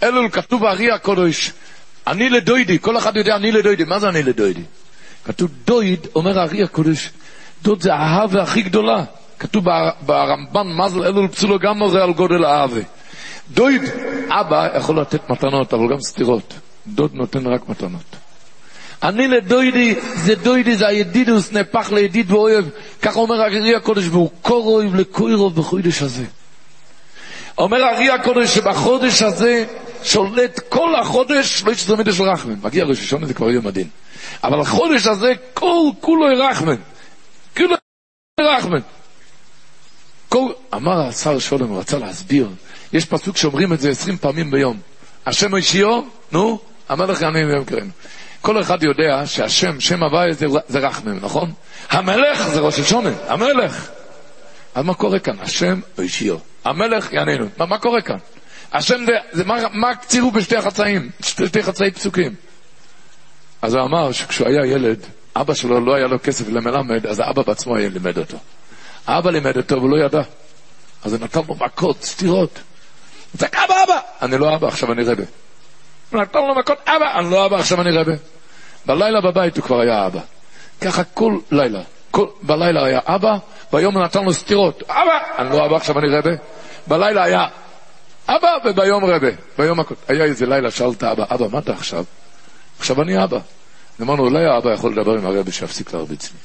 אלול 0.02 0.28
כתוב 0.30 0.60
בארי 0.60 0.92
הקודש, 0.92 1.52
אני 2.06 2.28
לדוידי, 2.28 2.78
כל 2.78 2.96
אחד 2.96 3.16
יודע 3.16 3.36
אני 3.36 3.52
לדוידי, 3.52 3.84
מה 3.84 3.98
זה 3.98 4.08
אני 4.08 4.22
לדוידי? 4.22 4.62
כתוב 5.24 5.50
דויד, 5.64 6.06
אומר 6.14 6.38
הארי 6.38 6.62
הקודש, 6.62 7.10
דוד 7.62 7.82
זה 7.82 7.94
האהבה 7.94 8.42
הכי 8.42 8.62
גדולה, 8.62 9.04
כתוב 9.38 9.64
בר- 9.64 9.90
ברמב"ן, 10.00 10.66
מזל 10.76 11.04
אלול 11.04 11.28
פסולו 11.28 11.58
גם 11.58 11.78
מורה 11.78 12.02
על 12.02 12.12
גודל 12.12 12.44
האהבה. 12.44 12.80
דויד, 13.50 13.82
אבא 14.28 14.68
יכול 14.76 15.00
לתת 15.00 15.30
מתנות, 15.30 15.74
אבל 15.74 15.88
גם 15.92 16.00
סתירות, 16.00 16.54
דוד 16.86 17.14
נותן 17.14 17.46
רק 17.46 17.68
מתנות. 17.68 18.15
אני 19.06 19.28
לדוידי, 19.28 19.94
זה 20.14 20.34
דוידי, 20.34 20.76
זה 20.76 20.86
הידידוס, 20.86 21.52
נהפך 21.52 21.92
לידיד 21.92 22.30
ואוהב. 22.30 22.64
ככה 23.02 23.18
אומר 23.18 23.40
הארי 23.40 23.76
הקודש, 23.76 24.04
והוא 24.04 24.30
כה 24.44 24.54
אוהב 24.54 24.94
לקוירו 24.94 25.50
בחודש 25.50 26.02
הזה. 26.02 26.24
אומר 27.58 27.84
הארי 27.84 28.10
הקודש 28.10 28.54
שבחודש 28.54 29.22
הזה 29.22 29.64
שולט 30.02 30.60
כל 30.68 30.94
החודש, 31.00 31.62
לא 31.66 31.72
יש 31.72 31.84
תמיד 31.84 32.12
של 32.12 32.22
רחמן. 32.22 32.54
מגיע 32.62 32.84
ראש 32.84 33.00
השונה 33.00 33.26
זה 33.26 33.34
כבר 33.34 33.50
יום 33.50 33.66
הדין. 33.66 33.88
אבל 34.44 34.60
החודש 34.60 35.06
הזה 35.06 35.32
כל 35.54 35.90
כולו 36.00 36.26
רחמן. 36.50 36.76
כולו 37.56 37.76
רחמן. 38.40 38.80
כל, 40.28 40.48
אמר 40.74 41.08
השר 41.08 41.38
שולם, 41.38 41.68
הוא 41.68 41.78
רצה 41.78 41.98
להסביר, 41.98 42.48
יש 42.92 43.04
פסוק 43.04 43.36
שאומרים 43.36 43.72
את 43.72 43.80
זה 43.80 43.90
עשרים 43.90 44.16
פעמים 44.16 44.50
ביום. 44.50 44.76
השם 45.26 45.54
אישיו, 45.54 46.02
נו, 46.32 46.58
המלך 46.88 47.22
יענה 47.22 47.38
ויום 47.38 47.64
קראנו. 47.64 47.90
כל 48.46 48.60
אחד 48.60 48.82
יודע 48.82 49.26
שהשם, 49.26 49.80
שם 49.80 50.02
הוויה 50.02 50.32
זה, 50.32 50.46
זה 50.68 50.78
רחמם, 50.78 51.18
נכון? 51.22 51.52
המלך 51.90 52.48
זה 52.48 52.60
ראש 52.60 52.78
השונה, 52.78 53.10
המלך. 53.28 53.88
אז 54.74 54.84
מה 54.84 54.94
קורה 54.94 55.18
כאן? 55.18 55.36
השם 55.40 55.80
אישיו. 55.98 56.36
המלך 56.64 57.12
יעננו. 57.12 57.46
מה, 57.58 57.66
מה 57.66 57.78
קורה 57.78 58.00
כאן? 58.00 58.16
השם 58.72 59.04
זה, 59.06 59.12
זה 59.32 59.44
מה, 59.44 59.56
מה 59.72 59.96
צירו 59.96 60.30
בשתי 60.30 60.56
החצאים? 60.56 61.10
שתי 61.20 61.62
חצאי 61.62 61.90
פסוקים. 61.90 62.34
אז 63.62 63.74
הוא 63.74 63.82
אמר 63.82 64.12
שכשהוא 64.12 64.48
היה 64.48 64.66
ילד, 64.66 64.98
אבא 65.36 65.54
שלו 65.54 65.80
לא 65.80 65.94
היה 65.94 66.06
לו 66.06 66.18
כסף 66.22 66.48
למלמד, 66.48 67.06
אז 67.06 67.20
האבא 67.20 67.42
בעצמו 67.42 67.76
היה 67.76 67.88
לימד 67.88 68.18
אותו. 68.18 68.38
האבא 69.06 69.30
לימד 69.30 69.56
אותו 69.56 69.76
והוא 69.76 69.90
לא 69.90 70.04
ידע. 70.04 70.22
אז 71.04 71.12
הוא 71.12 71.24
נתן 71.24 71.40
לו 71.48 71.54
מכות, 71.54 72.02
סטירות. 72.02 72.58
הוא 73.32 73.38
צעק, 73.38 73.56
אבא, 73.56 73.74
אבא! 73.84 74.00
אני 74.22 74.38
לא 74.38 74.54
אבא, 74.54 74.66
עכשיו 74.66 74.92
אני 74.92 75.02
רבה. 75.02 75.24
הוא 76.10 76.20
נתן 76.20 76.38
לו 76.38 76.54
מכות, 76.54 76.78
אבא! 76.86 77.18
אני 77.18 77.30
לא 77.30 77.46
אבא, 77.46 77.56
עכשיו 77.56 77.80
אני 77.80 77.90
רבה. 77.90 78.35
בלילה 78.86 79.20
בבית 79.20 79.56
הוא 79.56 79.64
כבר 79.64 79.80
היה 79.80 80.06
אבא. 80.06 80.20
ככה 80.80 81.04
כל 81.04 81.38
לילה. 81.50 81.80
כל, 82.10 82.26
בלילה 82.42 82.84
היה 82.84 83.00
אבא, 83.06 83.36
ביום 83.72 83.98
נתן 83.98 84.24
לו 84.24 84.32
סטירות. 84.32 84.82
אבא! 84.82 85.18
אני 85.38 85.50
לא 85.50 85.66
אבא, 85.66 85.76
עכשיו 85.76 85.98
אני 85.98 86.08
רבה. 86.08 86.30
בלילה 86.86 87.24
היה 87.24 87.46
אבא, 88.28 88.48
וביום 88.64 89.04
רבה. 89.04 89.28
ביום 89.58 89.80
הכות. 89.80 89.98
היה 90.08 90.24
איזה 90.24 90.46
לילה, 90.46 90.70
שאלת 90.70 91.04
אבא, 91.04 91.24
אבא, 91.30 91.46
מה 91.52 91.58
אתה 91.58 91.72
עכשיו? 91.72 92.04
עכשיו 92.78 93.02
אני 93.02 93.24
אבא. 93.24 93.38
אמרנו, 94.02 94.24
אולי 94.24 94.46
האבא 94.46 94.72
יכול 94.72 94.92
לדבר 94.92 95.12
עם 95.12 95.26
הרבי 95.26 95.52
שיפסיק 95.52 95.94
להרביץ 95.94 96.32
לי. 96.32 96.38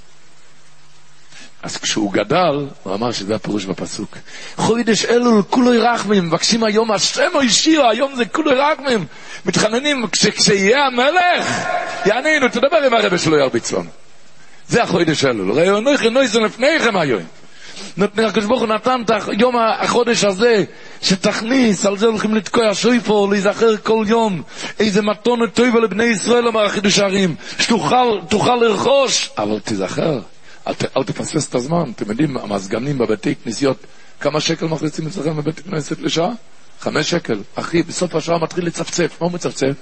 אז 1.64 1.78
כשהוא 1.78 2.14
גדל, 2.14 2.68
הוא 2.84 2.94
אמר 2.94 3.12
שזה 3.12 3.36
הפירוש 3.36 3.66
בפסוק. 3.66 4.18
חוידש 4.56 5.06
אלול 5.06 5.42
כולו 5.50 5.72
רחמים, 5.84 6.26
מבקשים 6.26 6.64
היום 6.64 6.92
השם 6.92 7.30
אישי, 7.42 7.78
היום 7.92 8.16
זה 8.16 8.26
כולו 8.26 8.52
רחמים. 8.56 9.06
מתחננים, 9.46 10.08
כש, 10.12 10.28
כשיהיה 10.28 10.86
המלך, 10.86 11.68
יענינו, 12.06 12.48
תדבר 12.48 12.78
עם 12.78 12.94
הרבי 12.94 13.18
שלא 13.18 13.36
ירביץ 13.36 13.72
לנו. 13.72 13.90
זה 14.68 14.84
החוידש 14.84 15.26
אלול. 15.26 15.52
ראי 15.52 15.70
אנוכי 15.70 16.10
נויזן 16.10 16.44
לפניכם 16.44 16.98
היום. 16.98 17.24
הקדוש 17.98 18.46
ברוך 18.46 18.62
הוא 18.62 18.68
נתן 18.68 19.02
את 19.06 19.12
יום 19.40 19.56
החודש 19.58 20.24
הזה, 20.24 20.64
שתכניס, 21.02 21.86
על 21.86 21.98
זה 21.98 22.06
הולכים 22.06 22.36
לתקוע 22.36 22.74
שויפו, 22.74 23.28
להיזכר 23.32 23.78
כל 23.78 24.06
יום. 24.08 24.42
איזה 24.80 25.02
מתונת 25.02 25.54
טובה 25.54 25.80
לבני 25.80 26.04
ישראל, 26.04 26.48
אמר 26.48 26.66
החידוש 26.66 27.00
הערים, 27.00 27.36
שתוכל 27.60 28.20
תוכל 28.30 28.56
לרכוש, 28.56 29.30
אבל 29.38 29.60
תיזכר, 29.60 30.20
אל, 30.68 30.74
ת, 30.74 30.98
אל 30.98 31.04
תפספס 31.04 31.50
את 31.50 31.56
הזמן. 31.56 31.92
אתם 31.96 32.10
יודעים, 32.10 32.38
המזגנים 32.38 32.98
בבתי 32.98 33.36
כנסיות, 33.36 33.78
כמה 34.20 34.40
שקל 34.42 34.66
מכניסים 34.66 35.08
אצלכם 35.08 35.38
בבית 35.38 35.60
כנסת 35.60 36.00
לשעה? 36.00 36.30
חמש 36.80 37.10
שקל. 37.10 37.40
אחי, 37.56 37.84
בסוף 37.84 38.16
השעה 38.16 38.38
מתחיל 38.38 38.66
לצפצף. 38.66 39.18
מה 39.22 39.28
הוא 39.28 39.32
מצפצף? 39.32 39.74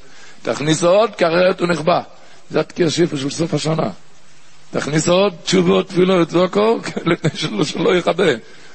תכניס 0.42 0.84
עוד, 0.84 1.16
כי 1.16 1.26
אחרת 1.28 1.60
הוא 1.60 1.68
נחבא. 1.68 2.02
זה 2.50 2.60
התקיע 2.60 2.90
שיפה 2.90 3.18
של 3.18 3.30
סוף 3.30 3.54
השנה. 3.54 3.90
תכניס 4.72 5.08
עוד 5.08 5.34
תשובות, 5.44 5.88
תפילות, 5.88 6.28
צדוקו, 6.28 6.78
לפני 7.06 7.30
שלא- 7.36 7.64
שלא 7.66 7.96
יכבה. 7.96 8.24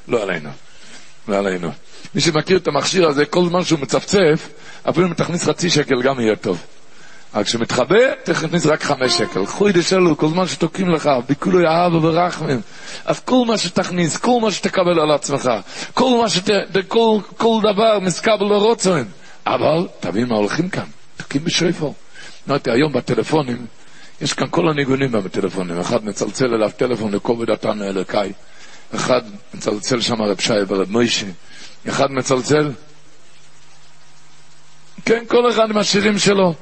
לא 0.09 0.23
עלינו. 0.23 0.51
לא 1.29 1.37
עלינו. 1.37 1.71
מי 2.15 2.21
שמכיר 2.21 2.57
את 2.57 2.69
המכשיר 2.69 3.09
הזה, 3.09 3.27
כל 3.27 3.45
זמן 3.49 3.65
שהוא 3.65 3.79
מצפצף, 3.81 4.49
אפילו 4.89 5.07
אם 5.07 5.15
תכניס 5.15 5.45
חצי 5.45 5.71
שקל 5.71 6.03
גם 6.03 6.21
יהיה 6.21 6.37
טוב. 6.37 6.59
אבל 7.35 7.45
כשמתחבא, 7.45 8.15
תכניס 8.25 8.67
רק 8.67 8.83
חמש 8.83 9.13
שקל. 9.19 9.47
חוידש 9.47 9.93
אלו, 9.93 10.17
כל 10.17 10.29
זמן 10.29 10.47
שתוקעים 10.47 10.91
לך, 10.91 11.11
ביקולו 11.29 11.61
יאהב 11.61 11.95
ורחמים. 12.05 12.61
אז 13.05 13.21
כל 13.21 13.45
מה 13.47 13.59
שתכניס, 13.59 14.17
כל 14.17 14.39
מה 14.43 14.51
שתקבל 14.51 15.01
על 15.01 15.11
עצמך, 15.11 15.51
כל 15.95 16.21
מה 16.23 16.29
שת... 16.29 16.51
כל, 16.89 17.19
כל 17.37 17.61
דבר 17.63 17.99
מסקבל 18.01 18.45
לרוצן. 18.51 19.05
אבל, 19.47 19.89
תבין 20.01 20.29
מה 20.29 20.37
הולכים 20.37 20.69
כאן, 20.69 20.85
תוקעים 21.17 21.45
בשויפור. 21.45 21.95
אמרתי, 22.49 22.71
היום 22.71 22.93
בטלפונים, 22.93 23.67
יש 24.21 24.33
כאן 24.33 24.47
כל 24.51 24.69
הניגונים 24.69 25.13
בטלפונים. 25.13 25.81
אחד 25.81 26.05
מצלצל 26.05 26.55
אליו 26.55 26.71
טלפון 26.77 27.15
לכובד 27.15 27.51
התן 27.51 27.83
האלוקאי. 27.83 28.33
אחד 28.95 29.23
מצלצל 29.55 30.01
שם 30.01 30.23
רב 30.23 30.41
שי 30.41 30.53
ורב 30.69 30.91
מוישה. 30.91 31.27
אחד 31.89 32.11
מצלצל, 32.11 32.71
כן, 35.05 35.25
כל 35.29 35.51
אחד 35.51 35.71
עם 35.71 35.79
השירים 35.79 36.19
שלו. 36.19 36.55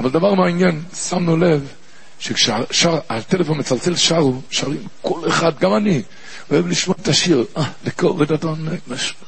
אבל 0.00 0.10
דבר 0.10 0.34
מעניין, 0.34 0.82
שמנו 0.94 1.36
לב 1.36 1.72
שכשהטלפון 2.18 3.58
מצלצל 3.58 3.96
שרו, 3.96 4.40
שרים 4.50 4.86
כל 5.02 5.28
אחד, 5.28 5.58
גם 5.58 5.74
אני, 5.74 6.02
אוהב 6.50 6.66
לשמוע 6.66 6.96
את 7.02 7.08
השיר, 7.08 7.44
אה, 7.56 7.62
לכובד 7.84 8.32
אדון, 8.32 8.68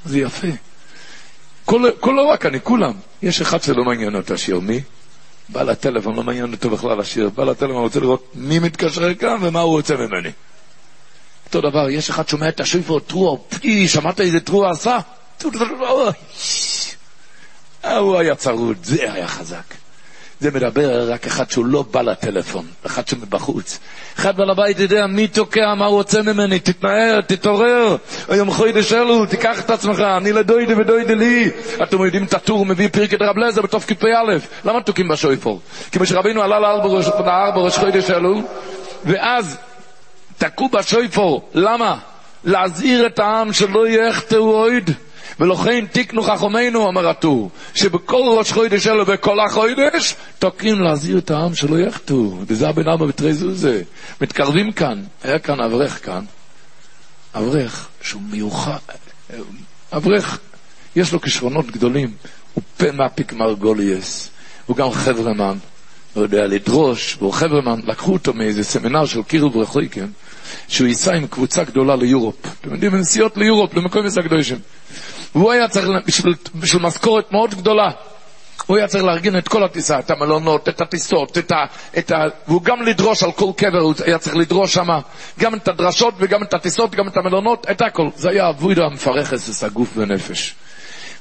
זה 0.05 0.19
יפה. 0.19 0.49
כל, 1.65 1.91
כל 2.01 2.13
לא 2.17 2.23
רק 2.23 2.47
אני, 2.47 2.61
כולם. 2.63 2.93
יש 3.23 3.41
אחד 3.41 3.63
שלא 3.63 3.85
מעניין 3.85 4.15
אותו 4.17 4.35
השיר, 4.35 4.61
מי? 4.61 4.81
בעל 5.49 5.71
הטלפון, 5.71 6.15
לא 6.15 6.23
מעניין 6.23 6.53
אותו 6.53 6.71
בכלל 6.71 7.01
השיר, 7.01 7.31
בעל 7.35 7.49
הטלפון 7.49 7.77
רוצה 7.83 8.01
לראות 8.01 8.33
מי 8.35 8.59
מתקשר 8.59 9.15
כאן 9.15 9.37
ומה 9.41 9.61
הוא 9.61 9.71
רוצה 9.71 9.97
ממני. 9.97 10.31
אותו 11.47 11.61
דבר, 11.71 11.91
יש 11.91 12.11
אחד 12.11 12.29
שומע 12.29 12.49
את 12.49 12.61
השויפור, 12.61 13.01
טרוע, 13.01 13.37
פי, 13.49 13.89
שמעת 13.89 14.21
איזה 14.21 14.41
טרוע 14.41 14.71
עשה? 14.71 14.99
אה, 17.85 17.97
הוא 17.97 18.19
היה 18.19 18.35
צרוד, 18.35 18.77
זה 18.83 19.13
היה 19.13 19.29
חזק. 19.29 19.75
זה 20.41 20.51
מדבר 20.51 21.13
רק 21.13 21.27
אחד 21.27 21.51
שהוא 21.51 21.67
לא 21.67 21.85
בא 21.91 22.03
לטלפון, 22.03 22.67
אחד 22.87 23.09
שמבחוץ. 23.09 23.79
אחד 24.19 24.37
בעל 24.37 24.51
הבית 24.51 24.79
יודע 24.81 25.07
מי 25.07 25.29
תוקע, 25.29 25.75
מה 25.75 25.87
הוא 25.87 25.97
רוצה 25.97 26.23
ממני, 26.23 26.59
תתנער, 26.59 27.21
תתעורר. 27.21 27.97
היום 28.29 28.51
חוידש 28.51 28.93
אלו, 28.93 29.27
תיקח 29.27 29.61
את 29.61 29.71
עצמך, 29.71 30.01
אני 30.01 30.33
לדוידי 30.33 30.75
ודוידי 30.75 31.15
לי. 31.15 31.51
אתם 31.83 32.05
יודעים 32.05 32.25
את 32.25 32.35
הטור, 32.35 32.67
מביא 32.67 32.89
פרקת 32.93 33.23
רב 33.23 33.39
לזר 33.39 33.63
בתוף 33.63 33.85
כ"א. 33.87 34.37
למה 34.65 34.83
תוקעים 34.83 35.09
בשויפור? 35.09 35.61
כי 35.93 35.99
כשרבינו 35.99 36.43
עלה 36.43 36.61
להר 36.61 36.81
בראש, 36.81 37.07
להר 37.27 37.51
בראש 37.51 37.79
חוידש 37.79 38.11
אלו, 38.11 38.43
ואז 39.05 39.57
תקעו 40.39 40.69
בשויפור. 40.69 41.49
למה? 41.55 41.97
להזהיר 42.45 43.07
את 43.07 43.19
העם 43.19 43.53
שלא 43.53 43.89
יחטאו 43.89 44.51
עוד. 44.51 44.91
ולכן 45.41 45.87
תיקנו 45.87 46.23
חכמינו, 46.23 46.87
אומר 46.87 47.09
הטור, 47.09 47.51
שבכל 47.75 48.23
ראש 48.39 48.53
חודש 48.53 48.87
אלו 48.87 49.07
וכל 49.07 49.41
החודש, 49.41 50.17
תוקעים 50.39 50.81
להזהיר 50.81 51.19
את 51.19 51.31
העם 51.31 51.55
שלא 51.55 51.79
יחטאו. 51.79 52.39
וזה 52.47 52.69
הבן 52.69 52.89
אבא 52.89 53.07
בתרי 53.07 53.35
זוזה. 53.35 53.83
מתקרבים 54.21 54.73
כאן, 54.73 55.03
היה 55.23 55.39
כאן 55.39 55.61
אברך 55.61 56.07
כאן, 56.07 56.25
אברך 57.35 57.89
שהוא 58.03 58.23
מיוחד, 58.31 58.79
אברך, 59.93 60.39
יש 60.97 61.13
לו 61.13 61.21
כישרונות 61.21 61.67
גדולים, 61.67 62.15
הוא 62.55 62.63
פה 62.77 62.93
מהפיק 62.93 63.33
מרגוליאס, 63.33 64.31
הוא 64.67 64.77
גם 64.77 64.91
חברמן, 64.91 65.57
הוא 66.15 66.23
יודע 66.23 66.47
לדרוש, 66.47 67.17
והוא 67.19 67.33
חברמן, 67.33 67.81
לקחו 67.85 68.13
אותו 68.13 68.35
מאיזה 68.35 68.65
סמינר 68.65 69.07
של 69.07 69.23
קירוב 69.23 69.57
רחויקם, 69.57 70.07
שהוא 70.69 70.89
ייסע 70.89 71.15
עם 71.15 71.27
קבוצה 71.27 71.65
גדולה 71.65 71.97
ליורופ. 71.97 72.35
אתם 72.61 72.73
יודעים, 72.73 72.95
נסיעות 72.95 73.37
ליורופ, 73.37 73.75
למקום 73.75 74.07
מסע 74.07 74.23
קדושים. 74.23 74.59
והוא 75.35 75.53
היה 75.53 75.69
צריך, 75.69 75.89
בשביל, 76.07 76.35
בשביל 76.55 76.83
משכורת 76.83 77.33
מאוד 77.33 77.55
גדולה, 77.55 77.91
הוא 78.67 78.77
היה 78.77 78.87
צריך 78.89 79.05
לארגן 79.05 79.39
את 79.39 79.49
כל 79.49 79.65
הטיסה, 79.65 79.99
את 79.99 80.11
המלונות, 80.11 80.69
את 80.69 80.81
הטיסות, 80.81 81.39
את 81.39 81.53
ה, 81.53 81.65
את 81.99 82.11
ה... 82.11 82.17
והוא 82.49 82.63
גם 82.63 82.83
לדרוש 82.83 83.23
על 83.23 83.33
כל 83.33 83.51
קבר, 83.57 83.79
הוא 83.81 83.95
היה 84.07 84.19
צריך 84.19 84.37
לדרוש 84.37 84.75
שם 84.75 84.87
גם 85.39 85.55
את 85.55 85.69
הדרשות 85.69 86.15
וגם 86.19 86.43
את 86.43 86.55
הטיסות, 86.55 86.95
גם 86.95 87.09
את 87.09 87.17
המלונות, 87.17 87.67
את 87.71 87.83
הכל. 87.83 88.09
זה 88.17 88.31
היה 88.31 88.49
אבוידו 88.49 88.83
המפרך 88.83 89.33
את 89.35 89.39
הגוף 89.63 89.89
ונפש. 89.97 90.55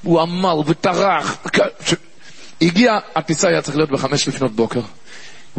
הוא 0.04 0.22
עמל 0.22 0.56
וטרח. 0.66 1.38
הגיע, 2.62 2.98
הטיסה 3.16 3.50
היה 3.50 3.62
צריך 3.62 3.78
להיות 3.78 3.92
בחמש 3.92 4.28
לפנות 4.28 4.52
בוקר. 4.52 4.82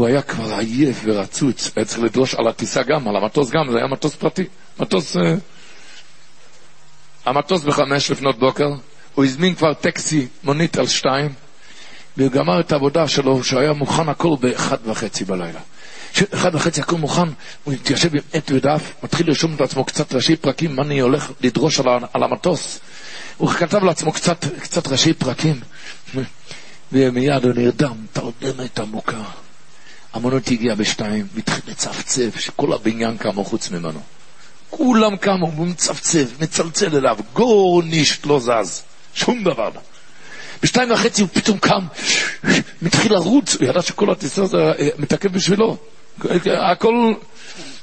הוא 0.00 0.06
היה 0.06 0.22
כבר 0.22 0.54
עייף 0.54 1.00
ורצוץ, 1.04 1.70
היה 1.76 1.84
צריך 1.84 2.02
לדרוש 2.02 2.34
על 2.34 2.48
הטיסה 2.48 2.82
גם, 2.82 3.08
על 3.08 3.16
המטוס 3.16 3.50
גם, 3.50 3.70
זה 3.70 3.78
היה 3.78 3.86
מטוס 3.86 4.14
פרטי. 4.14 4.44
מטוס... 4.80 5.16
אה, 5.16 5.34
המטוס 7.26 7.64
בחמש 7.64 8.10
לפנות 8.10 8.38
בוקר, 8.38 8.68
הוא 9.14 9.24
הזמין 9.24 9.54
כבר 9.54 9.74
טקסי, 9.74 10.26
מונית 10.44 10.78
על 10.78 10.86
שתיים, 10.86 11.32
והוא 12.16 12.30
גמר 12.30 12.60
את 12.60 12.72
העבודה 12.72 13.08
שלו, 13.08 13.44
שהיה 13.44 13.72
מוכן 13.72 14.08
הכל 14.08 14.36
באחד 14.40 14.76
וחצי 14.84 15.24
בלילה. 15.24 15.60
אחד 16.34 16.54
וחצי 16.54 16.80
הכל 16.80 16.96
מוכן, 16.96 17.28
הוא 17.64 17.74
התיישב 17.74 18.14
עם 18.14 18.20
עט 18.32 18.50
ודף, 18.50 18.92
מתחיל 19.02 19.26
לרשום 19.26 19.54
את 19.54 19.60
עצמו 19.60 19.84
קצת 19.84 20.14
ראשי 20.14 20.36
פרקים, 20.36 20.76
מה 20.76 20.82
אני 20.82 21.00
הולך 21.00 21.30
לדרוש 21.40 21.80
על, 21.80 21.86
על 22.12 22.22
המטוס. 22.22 22.80
הוא 23.36 23.50
כתב 23.50 23.84
לעצמו 23.84 24.12
קצת, 24.12 24.44
קצת 24.62 24.88
ראשי 24.88 25.12
פרקים, 25.12 25.60
ומיד 26.92 27.44
הוא 27.44 27.52
נרדם, 27.54 27.96
תרדמת 28.12 28.78
עמוקה. 28.78 29.22
המונות 30.12 30.48
הגיע 30.48 30.74
בשתיים, 30.74 31.26
והתחיל 31.34 31.62
לצפצף, 31.66 32.40
שכל 32.40 32.72
הבניין 32.72 33.16
קמו 33.16 33.44
חוץ 33.44 33.70
ממנו. 33.70 34.00
כולם 34.70 35.16
קמו, 35.16 35.52
הוא 35.56 35.66
מצפצף, 35.66 36.26
מצלצל 36.40 36.96
אליו, 36.96 37.18
גור 37.32 37.82
נישט 37.82 38.26
לא 38.26 38.40
זז, 38.40 38.82
שום 39.14 39.44
דבר 39.44 39.68
לא. 39.74 39.80
בשתיים 40.62 40.90
וחצי 40.90 41.22
הוא 41.22 41.28
פתאום 41.32 41.58
קם, 41.58 41.86
מתחיל 42.82 43.12
לרוץ, 43.12 43.56
הוא 43.56 43.68
ידע 43.68 43.82
שכל 43.82 44.10
הטיסה 44.10 44.42
הזה 44.42 44.58
מתעכב 44.98 45.32
בשבילו. 45.32 45.76
הכל, 46.70 47.12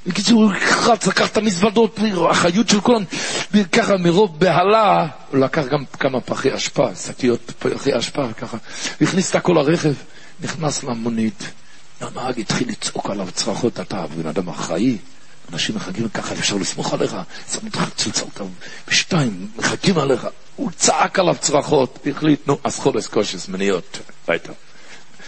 בקיצור, 0.08 0.44
הוא 0.44 0.52
רץ, 0.86 1.08
לקח 1.08 1.28
את 1.28 1.38
המזוודות, 1.38 2.00
החיות 2.30 2.70
של 2.70 2.82
כולם, 2.82 3.04
וככה 3.52 3.98
מרוב 3.98 4.40
בהלה, 4.40 5.08
הוא 5.32 5.40
לקח 5.40 5.66
גם 5.66 5.86
כמה 6.00 6.22
פחי 6.22 6.56
אשפה, 6.56 6.96
שקיות 6.96 7.52
פחי 7.60 7.98
אשפה, 8.00 8.34
ככה, 8.34 8.58
והכניס 9.02 9.30
את 9.30 9.36
הכל 9.36 9.54
לרכב, 9.54 9.94
נכנס 10.42 10.84
למונית, 10.84 11.44
הנהג 12.02 12.40
התחיל 12.40 12.70
לצעוק 12.70 13.10
עליו 13.10 13.28
צרחות, 13.34 13.80
אתה 13.80 14.06
בן 14.08 14.28
אדם 14.28 14.50
אחראי, 14.50 14.98
אנשים 15.54 15.76
מחכים 15.76 16.10
ככה, 16.10 16.34
אפשר 16.34 16.56
לסמוך 16.56 16.94
עליך, 16.94 17.16
צריך 17.46 17.64
לצלצל 17.88 18.22
אותם, 18.22 18.46
בשתיים, 18.88 19.48
מחכים 19.58 19.98
עליך. 19.98 20.28
הוא 20.56 20.72
צעק 20.72 21.20
עליו 21.20 21.36
צרחות, 21.40 22.00
החליט, 22.12 22.48
נו, 22.48 22.58
אז 22.64 22.80
חודש 22.80 23.08
קושס 23.08 23.48
מניות, 23.48 24.00
ביתה. 24.28 24.52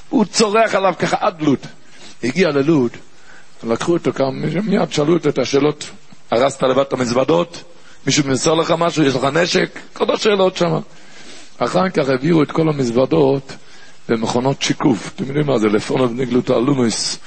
הוא 0.10 0.26
צורח 0.26 0.76
עליו 0.76 0.94
ככה 1.00 1.18
עד 1.20 1.42
לוד. 1.42 1.60
הגיע 2.24 2.50
ללוד, 2.50 2.92
לקחו 3.64 3.94
אותו 3.94 4.14
כאן, 4.14 4.26
מיד 4.64 4.92
שאלו 4.92 5.14
אותו 5.14 5.30
את 5.30 5.40
השאלות, 5.40 5.90
הרסת 6.32 6.64
לבד 6.64 6.80
את 6.80 6.94
המזוודות? 6.94 7.64
מישהו 8.06 8.28
מסר 8.28 8.54
לך 8.54 8.74
משהו? 8.78 9.04
יש 9.04 9.16
לך 9.16 9.24
נשק? 9.24 9.80
כל 9.94 10.14
השאלות 10.14 10.58
שם. 10.58 10.80
אחר 11.58 11.90
כך 11.90 12.10
העבירו 12.10 12.44
את 12.44 12.52
כל 12.52 12.70
המזוודות 12.70 13.54
במכונות 14.10 14.62
שיקוף. 14.62 15.12
אתם 15.16 15.26
יודעים 15.26 15.46
מה 15.46 15.58
זה? 15.60 15.68
לפונו 15.68 16.10
ונגלותו 16.10 16.58
אלומוס. 16.58 17.18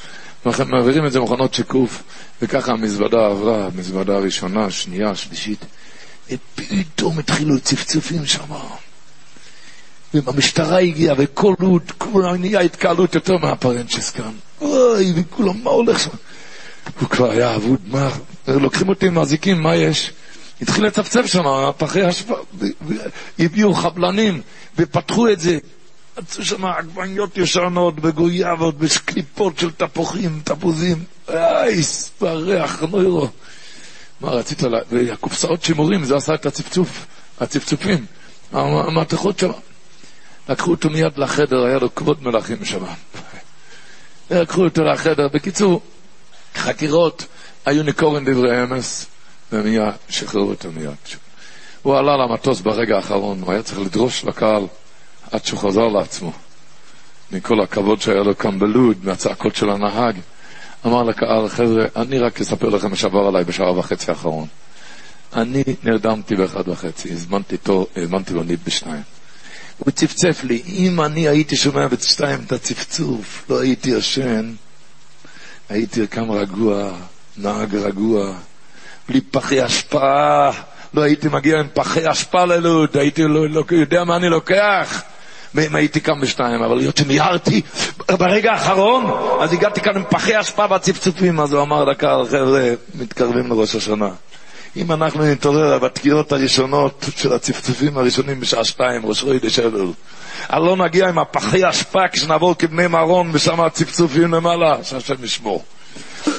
מעבירים 0.45 1.07
את 1.07 1.13
זה 1.13 1.21
במכונות 1.21 1.55
שיקוף, 1.55 2.03
וככה 2.43 2.73
המזוודה 2.73 3.27
עברה, 3.27 3.67
המזוודה 3.67 4.17
הראשונה, 4.17 4.71
שנייה, 4.71 5.15
שלישית. 5.15 5.65
ופתאום 6.31 7.19
התחילו 7.19 7.61
צפצופים 7.61 8.27
שם. 8.27 8.45
והמשטרה 10.15 10.79
הגיעה, 10.79 11.15
וכל 11.19 11.55
לוד, 11.61 11.91
כולם 11.99 12.37
נהיה 12.37 12.61
התקהלות 12.61 13.15
יותר 13.15 13.37
מהפרנצ'ס 13.39 14.11
כאן. 14.11 14.33
אוי, 14.61 15.13
וכולם, 15.17 15.63
מה 15.63 15.71
הולך 15.71 16.01
שם? 16.01 16.11
הוא 17.01 17.09
כבר 17.09 17.31
היה 17.31 17.55
אבוד, 17.55 17.81
מה? 17.87 18.11
לוקחים 18.49 18.89
אותי 18.89 19.07
עם 19.07 19.19
אזיקים, 19.19 19.63
מה 19.63 19.77
יש? 19.77 20.13
התחיל 20.63 20.87
לצפצף 20.87 21.27
שם, 21.27 21.43
פחי 21.79 22.09
אשפה, 22.09 22.35
הביאו 23.39 23.75
חבלנים, 23.75 24.41
ופתחו 24.79 25.29
את 25.29 25.41
זה. 25.41 25.59
מצאו 26.19 26.45
שם 26.45 26.65
עגבניות 26.65 27.37
ישנות, 27.39 27.95
בגויאבות, 27.95 28.79
בקליפות 28.79 29.59
של 29.59 29.71
תפוחים, 29.71 30.41
תפוזים. 30.45 31.05
אייס, 31.29 32.11
בריח, 32.21 32.83
נוירו. 32.83 33.29
מה 34.21 34.31
רצית 34.31 34.63
לה... 34.63 34.79
והקופסאות 34.91 35.63
שימורים, 35.63 36.05
זה 36.05 36.17
עשה 36.17 36.35
את 36.35 36.47
הצפצוף, 36.47 37.07
הצפצופים, 37.41 38.07
המתכות 38.53 39.39
שם. 39.39 39.51
לקחו 40.49 40.71
אותו 40.71 40.91
מיד 40.91 41.19
לחדר, 41.19 41.65
היה 41.67 41.79
לו 41.79 41.95
כבוד 41.95 42.23
מלכים 42.23 42.65
שם. 42.65 42.85
לקחו 44.31 44.65
אותו 44.65 44.85
לחדר. 44.85 45.29
בקיצור, 45.29 45.81
חקירות, 46.55 47.27
היו 47.67 47.83
ניקורים 47.83 48.25
דברי 48.25 48.63
אמס, 48.63 49.07
ומיד 49.53 49.93
שחררו 50.09 50.49
אותו 50.49 50.73
מיד. 50.73 50.91
הוא 51.83 51.97
עלה 51.99 52.17
למטוס 52.17 52.61
ברגע 52.61 52.97
האחרון, 52.97 53.43
הוא 53.43 53.53
היה 53.53 53.63
צריך 53.63 53.81
לדרוש 53.81 54.25
לקהל 54.25 54.67
עד 55.33 55.45
שהוא 55.45 55.61
חזר 55.61 55.89
לעצמו. 55.89 56.33
מכל 57.33 57.61
הכבוד 57.61 58.01
שהיה 58.01 58.23
לו 58.23 58.39
כאן 58.39 58.59
בלוד, 58.59 58.97
מהצעקות 59.03 59.57
של 59.57 59.71
הנהג. 59.71 60.17
אמר 60.87 61.03
לקהל, 61.03 61.49
חבר'ה, 61.49 61.85
אני 61.97 62.19
רק 62.19 62.41
אספר 62.41 62.69
לכם 62.69 62.91
מה 62.91 62.97
שעבר 62.97 63.27
עליי 63.29 63.45
בשעה 63.45 63.79
וחצי 63.79 64.11
האחרון. 64.11 64.47
אני 65.37 65.65
נרדמתי 65.83 66.37
באחד 66.37 66.69
וחצי, 66.69 67.13
הזמנתי 67.13 67.57
תור, 67.57 67.87
הזמנתי 67.97 68.35
לו 68.35 68.43
ניב 68.43 68.61
בשניים. 68.67 69.03
הוא 69.79 69.91
צפצף 69.91 70.45
לי, 70.45 70.63
אם 70.67 71.01
אני 71.01 71.29
הייתי 71.29 71.57
שומע 71.57 71.87
בשתיים 71.89 72.41
את 72.47 72.53
הצפצוף, 72.53 73.45
לא 73.51 73.61
הייתי 73.61 73.91
ישן, 73.91 74.53
הייתי 75.69 76.07
קם 76.07 76.31
רגוע, 76.31 76.93
נהג 77.37 77.75
רגוע, 77.75 78.35
בלי 79.09 79.21
פחי 79.21 79.61
השפעה, 79.61 80.51
לא 80.95 81.03
הייתי 81.03 81.29
מגיע 81.29 81.59
עם 81.59 81.67
פחי 81.75 82.07
השפעה 82.07 82.47
ללוד, 82.47 82.97
הייתי 82.97 83.23
לא, 83.23 83.49
לא 83.49 83.65
יודע 83.71 84.05
מה 84.05 84.17
אני 84.17 84.29
לוקח. 84.29 85.03
אם 85.59 85.75
הייתי 85.75 86.01
קם 86.01 86.21
בשתיים, 86.21 86.63
אבל 86.63 86.79
היות 86.79 86.97
שמיהרתי 86.97 87.61
ברגע 88.09 88.53
האחרון, 88.53 89.05
אז 89.41 89.53
הגעתי 89.53 89.81
כאן 89.81 89.97
עם 89.97 90.05
פחי 90.11 90.35
השפעה 90.35 90.67
והצפצופים, 90.71 91.41
אז 91.41 91.53
הוא 91.53 91.63
אמר 91.63 91.85
לקהל, 91.85 92.27
חבר'ה, 92.27 92.71
מתקרבים 92.95 93.47
לראש 93.47 93.77
השנה. 93.77 94.09
אם 94.77 94.93
אנחנו 94.93 95.25
נתעורר 95.25 95.79
בתקיעות 95.79 96.33
הראשונות 96.33 97.07
של 97.17 97.33
הצפצופים 97.33 97.99
הראשונים 97.99 98.41
בשעה 98.41 98.65
שתיים, 98.65 99.07
ראש 99.07 99.23
רועי 99.23 99.39
דשבל, 99.39 99.87
אז 100.49 100.63
לא 100.63 100.77
נגיע 100.77 101.09
עם 101.09 101.19
הפחי 101.19 101.71
אשפה 101.71 102.09
כשנעבור 102.13 102.55
כבני 102.59 102.87
מרון 102.87 103.31
ושם 103.33 103.61
הצפצופים 103.61 104.35
למעלה, 104.35 104.85
שהשם 104.85 105.25
ישמור. 105.25 105.65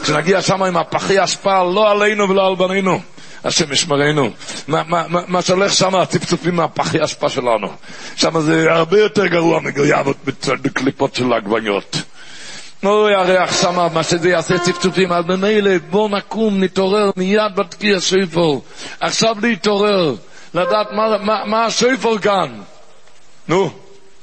כשנגיע 0.03 0.41
שם 0.41 0.63
עם 0.63 0.77
הפחי 0.77 1.23
אשפה, 1.23 1.63
לא 1.63 1.91
עלינו 1.91 2.29
ולא 2.29 2.47
על 2.47 2.55
בנינו. 2.55 2.99
השם 3.43 3.71
ישמרנו. 3.71 4.29
מה, 4.67 4.83
מה, 4.87 5.03
מה, 5.07 5.21
מה 5.27 5.41
שהולך 5.41 5.73
שם, 5.73 5.95
הצפצופים 5.95 6.55
מהפחי 6.55 7.03
אשפה 7.03 7.29
שלנו. 7.29 7.67
שם 8.15 8.39
זה 8.39 8.71
הרבה 8.71 8.99
יותר 8.99 9.27
גרוע 9.27 9.59
מגויאבות 9.59 10.17
בקליפות 10.61 11.15
של 11.15 11.33
עגבניות. 11.33 12.01
אוי, 12.85 13.15
הריח 13.15 13.61
שמה, 13.61 13.87
מה 13.93 14.03
שזה 14.03 14.29
יעשה 14.29 14.59
צפצופים, 14.59 15.11
אז 15.11 15.25
ממילא 15.25 15.71
בוא 15.89 16.09
נקום, 16.09 16.63
נתעורר 16.63 17.11
מיד 17.17 17.55
בתקיע 17.55 17.99
שויפור. 17.99 18.63
עכשיו 18.99 19.35
להתעורר, 19.41 20.15
לדעת 20.53 20.87
מה, 20.91 21.17
מה, 21.17 21.45
מה 21.45 21.65
השויפור 21.65 22.17
כאן. 22.17 22.49
נו. 23.47 23.69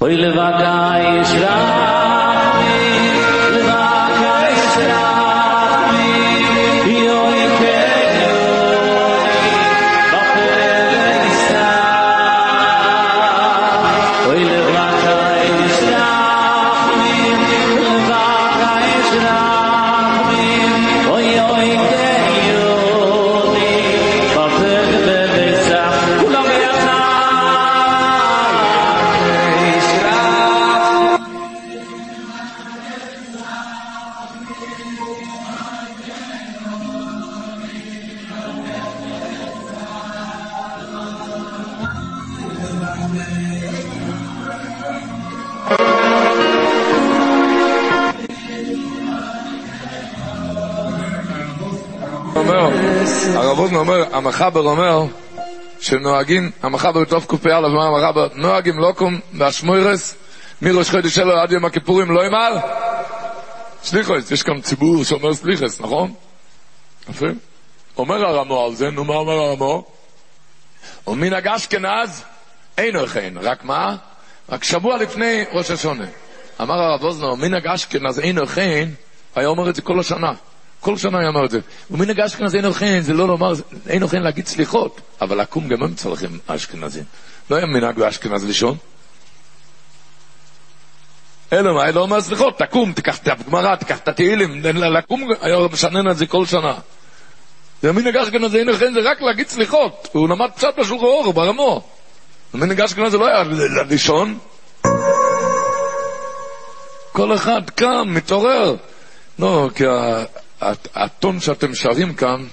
אוי 0.01 0.17
לבקה 0.17 0.93
ישרמי, 1.21 2.20
אוזן 53.71 53.81
אומר, 53.81 54.17
המחבר 54.17 54.61
אומר, 54.61 55.05
שנוהגים, 55.81 56.51
המחבר 56.63 57.01
בתוף 57.01 57.27
קפ"א, 57.27 57.59
אומר 57.65 57.83
המחבר, 57.83 58.29
נוהגים 58.35 58.79
לוקום 58.79 59.21
והשמוירס, 59.33 60.15
מראש 60.63 60.91
חודש 60.91 61.15
שלו 61.15 61.33
עד 61.41 61.53
יום 61.53 61.65
הכיפורים 61.65 62.11
לא 62.11 62.27
ימל. 62.27 62.59
סליחוס, 63.83 64.31
יש 64.31 64.43
כאן 64.43 64.61
ציבור 64.61 65.05
שאומר 65.05 65.35
סליחס, 65.35 65.81
נכון? 65.81 66.15
יפה. 67.11 67.27
אומר 67.99 68.27
הרמו 68.27 68.65
על 68.65 68.75
זה, 68.75 68.91
נו 68.91 69.05
מה 69.05 69.15
אומר 69.15 69.33
הרמו? 69.33 69.85
ומנהג 71.07 71.49
אשכנז 71.49 72.23
אינו 72.79 73.07
כן, 73.07 73.35
רק 73.43 73.65
מה? 73.65 73.97
רק 74.49 74.65
שבוע 74.65 74.97
לפני 74.97 75.45
ראש 75.53 75.71
השונה. 75.71 76.07
אמר 76.61 76.75
הרב 76.75 77.05
אוזנו, 77.05 77.37
מנהג 77.37 77.67
אשכנז 77.67 78.19
אינו 78.19 78.47
כן, 78.47 78.89
היה 79.35 79.49
אומר 79.49 79.71
את 79.71 79.75
זה 79.75 79.83
כל 79.83 80.01
השנה. 80.01 80.33
כל 80.81 80.97
שנה 80.97 81.19
היה 81.19 81.29
אומר 81.29 81.45
את 81.45 81.51
זה. 81.51 81.61
ומנהג 81.91 82.21
אשכנז 82.21 82.55
אינו 82.55 82.73
כן, 82.73 83.01
זה 83.01 83.13
לא 83.13 83.29
לומר, 83.29 83.53
אינו 83.89 84.09
כן 84.09 84.23
להגיד 84.23 84.47
סליחות, 84.47 85.01
אבל 85.21 85.41
לקום 85.41 85.69
גם 85.69 85.83
הם 85.83 85.95
צריכים 85.95 86.39
אשכנזים. 86.47 87.05
לא 87.51 87.57
היה 87.57 87.67
מנהג 87.67 87.97
באשכנז 87.97 88.45
לישון. 88.45 88.77
אלא 91.53 91.75
מה, 91.75 91.91
לא 91.91 92.01
אומר 92.01 92.21
סליחות, 92.21 92.59
תקום, 92.59 92.93
תיקח 92.93 93.19
את 93.19 93.29
הגמרא, 93.29 93.77
תיקח 93.77 93.99
את 93.99 94.09
התהילים, 94.09 94.63
לקום, 94.65 95.29
היה 95.41 95.57
משנן 95.73 96.11
את 96.11 96.17
זה 96.17 96.27
כל 96.27 96.47
שנה. 96.47 96.75
זה 97.83 97.93
מנהג 97.93 98.17
אשכנז 98.17 98.55
אינו 98.55 98.73
כן, 98.75 98.93
זה 98.95 99.01
רק 99.11 99.21
להגיד 99.21 99.49
סליחות. 99.49 100.09
הוא 100.13 100.29
למד 100.29 100.51
פשט 100.55 100.79
בשולחן 100.79 101.05
אור, 101.05 101.33
ברמו. 101.33 101.83
מנהג 102.55 102.81
אשכנז 102.81 103.13
זה 103.13 103.19
לא 103.19 103.27
היה 103.27 103.43
לישון. 103.91 104.39
כל 107.13 107.35
אחד 107.35 107.71
קם, 107.71 108.05
מתעורר. 108.07 108.77
לא, 109.39 109.71
כי 109.75 109.85
הטון 110.95 111.41
שאתם 111.41 111.75
שרים 111.75 112.15
כאן, 112.15 112.47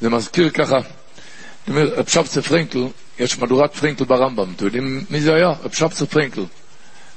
זה 0.00 0.08
מזכיר 0.08 0.50
ככה. 0.50 0.76
אני 0.76 1.76
אומר, 1.76 1.94
רב 1.94 2.08
שבצה 2.08 2.42
פרנקל, 2.42 2.86
יש 3.18 3.38
מהדורת 3.38 3.74
פרנקל 3.74 4.04
ברמב"ם, 4.04 4.52
אתם 4.56 4.64
יודעים 4.64 5.04
מי 5.10 5.20
זה 5.20 5.34
היה? 5.34 5.48
רב 5.48 5.72
שבצה 5.72 6.06
פרנקל. 6.06 6.44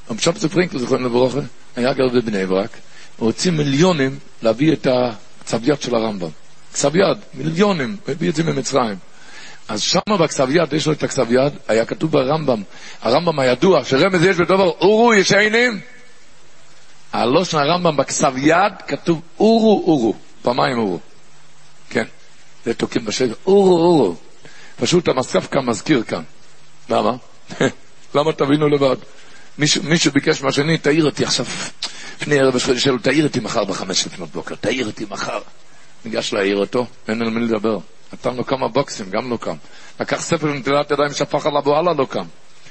רב 0.10 0.20
שבצה 0.20 0.50
פרנקל, 0.50 0.78
זוכרים 0.78 1.06
לברוכה, 1.06 1.40
היה 1.76 1.94
גר 1.94 2.08
בבני 2.14 2.46
ברק, 2.46 2.78
הוציא 3.18 3.52
מיליונים 3.52 4.20
להביא 4.42 4.74
את 4.74 4.88
הכתב 4.88 5.70
יד 5.70 5.82
של 5.82 5.96
הרמב"ם. 5.96 6.30
כתב 6.74 6.96
יד, 6.96 7.18
מיליונים, 7.34 7.98
הביא 8.08 8.30
את 8.30 8.36
זה 8.36 8.44
ממצרים. 8.44 8.96
אז 9.68 9.82
שם 9.82 10.00
בכתב 10.20 10.48
יד, 10.50 10.74
יש 10.74 10.88
לו 10.88 10.94
את 10.94 11.04
הכתב 11.04 11.32
יד, 11.32 11.54
היה 11.68 11.86
כתוב 11.86 12.12
ברמב"ם, 12.12 12.64
הרמב"ם 13.02 13.40
הידוע, 13.40 13.84
שרמז 13.84 14.24
יש 14.24 14.38
בדובר, 14.38 14.70
אורו 14.70 15.14
ישנים. 15.14 15.80
הלושן 17.14 17.58
הרמב"ם 17.58 17.98
בכתב 17.98 18.34
יד 18.38 18.74
כתוב 18.88 19.22
אורו 19.40 19.84
אורו, 19.88 20.14
פעמיים 20.42 20.78
אורו. 20.78 21.00
כן, 21.90 22.06
זה 22.66 22.74
תוקעים 22.74 23.06
בשגר, 23.06 23.34
אורו 23.46 23.78
אורו. 23.78 24.16
פשוט 24.80 25.10
כאן 25.52 25.66
מזכיר 25.66 26.04
כאן. 26.04 26.24
למה? 26.90 27.12
למה 28.16 28.34
תבינו 28.34 28.70
לבד? 28.70 28.96
מישהו, 29.58 29.84
מישהו 29.84 30.12
ביקש 30.12 30.42
מהשני, 30.42 30.78
תעיר 30.78 31.06
אותי 31.06 31.26
עכשיו, 31.26 31.46
לפני 32.22 32.40
ערב 32.40 32.56
השחודש 32.56 32.84
שלו, 32.84 32.98
תעיר 32.98 33.28
אותי 33.28 33.40
מחר 33.40 33.64
בחמש 33.64 34.06
לפנות 34.06 34.30
בוקר, 34.30 34.56
תעיר 34.56 34.86
אותי 34.86 35.06
מחר. 35.10 35.40
ניגש 36.06 36.34
להעיר 36.34 36.58
אותו, 36.58 36.86
אין 37.08 37.22
על 37.22 37.30
מי 37.30 37.46
לדבר. 37.46 37.78
נתן 38.14 38.36
לו 38.36 38.46
כמה 38.46 38.68
בוקסים, 38.68 39.10
גם 39.10 39.32
לא 39.32 39.38
קם. 39.38 39.56
לקח 40.00 40.22
ספר 40.22 40.48
מנטילת 40.48 40.92
ידיים, 40.92 41.14
שפך 41.14 41.46
עליו, 41.46 41.62
וואלה 41.66 41.94
לא 41.94 42.06
קם. 42.06 42.26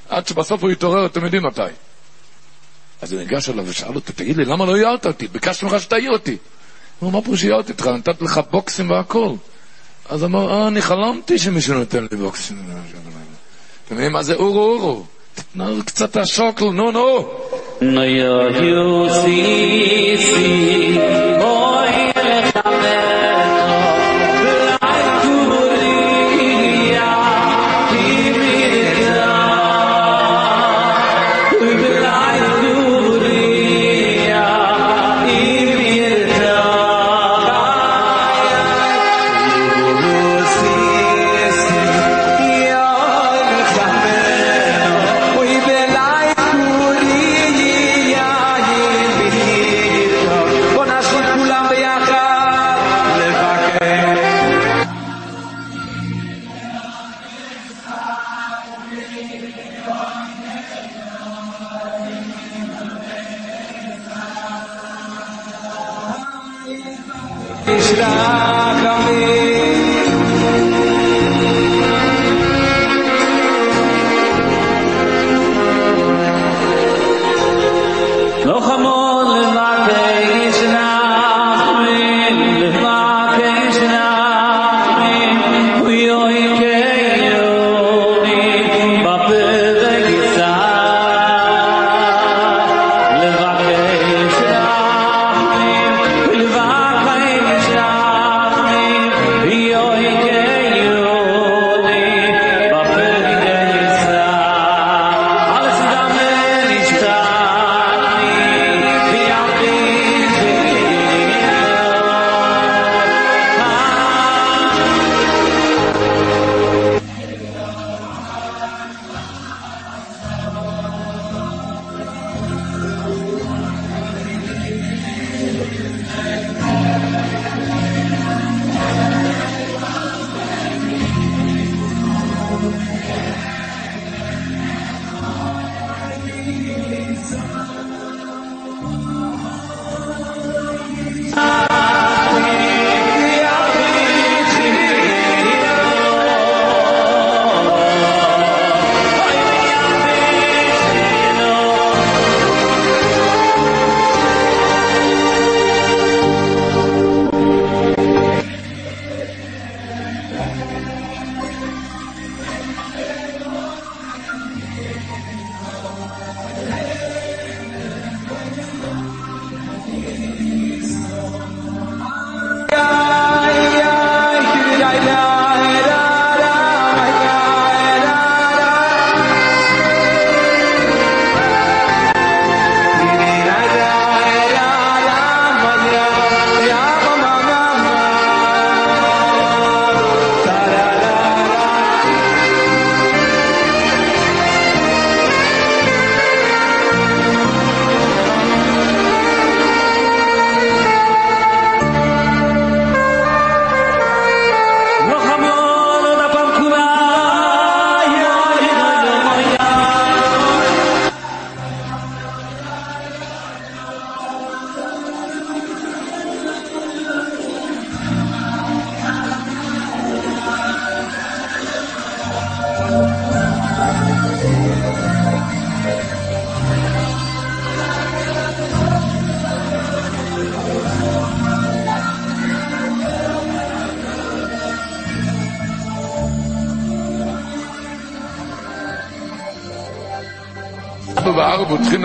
עד 0.09 0.27
שבסוף 0.27 0.63
הוא 0.63 0.71
התעורר, 0.71 1.07
אתם 1.07 1.25
יודעים 1.25 1.43
מתי. 1.47 1.63
אז 3.03 3.13
הוא 3.13 3.21
ניגש 3.21 3.49
אליו 3.49 3.65
ושאל 3.69 3.95
אותו, 3.95 4.13
תגיד 4.13 4.37
לי, 4.37 4.45
למה 4.45 4.67
לא 4.67 4.77
הערת 4.77 5.07
אותי? 5.07 5.29
ביקשתי 5.29 5.67
ממך 5.67 5.81
שתעיר 5.81 6.11
אותי. 6.11 6.37
הוא 6.99 7.11
אמר, 7.11 7.19
מה 7.19 7.25
פירוש 7.25 7.45
הערתי 7.45 7.73
אותך? 7.73 7.87
נתתי 7.87 8.25
לך 8.25 8.41
בוקסים 8.51 8.91
והכל. 8.91 9.33
אז 10.09 10.25
אמר, 10.25 10.53
אה, 10.53 10.69
אני 10.69 10.83
חלמתי 10.83 11.39
שמישהו 11.39 11.75
נותן 11.75 12.07
לי 12.11 12.17
בוקסים. 12.17 12.57
אתם 13.87 13.95
יודעים 13.95 14.13
מה 14.13 14.23
זה 14.23 14.35
אורו 14.35 14.73
אורו? 14.73 15.05
תתנו 15.35 15.85
קצת 15.87 16.17
השוקל, 16.17 16.65
נו 16.65 16.91
נו. 16.91 17.29
No 17.81 18.05
yo 18.05 18.51
you 18.61 19.09
see 19.09 20.17
see 20.17 20.99
boy 21.41 22.10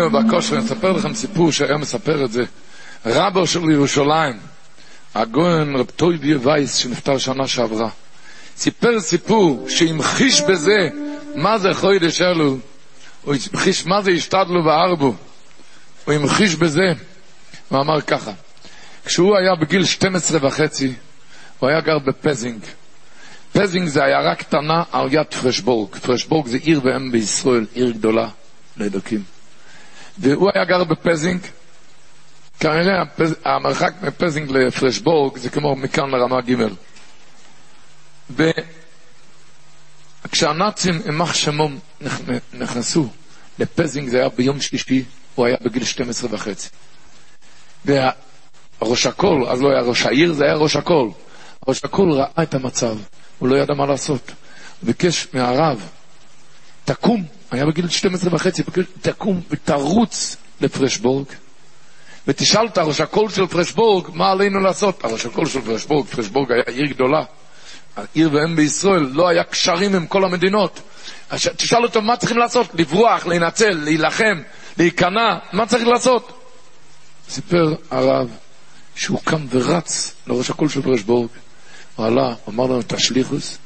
התחילו 0.05 0.23
בכושר, 0.23 0.55
אני 0.55 0.65
אספר 0.65 0.91
לכם 0.91 1.13
סיפור 1.13 1.51
שהיה 1.51 1.77
מספר 1.77 2.25
את 2.25 2.31
זה. 2.31 2.43
רבו 3.05 3.47
של 3.47 3.69
ירושלים, 3.71 4.39
הגאון 5.15 5.75
רב 5.75 5.85
טוביה 5.85 6.35
וייס, 6.35 6.75
שנפטר 6.75 7.17
שנה 7.17 7.47
שעברה, 7.47 7.89
סיפר 8.57 8.99
סיפור 8.99 9.65
שהמחיש 9.69 10.41
בזה 10.41 10.89
מה 11.35 11.57
זה 11.57 11.73
חוידש 11.73 12.21
אלול, 12.21 12.57
הוא 13.21 13.35
המחיש 13.51 13.85
מה 13.85 14.01
זה 14.01 14.11
השתדלו 14.11 14.63
בארבו, 14.63 15.13
הוא 16.05 16.13
המחיש 16.13 16.55
בזה, 16.55 16.93
הוא 17.69 17.81
אמר 17.81 18.01
ככה, 18.01 18.31
כשהוא 19.05 19.37
היה 19.37 19.55
בגיל 19.61 19.85
12 19.85 20.47
וחצי, 20.47 20.93
הוא 21.59 21.69
היה 21.69 21.81
גר 21.81 21.99
בפזינג. 21.99 22.59
פזינג 23.53 23.87
זה 23.87 24.03
עיירה 24.03 24.35
קטנה 24.35 24.83
על 24.91 25.13
יד 25.13 25.33
פרשבורג. 25.41 25.95
פרשבורג 25.95 26.47
זה 26.47 26.57
עיר 26.57 26.81
ואם 26.83 27.11
בישראל, 27.11 27.65
עיר 27.73 27.91
גדולה 27.91 28.29
לאלוקים. 28.77 29.34
והוא 30.17 30.51
היה 30.53 30.65
גר 30.65 30.83
בפזינג, 30.83 31.41
כנראה 32.59 33.01
הפז... 33.01 33.35
המרחק 33.45 33.93
מפזינג 34.01 34.51
לפרשבורג 34.51 35.37
זה 35.37 35.49
כמו 35.49 35.75
מכאן 35.75 36.09
לרמה 36.09 36.41
ג'. 36.41 36.55
וכשהנאצים, 40.25 41.01
יימח 41.05 41.33
שמום, 41.33 41.79
נכנסו 42.53 43.07
לפזינג, 43.59 44.09
זה 44.09 44.19
היה 44.19 44.29
ביום 44.29 44.61
שלישי, 44.61 45.03
הוא 45.35 45.45
היה 45.45 45.57
בגיל 45.61 45.83
12 45.83 46.29
וחצי. 46.33 46.69
וראש 47.85 49.05
הכל, 49.05 49.45
אז 49.49 49.61
לא 49.61 49.69
היה 49.69 49.81
ראש 49.81 50.05
העיר, 50.05 50.33
זה 50.33 50.43
היה 50.43 50.53
ראש 50.53 50.75
הכל. 50.75 51.09
ראש 51.67 51.81
הכל 51.83 52.11
ראה 52.11 52.43
את 52.43 52.53
המצב, 52.53 52.97
הוא 53.39 53.49
לא 53.49 53.55
ידע 53.55 53.73
מה 53.73 53.85
לעשות. 53.85 54.27
הוא 54.29 54.87
ביקש 54.87 55.27
מהרב, 55.33 55.89
תקום, 56.85 57.23
היה 57.55 57.65
בגיל 57.65 57.89
12 57.89 58.35
וחצי, 58.35 58.63
תקום 59.01 59.41
ותרוץ 59.49 60.37
לפרשבורג, 60.61 61.25
ותשאל 62.27 62.67
את 62.67 62.77
הראש 62.77 63.01
הקול 63.01 63.29
של 63.29 63.47
פרשבורג, 63.47 64.05
מה 64.13 64.31
עלינו 64.31 64.59
לעשות? 64.59 65.03
הראש 65.03 65.25
הקול 65.25 65.45
של 65.45 65.61
פרשבורג, 65.61 66.05
פרשבורג 66.05 66.51
היה 66.51 66.63
עיר 66.67 66.85
גדולה, 66.85 67.23
עיר 68.13 68.29
ואם 68.33 68.55
בישראל, 68.55 69.09
לא 69.11 69.27
היה 69.27 69.43
קשרים 69.43 69.95
עם 69.95 70.07
כל 70.07 70.25
המדינות. 70.25 70.81
תשאל 71.57 71.83
אותו 71.83 72.01
מה 72.01 72.17
צריכים 72.17 72.37
לעשות, 72.37 72.67
לברוח, 72.73 73.25
להינצל, 73.27 73.71
להילחם, 73.71 74.41
להיכנע, 74.77 75.37
מה 75.53 75.65
צריך 75.65 75.87
לעשות? 75.87 76.41
סיפר 77.29 77.75
הרב 77.91 78.29
שהוא 78.95 79.19
קם 79.23 79.45
ורץ 79.49 80.15
לראש 80.27 80.49
הקול 80.49 80.69
של 80.69 80.81
פרשבורג, 80.81 81.29
הוא 81.95 82.05
עלה, 82.05 82.35
אמר 82.49 82.63
לנו 82.63 82.79
את 82.79 82.93
השליחוס, 82.93 83.57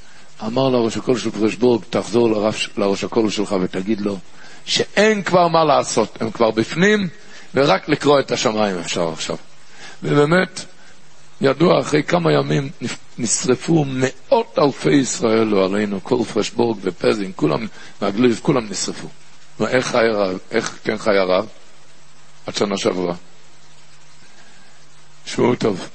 אמר 0.45 0.69
לראש 0.69 0.97
הקול 0.97 1.17
של 1.17 1.31
פרשבורג, 1.31 1.81
תחזור 1.89 2.29
לרב, 2.29 2.55
לראש 2.77 3.03
הקול 3.03 3.29
שלך 3.29 3.55
ותגיד 3.61 4.01
לו 4.01 4.17
שאין 4.65 5.23
כבר 5.23 5.47
מה 5.47 5.63
לעשות, 5.63 6.17
הם 6.21 6.31
כבר 6.31 6.51
בפנים, 6.51 7.07
ורק 7.53 7.89
לקרוא 7.89 8.19
את 8.19 8.31
השמיים 8.31 8.77
אפשר 8.79 9.09
עכשיו. 9.09 9.37
ובאמת, 10.03 10.65
ידוע, 11.41 11.79
אחרי 11.79 12.03
כמה 12.03 12.33
ימים 12.33 12.69
נשרפו 13.17 13.85
מאות 13.87 14.59
אלפי 14.59 14.91
ישראל, 14.91 15.43
לא 15.47 15.65
עלינו, 15.65 16.03
כל 16.03 16.17
פרשבורג 16.33 16.77
ופזין, 16.81 17.31
כולם, 17.35 17.67
מהגליב, 18.01 18.39
כולם 18.43 18.69
נשרפו. 18.69 19.07
ואיך 19.59 19.87
חי 19.87 20.05
הרב? 20.05 20.37
איך 20.51 20.79
כן 20.83 20.97
חי 20.97 21.17
הרב? 21.17 21.45
עד 22.47 22.55
שנה 22.55 22.77
שעברה. 22.77 23.15
שבו 25.25 25.55
טוב. 25.55 25.89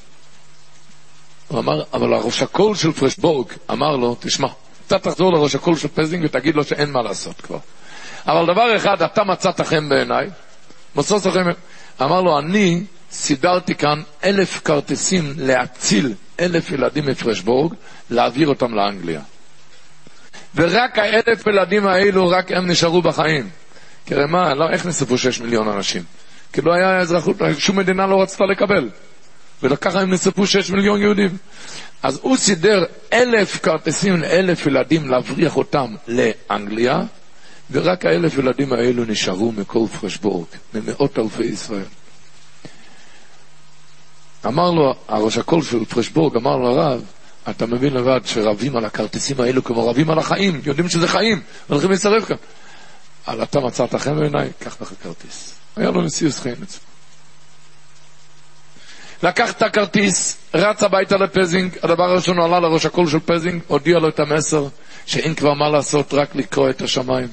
הוא 1.48 1.60
אמר, 1.60 1.82
אבל 1.92 2.14
הראש 2.14 2.42
הקול 2.42 2.74
של 2.74 2.92
פרשבורג 2.92 3.46
אמר 3.70 3.96
לו, 3.96 4.16
תשמע, 4.20 4.48
אתה 4.86 4.98
תחזור 4.98 5.32
לראש 5.32 5.54
הקול 5.54 5.76
של 5.76 5.88
פזינג 5.88 6.24
ותגיד 6.24 6.54
לו 6.54 6.64
שאין 6.64 6.90
מה 6.92 7.02
לעשות 7.02 7.40
כבר. 7.40 7.58
אבל 8.26 8.52
דבר 8.52 8.76
אחד, 8.76 9.02
אתה 9.02 9.24
מצאת 9.24 9.60
חן 9.60 9.88
בעיניי, 9.88 10.30
מוצא 10.94 11.18
חן, 11.18 11.50
אמר 12.02 12.20
לו, 12.20 12.38
אני 12.38 12.84
סידרתי 13.10 13.74
כאן 13.74 14.02
אלף 14.24 14.60
כרטיסים 14.64 15.32
להציל 15.36 16.14
אלף 16.40 16.70
ילדים 16.70 17.06
מפרשבורג, 17.06 17.74
להעביר 18.10 18.48
אותם 18.48 18.74
לאנגליה. 18.74 19.20
ורק 20.54 20.98
האלף 20.98 21.46
ילדים 21.46 21.86
האלו, 21.86 22.28
רק 22.28 22.52
הם 22.52 22.70
נשארו 22.70 23.02
בחיים. 23.02 23.48
כי 24.06 24.14
הרי 24.14 24.26
מה, 24.26 24.54
לא, 24.54 24.70
איך 24.70 24.86
נשרפו 24.86 25.18
שש 25.18 25.40
מיליון 25.40 25.68
אנשים? 25.68 26.02
כי 26.52 26.60
לא 26.60 26.72
היה 26.74 26.98
אזרחות, 26.98 27.36
שום 27.58 27.76
מדינה 27.76 28.06
לא 28.06 28.22
רצתה 28.22 28.44
לקבל. 28.44 28.90
וככה 29.70 30.00
הם 30.00 30.12
נשרפו 30.14 30.46
שש 30.46 30.70
מיליון 30.70 31.02
יהודים. 31.02 31.36
אז 32.02 32.18
הוא 32.22 32.36
סידר 32.36 32.84
אלף 33.12 33.60
כרטיסים 33.62 34.16
לאלף 34.16 34.66
ילדים 34.66 35.08
להבריח 35.08 35.56
אותם 35.56 35.94
לאנגליה, 36.08 37.02
ורק 37.70 38.06
האלף 38.06 38.38
ילדים 38.38 38.72
האלו 38.72 39.04
נשארו 39.04 39.52
מכל 39.52 39.86
פרשבורג, 40.00 40.46
ממאות 40.74 41.18
אלפי 41.18 41.44
ישראל. 41.44 41.84
אמר 44.46 44.70
לו, 44.70 44.94
הראש 45.08 45.38
הקול 45.38 45.62
של 45.62 45.84
פרשבורג 45.84 46.36
אמר 46.36 46.56
לו 46.56 46.68
הרב, 46.68 47.02
אתה 47.50 47.66
מבין 47.66 47.94
לבד 47.94 48.20
שרבים 48.24 48.76
על 48.76 48.84
הכרטיסים 48.84 49.40
האלו 49.40 49.64
כמו 49.64 49.88
רבים 49.88 50.10
על 50.10 50.18
החיים, 50.18 50.60
יודעים 50.64 50.88
שזה 50.88 51.08
חיים, 51.08 51.42
הולכים 51.68 51.90
להצטרף 51.90 52.24
כאן. 52.24 52.36
אבל 53.28 53.42
אתה 53.42 53.60
מצאת 53.60 53.94
חן 53.94 54.18
בעיניי, 54.20 54.50
קח 54.58 54.76
לך 54.82 54.92
כרטיס. 55.02 55.54
היה 55.76 55.90
לו 55.90 56.02
נשיאוס 56.02 56.40
חיים 56.40 56.56
אצלו. 56.62 56.93
לקח 59.24 59.52
את 59.52 59.62
הכרטיס, 59.62 60.36
רץ 60.54 60.82
הביתה 60.82 61.16
לפזינג, 61.16 61.76
הדבר 61.82 62.04
הראשון 62.04 62.38
הוא 62.38 62.44
עלה 62.44 62.60
לראש 62.60 62.86
הקול 62.86 63.08
של 63.08 63.18
פזינג, 63.20 63.62
הודיע 63.66 63.98
לו 63.98 64.08
את 64.08 64.20
המסר 64.20 64.66
שאין 65.06 65.34
כבר 65.34 65.54
מה 65.54 65.68
לעשות, 65.68 66.14
רק 66.14 66.34
לקרוא 66.34 66.70
את 66.70 66.82
השמיים. 66.82 67.28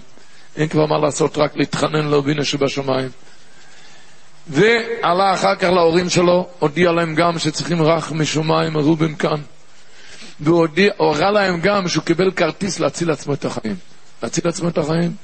אין 0.56 0.68
כבר 0.68 0.86
מה 0.86 0.98
לעשות, 0.98 1.38
רק 1.38 1.52
להתחנן 1.56 2.08
לאבינו 2.08 2.46
שבשמיים. 2.46 3.10
ועלה 4.48 5.34
אחר 5.34 5.56
כך 5.56 5.70
להורים 5.70 6.10
שלו, 6.10 6.50
הודיע 6.60 6.92
להם 6.92 7.16
גם 7.16 7.40
שצריכים 7.40 7.82
רך 7.82 8.12
משמיים 8.12 8.74
מרובים 8.74 9.16
כאן. 9.16 9.42
והוא 10.40 10.68
הורה 10.98 11.32
להם 11.32 11.62
גם 11.62 11.88
שהוא 11.88 12.04
קיבל 12.04 12.32
כרטיס 12.32 12.80
להציל 12.80 13.08
לעצמו 13.10 13.34
את 13.34 13.46
החיים. 13.46 13.76
להציל 14.24 14.44
לעצמו 14.46 14.70
את 14.70 14.78
החיים. 14.78 15.16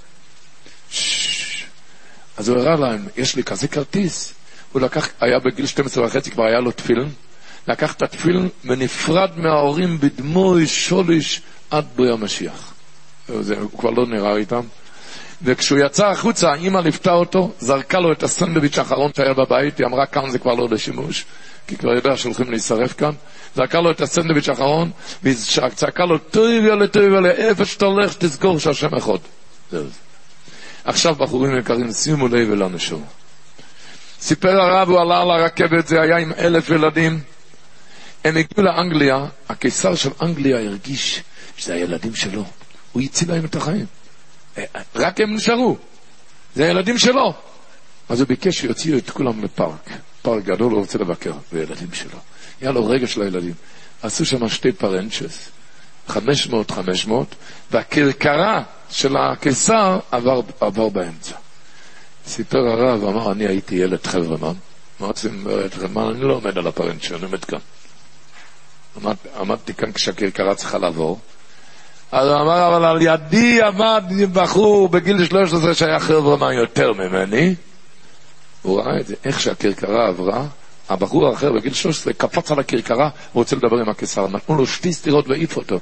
אז 2.38 2.49
הוא 2.49 2.57
הראה 2.57 2.76
להם, 2.76 3.07
יש 3.18 3.35
לי 3.35 3.44
כזה 3.44 3.68
כרטיס. 3.68 4.36
הוא 4.78 4.86
לקח, 4.86 5.10
היה 5.22 5.40
בגיל 5.40 5.66
12 5.66 6.06
וחצי, 6.06 6.32
כבר 6.32 6.44
היה 6.44 6.60
לו 6.60 6.72
תפילין, 6.72 7.10
לקח 7.68 7.94
את 7.94 8.02
התפילין 8.02 8.49
ונפרד 8.66 9.30
מההורים 9.36 9.99
בדמוי 9.99 10.68
שוליש 10.68 11.41
עד 11.72 11.86
בוי 11.95 12.12
המשיח. 12.12 12.74
זה, 13.40 13.56
הוא 13.60 13.80
כבר 13.80 13.90
לא 13.90 14.06
נראה 14.06 14.36
איתם. 14.36 14.62
וכשהוא 15.41 15.80
יצא 15.86 16.08
החוצה, 16.08 16.49
האמא 16.52 16.78
ליוותה 16.80 17.12
אותו, 17.12 17.52
זרקה 17.60 17.99
לו 17.99 18.12
את 18.12 18.24
הסנדוויץ' 18.24 18.78
האחרון 18.78 19.12
שהיה 19.16 19.34
בבית, 19.34 19.78
היא 19.78 19.88
אמרה 19.88 20.06
כאן 20.06 20.30
זה 20.30 20.40
כבר 20.40 20.54
לא 20.54 20.68
לשימוש, 20.72 21.26
כי 21.68 21.78
כבר 21.78 21.94
יודע 21.94 22.18
שהולכים 22.18 22.49
להישרף 22.52 22.94
כאן, 22.94 23.12
זרקה 23.56 23.80
לו 23.80 23.91
את 23.91 24.02
הסנדוויץ' 24.02 24.49
האחרון, 24.49 24.91
וצעקה 25.24 26.06
לו, 26.06 26.18
טויביה 26.18 26.76
לטויביה, 26.76 27.20
לאיפה 27.20 27.66
שאתה 27.66 27.86
הולך, 27.86 28.16
תזכור 28.20 28.60
שהשם 28.60 28.95
אחד. 28.95 29.18
עכשיו 30.84 31.16
בחורים 31.16 31.58
יקרים, 31.58 31.91
שימו 31.91 32.28
לב 32.28 32.52
אלינו 32.52 32.80
שוב. 32.80 33.04
סיפר 34.22 34.61
הרב, 34.61 34.89
הוא 34.89 34.99
עלה 34.99 35.22
על 35.22 35.31
הרכבת, 35.31 35.88
זה 35.88 36.02
היה 36.02 36.18
עם 36.18 36.31
אלף 36.38 36.69
ילדים. 36.69 37.19
הם 38.23 38.38
הגיעו 38.38 38.68
לאנגליה, 38.68 39.26
הקיסר 39.49 39.95
של 39.95 40.10
אנגליה 40.22 40.60
הרגיש 40.60 41.23
שזה 41.57 41.73
הילדים 41.73 42.15
שלו. 42.15 42.44
הוא 42.91 43.02
הציל 43.02 43.31
להם 43.31 43.45
את 43.45 43.56
החיים. 43.56 43.85
רק 44.95 45.22
הם 45.22 45.35
נשארו. 45.35 45.77
זה 46.56 46.65
הילדים 46.65 46.98
שלו. 46.98 47.34
אז 48.10 48.19
הוא 48.19 48.27
ביקש 48.27 48.60
שיוציאו 48.60 48.98
את 48.98 49.10
כולם 49.10 49.44
לפארק. 49.44 49.89
פארק 50.22 50.44
גדול, 50.44 50.72
הוא 50.72 50.80
רוצה 50.80 50.98
לבקר 50.98 51.31
בילדים 51.52 51.94
שלו. 51.94 52.19
היה 52.61 52.72
לו 52.72 52.85
רגע 52.85 53.07
של 53.07 53.22
הילדים. 53.22 53.53
עשו 54.02 54.26
שם 54.26 54.49
שתי 54.49 54.72
פרנצ'ס, 54.72 55.49
500, 56.07 56.72
500, 56.72 57.35
והכרכרה 57.72 58.64
של 58.89 59.18
הקיסר 59.18 59.99
עבר, 60.11 60.41
עבר 60.60 60.89
באמצע. 60.89 61.35
סיפר 62.28 62.58
הרב, 62.58 63.04
אמר, 63.04 63.32
אני 63.32 63.48
הייתי 63.48 63.76
ילד 63.76 64.08
חברמן. 64.08 64.54
עושים 64.99 65.44
בילד 65.44 65.74
חברמן? 65.74 66.12
אני 66.16 66.22
לא 66.22 66.34
עומד 66.34 66.58
על 66.58 66.68
הפרנצ'ה, 66.68 67.16
אני 67.16 67.24
עומד 67.24 67.45
כאן. 67.45 67.60
עמד, 68.98 69.16
עמדתי 69.40 69.74
כאן 69.74 69.91
כשהכרכרה 69.91 70.56
צריכה 70.56 70.78
לעבור. 70.78 71.20
אז 72.12 72.28
הוא 72.28 72.41
אמר, 72.41 72.68
אבל 72.68 72.86
על 72.86 73.02
ידי 73.02 73.62
עמד 73.62 74.04
בחור 74.34 74.90
בגיל 74.90 75.26
13 75.26 75.74
שהיה 75.74 75.99
חברמן 75.99 76.54
יותר 76.54 76.94
ממני. 76.94 77.56
הוא 78.62 78.82
ראה 78.82 78.99
את 78.99 79.08
זה, 79.08 79.16
איך 79.26 79.40
שהכרכרה 79.40 80.08
עברה, 80.08 80.45
הבחור 80.90 81.28
האחר 81.28 81.52
בגיל 81.54 81.74
13 81.74 82.14
קפץ 82.14 82.52
על 82.52 82.60
הכרכרה, 82.60 83.10
רוצה 83.34 83.56
לדבר 83.56 83.78
עם 83.78 83.90
הקיסר. 83.90 84.28
נתנו 84.28 84.56
לו 84.56 84.68
שתי 84.68 84.94
סטירות 84.94 85.28
והעיף 85.28 85.58
אותו. 85.58 85.80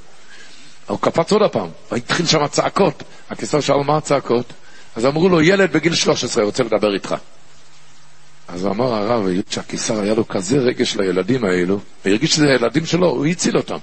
הוא 0.86 0.98
קפץ 1.00 1.32
עוד 1.32 1.42
הפעם, 1.42 1.68
והתחיל 1.92 2.26
שם 2.26 2.46
צעקות. 2.46 3.02
הקיסר 3.30 3.60
שאל 3.60 3.76
מה 3.86 3.96
הצעקות? 3.96 4.52
אז 4.96 5.06
אמרו 5.06 5.28
לו, 5.28 5.42
ילד 5.42 5.72
בגיל 5.72 5.94
13 5.94 6.44
רוצה 6.44 6.62
לדבר 6.62 6.94
איתך. 6.94 7.14
אז 8.48 8.66
אמר 8.66 8.94
הרב, 8.94 9.26
היות 9.26 9.52
שהקיסר 9.52 10.00
היה 10.00 10.14
לו 10.14 10.28
כזה 10.28 10.58
רגש 10.58 10.96
לילדים 10.96 11.44
האלו, 11.44 11.80
והרגיש 12.04 12.30
שזה 12.30 12.46
הילדים 12.46 12.86
שלו, 12.86 13.06
הוא 13.08 13.26
הציל 13.26 13.56
אותם. 13.56 13.76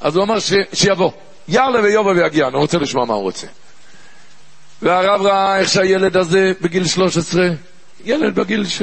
אז 0.00 0.16
הוא 0.16 0.24
אמר 0.24 0.38
ש... 0.38 0.52
שיבוא, 0.72 1.10
יאללה 1.48 1.80
ויובא 1.82 2.08
ויגיע, 2.10 2.48
אני 2.48 2.56
רוצה 2.56 2.78
לשמוע 2.78 3.04
מה 3.04 3.14
הוא 3.14 3.22
רוצה. 3.22 3.46
והרב 4.82 5.20
ראה 5.22 5.58
איך 5.58 5.68
שהילד 5.68 6.16
הזה 6.16 6.52
בגיל 6.60 6.86
13, 6.86 7.48
ילד 8.04 8.34
בגיל 8.34 8.66
ש... 8.66 8.82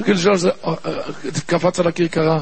בגיל 0.00 0.16
13, 0.16 0.50
אה, 0.64 0.74
אה, 0.86 1.00
קפץ 1.46 1.80
על 1.80 1.86
הכרכרה. 1.86 2.38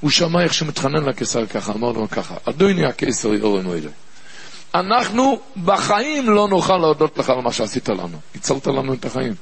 הוא 0.00 0.10
שמע 0.10 0.42
איך 0.42 0.54
שמתחנן 0.54 1.04
לקיסר 1.04 1.46
ככה, 1.46 1.72
אמר 1.72 1.92
לו 1.92 2.08
ככה, 2.10 2.34
אדוני 2.44 2.86
הקיסר 2.86 3.34
יורנו 3.34 3.72
אלי. 3.74 3.88
אנחנו 4.80 5.40
בחיים 5.64 6.30
לא 6.30 6.48
נוכל 6.48 6.76
להודות 6.76 7.18
לך 7.18 7.30
על 7.30 7.40
מה 7.40 7.52
שעשית 7.52 7.88
לנו. 7.88 8.18
הצלת 8.34 8.66
לנו 8.66 8.94
את 8.94 9.04
החיים. 9.04 9.34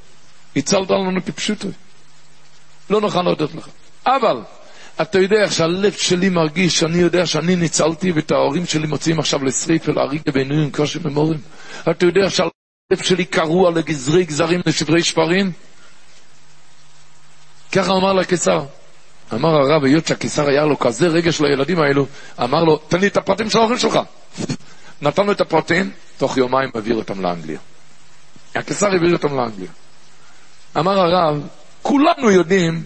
הצלת 0.57 0.91
לנו 0.91 1.25
כפשוטו. 1.27 1.69
לא 2.91 3.01
נוכל 3.01 3.23
להודות 3.23 3.55
לך. 3.55 3.69
אבל, 4.07 4.41
אתה 5.03 5.19
יודע 5.19 5.37
איך 5.43 5.53
שהלב 5.53 5.93
שלי 5.93 6.29
מרגיש 6.29 6.79
שאני 6.79 6.99
יודע 6.99 7.27
שאני 7.27 7.57
ניצלתי 7.57 8.13
ואת 8.13 8.31
ההורים 8.31 8.67
שלי 8.67 8.87
מוציאים 8.87 9.19
עכשיו 9.19 9.45
לשריף 9.45 9.89
ולהריג 9.89 10.23
בינויים 10.33 10.71
קושי 10.71 10.99
ממורים. 11.05 11.39
אתה 11.91 12.07
יודע 12.07 12.31
שהלב 12.31 13.03
שלי 13.03 13.25
קרוע 13.25 13.71
לגזרי 13.71 14.25
גזרים 14.25 14.61
לשברי 14.67 15.03
שפרים? 15.03 15.53
ככה 17.73 17.93
אמר 17.93 18.13
לקיסר. 18.13 18.65
אמר 19.35 19.49
הרב, 19.49 19.85
היות 19.85 20.07
שהקיסר 20.07 20.49
היה 20.49 20.65
לו 20.65 20.79
כזה 20.79 21.07
רגש 21.07 21.41
לילדים 21.41 21.81
האלו, 21.81 22.07
אמר 22.43 22.65
לו, 22.65 22.77
תן 22.77 23.01
לי 23.01 23.07
את 23.07 23.17
הפרטים 23.17 23.51
של 23.51 23.59
ההורים 23.59 23.79
שלך. 23.79 23.99
נתנו 25.03 25.33
את 25.33 25.41
הפרטים, 25.41 25.91
תוך 26.19 26.37
יומיים 26.37 26.71
העביר 26.75 26.97
אותם 26.97 27.21
לאנגליה. 27.21 27.59
הקיסר 28.55 28.87
העביר 28.87 29.13
אותם 29.13 29.37
לאנגליה. 29.37 29.71
אמר 30.79 30.99
הרב, 30.99 31.41
כולנו 31.83 32.31
יודעים 32.31 32.83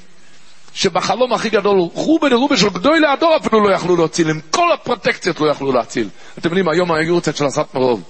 שבחלום 0.75 1.33
הכי 1.33 1.51
גדול, 1.51 1.79
רובה 1.79 2.29
דרובה 2.29 2.57
של 2.57 2.69
גדוי 2.69 3.01
להדור 3.01 3.37
אפילו 3.37 3.69
לא 3.69 3.75
יכלו 3.75 3.97
להציל, 3.97 4.31
עם 4.31 4.41
כל 4.51 4.73
הפרוטקציות 4.73 5.41
לא 5.41 5.51
יכלו 5.51 5.73
להציל. 5.73 6.09
אתם 6.39 6.49
יודעים, 6.49 6.69
היום 6.69 6.93
היורצת 6.93 7.37
של 7.37 7.45
הסטמרוב, 7.45 8.03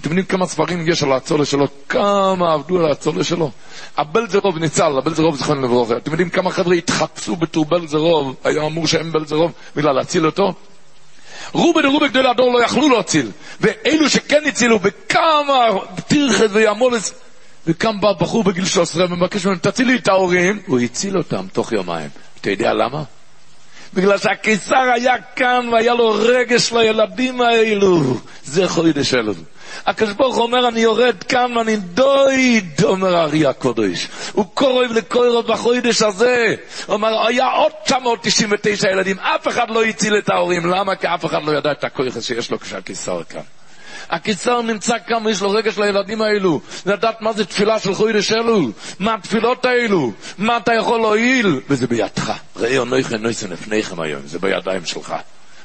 אתם 0.00 0.08
יודעים 0.08 0.26
כמה 0.26 0.46
ספרים 0.46 0.88
יש 0.88 1.02
על 1.02 1.12
הצולה 1.12 1.44
שלו, 1.44 1.66
כמה 1.88 2.52
עבדו 2.52 2.78
על 2.78 2.90
הצולה 2.90 3.24
שלו. 3.24 3.50
הבלזרוב 3.96 4.58
ניצל, 4.58 4.98
הבלזרוב 4.98 5.36
זכרון 5.36 5.62
לברכה. 5.62 5.96
אתם 5.96 6.10
יודעים 6.10 6.30
כמה 6.30 6.50
חבר'ה 6.50 6.74
התחפשו 6.74 7.36
בתור 7.36 7.64
בלזרוב, 7.64 8.36
היה 8.44 8.66
אמור 8.66 8.86
שהם 8.86 9.12
בלזרוב, 9.12 9.52
בגלל 9.76 9.92
להציל 9.92 10.26
אותו? 10.26 10.52
רובה 11.52 11.82
דרובה 11.82 12.08
גדול 12.08 12.26
הדור 12.26 12.52
לא 12.52 12.64
יכלו 12.64 12.88
להציל. 12.88 13.30
ואלו 13.60 14.08
שכן 14.10 14.42
הצילו, 14.46 14.78
בכמה 14.78 15.66
תרחת 16.08 16.50
וימולס, 16.50 17.14
וקם 17.66 18.00
בא 18.00 18.12
בחור 18.12 18.44
בגיל 18.44 18.64
13 18.64 19.04
ומבקש 19.04 19.46
ממנו, 19.46 19.58
תציל 19.58 19.86
לי 19.86 19.96
את 19.96 20.08
ההורים, 20.08 20.60
הוא 20.66 20.80
הציל 20.80 21.18
אותם 21.18 21.46
תוך 21.52 21.72
יומיים. 21.72 22.08
אתה 22.40 22.50
יודע 22.50 22.72
למה? 22.72 23.02
בגלל 23.94 24.18
שהקיסר 24.18 24.90
היה 24.94 25.14
כאן 25.36 25.68
והיה 25.72 25.94
לו 25.94 26.10
רגש 26.18 26.72
לילדים 26.72 27.40
האלו. 27.40 28.16
זה 28.44 28.68
חוידש 28.68 29.14
אלו. 29.14 29.32
הקדוש 29.86 30.12
ברוך 30.12 30.36
הוא 30.36 30.44
אומר, 30.44 30.68
אני 30.68 30.80
יורד 30.80 31.22
כאן 31.22 31.56
ואני 31.56 31.76
דויד, 31.76 32.84
אומר 32.84 33.16
הארי 33.16 33.46
הקודש. 33.46 34.08
הוא 34.32 34.46
קורב 34.54 34.92
לקורב 34.92 35.46
בחוידש 35.46 36.02
הזה. 36.02 36.54
הוא 36.86 36.94
אומר, 36.94 37.26
היה 37.26 37.46
עוד 37.46 37.72
999 37.84 38.90
ילדים, 38.90 39.18
אף 39.18 39.48
אחד 39.48 39.70
לא 39.70 39.84
הציל 39.84 40.18
את 40.18 40.30
ההורים. 40.30 40.66
למה? 40.66 40.96
כי 40.96 41.06
אף 41.06 41.24
אחד 41.24 41.42
לא 41.44 41.52
ידע 41.52 41.72
את 41.72 41.84
הכוח 41.84 42.20
שיש 42.20 42.50
לו 42.50 42.60
כשהקיסר 42.60 43.22
כאן. 43.28 43.40
הקיסר 44.10 44.62
נמצא 44.62 44.94
כאן 45.06 45.26
ויש 45.26 45.42
לו 45.42 45.50
רגש 45.50 45.78
לילדים 45.78 46.22
האלו, 46.22 46.60
לדעת 46.86 47.20
מה 47.20 47.32
זה 47.32 47.44
תפילה 47.44 47.78
של 47.78 47.94
חוידש 47.94 48.32
אלו, 48.32 48.68
מה 48.98 49.14
התפילות 49.14 49.64
האלו, 49.64 50.12
מה 50.38 50.56
אתה 50.56 50.74
יכול 50.74 51.00
להועיל, 51.00 51.60
וזה 51.68 51.86
בידך. 51.86 52.32
ראי 52.56 52.78
אנוכי 52.78 53.18
נויסן 53.18 53.50
לפניכם 53.50 54.00
היום, 54.00 54.22
זה 54.26 54.38
בידיים 54.38 54.86
שלך. 54.86 55.14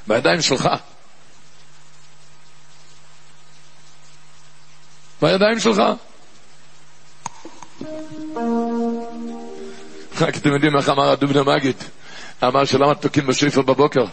בידיים 0.07 0.41
שלך. 0.41 0.69
בידיים 5.21 5.59
שלך. 5.59 5.81
רק 10.21 10.37
אתם 10.37 10.53
יודעים 10.53 10.77
איך 10.77 10.89
אמר 10.89 11.09
הדובנה 11.09 11.43
מגיד, 11.43 11.75
אמר 12.43 12.65
שלמה 12.65 12.95
תוקעים 12.95 13.27
בשפר 13.27 13.61
בבוקר, 13.61 14.05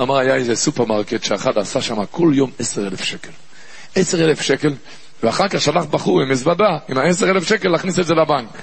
אמר, 0.00 0.18
היה 0.18 0.34
איזה 0.34 0.56
סופרמרקט 0.56 1.24
שאחד 1.24 1.58
עשה 1.58 1.80
שם 1.80 2.04
כל 2.10 2.32
יום 2.34 2.50
עשר 2.58 2.86
אלף 2.86 3.04
שקל. 3.04 3.30
עשר 3.94 4.24
אלף 4.24 4.40
שקל, 4.40 4.74
ואחר 5.22 5.48
כך 5.48 5.60
שלח 5.60 5.84
בחור 5.84 6.22
עם 6.22 6.28
מזוודה, 6.28 6.78
עם 6.88 6.98
העשר 6.98 7.30
אלף 7.30 7.48
שקל, 7.48 7.68
להכניס 7.68 7.98
את 7.98 8.06
זה 8.06 8.14
לבנק. 8.14 8.62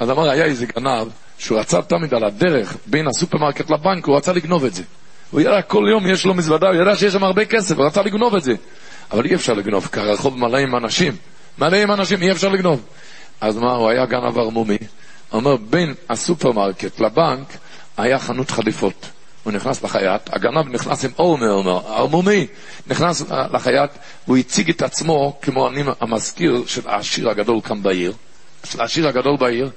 אז 0.00 0.10
אמר, 0.10 0.30
היה 0.30 0.44
איזה 0.44 0.66
גנב, 0.66 1.08
שהוא 1.38 1.58
רצה 1.58 1.82
תמיד 1.82 2.14
על 2.14 2.24
הדרך 2.24 2.76
בין 2.86 3.06
הסופרמרקט 3.08 3.70
לבנק, 3.70 4.04
הוא 4.04 4.16
רצה 4.16 4.32
לגנוב 4.32 4.64
את 4.64 4.74
זה. 4.74 4.82
הוא 5.30 5.40
ידע, 5.40 5.62
כל 5.62 5.86
יום 5.90 6.06
יש 6.06 6.24
לו 6.24 6.34
מזוודה, 6.34 6.68
הוא 6.68 6.82
ידע 6.82 6.96
שיש 6.96 7.12
שם 7.12 7.24
הרבה 7.24 7.44
כסף, 7.44 7.76
הוא 7.76 7.86
רצה 7.86 8.02
לגנוב 8.02 8.34
את 8.34 8.42
זה. 8.42 8.54
אבל 9.12 9.24
אי 9.24 9.34
אפשר 9.34 9.52
לגנוב, 9.52 9.88
כי 9.92 10.00
הרחוב 10.00 10.38
מלא 10.38 10.58
עם 10.58 10.76
אנשים. 10.76 11.16
מלא 11.58 11.76
עם 11.76 11.90
אנשים, 11.90 12.22
אי 12.22 12.32
אפשר 12.32 12.48
לגנוב. 12.48 12.82
אז 13.40 13.56
מה, 13.56 13.72
הוא 13.72 13.90
היה 13.90 14.06
גנב 14.06 14.38
ערמומי. 14.38 14.78
אומר, 15.32 15.56
בין 15.56 15.94
הסופרמרקט 16.10 17.00
לבנק 17.00 17.46
היה 17.96 18.18
חנות 18.18 18.50
חליפות. 18.50 19.06
הוא 19.44 19.52
נכנס 19.52 19.82
לחייט, 19.82 20.22
הגנב 20.32 20.68
נכנס 20.68 21.04
עם 21.04 21.10
אור 21.18 21.38
אומר, 21.42 21.94
ערמומי, 21.94 22.46
נכנס 22.86 23.22
לחייט, 23.52 23.90
והוא 24.26 24.36
הציג 24.36 24.70
את 24.70 24.82
עצמו 24.82 25.38
כמו 25.42 25.68
אני 25.68 25.82
המזכיר 26.00 26.64
של 26.66 26.88
העשיר 26.88 27.30
הגדול 27.30 27.60
כאן 27.60 27.82
בעיר, 27.82 28.12
של 28.64 28.80
העשיר 28.80 29.08
הגדול 29.08 29.36
בעיר, 29.36 29.70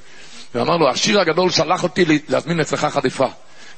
ואמר 0.55 0.77
לו, 0.77 0.88
העשיר 0.88 1.19
הגדול 1.19 1.49
שלח 1.49 1.84
אותי 1.84 2.05
להזמין 2.30 2.60
אצלך 2.60 2.85
חליפה. 2.85 3.27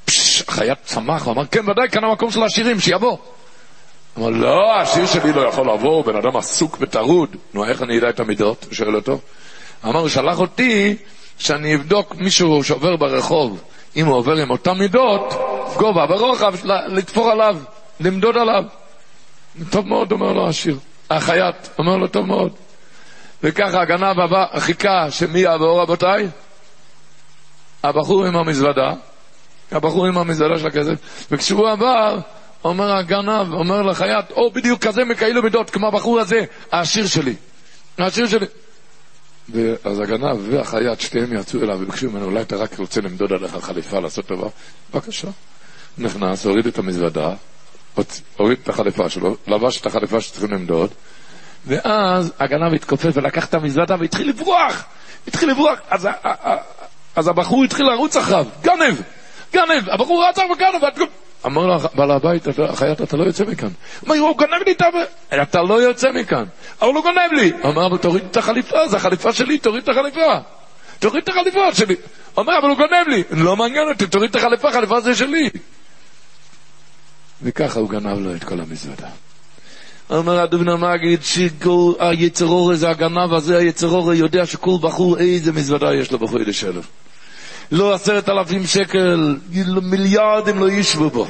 פשש, 0.05 0.41
החייט 0.47 0.77
צמח, 0.83 1.25
הוא 1.25 1.33
אמר, 1.33 1.45
כן, 1.45 1.69
ודאי, 1.69 1.89
כאן 1.89 2.03
המקום 2.03 2.31
של 2.31 2.43
העשירים, 2.43 2.79
שיבוא. 2.79 3.17
אמר, 4.17 4.29
לא, 4.29 4.75
השיר 4.75 5.05
שלי 5.05 5.33
לא 5.33 5.41
יכול 5.41 5.73
לבוא, 5.73 6.03
בן 6.05 6.15
אדם 6.15 6.37
עסוק 6.37 6.77
וטרוד. 6.81 7.35
נו, 7.53 7.65
איך 7.65 7.81
אני 7.81 7.99
אדע 7.99 8.09
את 8.09 8.19
המידות? 8.19 8.63
הוא 8.63 8.73
שואל 8.73 8.95
אותו. 8.95 9.19
אמר, 9.85 9.99
הוא 9.99 10.09
שלח 10.09 10.39
אותי 10.39 10.95
שאני 11.37 11.75
אבדוק 11.75 12.15
מישהו 12.15 12.63
שעובר 12.63 12.95
ברחוב, 12.95 13.61
אם 13.95 14.05
הוא 14.05 14.15
עובר 14.15 14.35
עם 14.35 14.49
אותן 14.49 14.71
מידות, 14.71 15.33
גובה 15.77 16.05
ורוחב, 16.09 16.53
לתפור 16.87 17.31
עליו, 17.31 17.57
למדוד 17.99 18.37
עליו. 18.37 18.63
טוב 19.71 19.87
מאוד, 19.87 20.11
אומר 20.11 20.33
לו 20.33 20.49
השיר. 20.49 20.77
החייט, 21.09 21.55
אומר 21.77 21.97
לו, 21.97 22.07
טוב 22.07 22.25
מאוד. 22.25 22.51
וככה 23.43 23.81
הגנב 23.81 24.19
הבא 24.19 24.59
חיכה 24.59 25.11
שמי 25.11 25.39
יעבור, 25.39 25.81
רבותיי? 25.81 26.27
הבחור 27.83 28.25
עם 28.25 28.35
המזוודה, 28.35 28.93
הבחור 29.71 30.05
עם 30.05 30.17
המזוודה 30.17 30.59
של 30.59 30.67
הכסף, 30.67 31.27
וכשהוא 31.31 31.69
עבר, 31.69 32.17
אומר 32.65 32.95
הגנב, 32.95 33.53
אומר 33.53 33.81
לחייט, 33.81 34.31
או 34.31 34.51
בדיוק 34.51 34.81
כזה 34.81 35.05
מכאילו 35.05 35.43
מידות, 35.43 35.69
כמו 35.69 35.87
הבחור 35.87 36.19
הזה, 36.19 36.45
העשיר 36.71 37.07
שלי. 37.07 37.35
העשיר 37.97 38.27
שלי. 38.27 38.45
ואז 39.49 39.99
הגנב 39.99 40.37
והחייט, 40.49 40.99
שתיהם 40.99 41.33
יצאו 41.33 41.63
אליו 41.63 41.77
וביקשו 41.81 42.11
ממנו, 42.11 42.25
אולי 42.25 42.41
אתה 42.41 42.55
רק 42.55 42.79
רוצה 42.79 43.01
למדוד 43.01 43.33
עליך 43.33 43.57
חליפה, 43.61 43.99
לעשות 43.99 44.25
טובה? 44.25 44.47
בבקשה. 44.93 45.27
נכנס, 45.97 46.45
הוריד 46.45 46.67
את 46.67 46.77
המזוודה, 46.77 47.33
הוריד 48.37 48.57
את 48.63 48.69
החליפה 48.69 49.09
שלו, 49.09 49.35
לבש 49.47 49.81
את 49.81 49.85
החליפה 49.85 50.21
שצריכים 50.21 50.51
למדוד, 50.51 50.89
ואז 51.65 52.33
הגנב 52.39 52.73
התכופף 52.73 53.11
ולקח 53.13 53.45
את 53.45 53.53
המזוודה 53.53 53.95
והתחיל 53.99 54.29
לברוח! 54.29 54.83
התחיל 55.27 55.49
לברוח! 55.49 55.79
אז, 55.89 56.07
אז 57.15 57.27
הבחור 57.27 57.63
התחיל 57.63 57.85
לרוץ 57.85 58.15
אחריו, 58.15 58.45
גנב! 58.61 59.01
גנב! 59.53 59.89
הבחור 59.89 60.25
רץ 60.29 60.37
אחריו 60.37 60.55
גנב! 60.57 61.07
אמר 61.45 61.65
לו 61.65 61.77
בעל 61.93 62.11
הבית, 62.11 62.47
החייט, 62.69 63.01
אתה 63.01 63.17
לא 63.17 63.23
יוצא 63.23 63.43
מכאן. 63.43 63.67
הוא 63.67 64.09
אומר, 64.09 64.27
הוא 64.27 64.37
גונב 64.37 64.63
לי 64.65 64.71
את 64.71 64.81
ה... 64.81 64.85
אתה 65.41 65.61
לא 65.61 65.81
יוצא 65.81 66.07
מכאן. 66.11 66.43
אבל 66.81 66.89
הוא 66.89 67.03
גונב 67.03 67.31
לי. 67.31 67.51
הוא 67.61 67.71
אומר, 67.71 67.97
תוריד 67.97 68.23
את 68.31 68.37
החליפה, 68.37 68.87
זו 68.87 68.97
החליפה 68.97 69.33
שלי, 69.33 69.57
תוריד 69.57 69.83
את 69.83 69.89
החליפה. 69.89 70.37
תוריד 70.99 71.23
את 71.23 71.29
החליפה 71.29 71.73
שלי. 71.73 71.95
אומר, 72.37 72.53
אבל 72.61 72.69
הוא 72.69 72.77
גונב 72.77 73.07
לי. 73.07 73.23
לא 73.31 73.55
מעניין 73.55 73.89
אותי, 73.89 74.07
תוריד 74.07 74.29
את 74.29 74.35
החליפה, 74.35 74.69
החליפה 74.69 75.01
זה 75.01 75.15
שלי. 75.15 75.49
וככה 77.41 77.79
הוא 77.79 77.89
גנב 77.89 78.19
לו 78.19 78.35
את 78.35 78.43
כל 78.43 78.59
המזוודה. 78.59 79.07
אומר 80.09 80.45
המגיד 80.67 81.23
שהיצרור 81.23 82.75
זה 82.75 82.89
הגנב 82.89 83.33
הזה, 83.33 83.57
היצרור 83.57 84.13
יודע 84.13 84.45
שכל 84.45 84.77
בחור 84.81 85.19
איזה 85.19 85.51
מזוודה 85.51 85.93
יש 85.93 86.11
לו 86.11 86.19
בחודש 86.19 86.63
אלף. 86.63 86.87
לא 87.71 87.93
עשרת 87.93 88.29
אלפים 88.29 88.65
שקל, 88.65 89.37
מיליארדים 89.81 90.59
לא 90.59 90.69
ישבו 90.71 91.09
בו. 91.09 91.27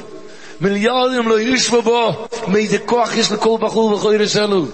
מיליארדים 0.60 1.28
לא 1.28 1.40
ישבו 1.40 1.82
בו. 1.82 2.28
מאיזה 2.48 2.78
כוח 2.78 3.16
יש 3.16 3.32
לכל 3.32 3.58
בחור 3.60 3.90
בחודש 3.90 4.36
אלו. 4.36 4.66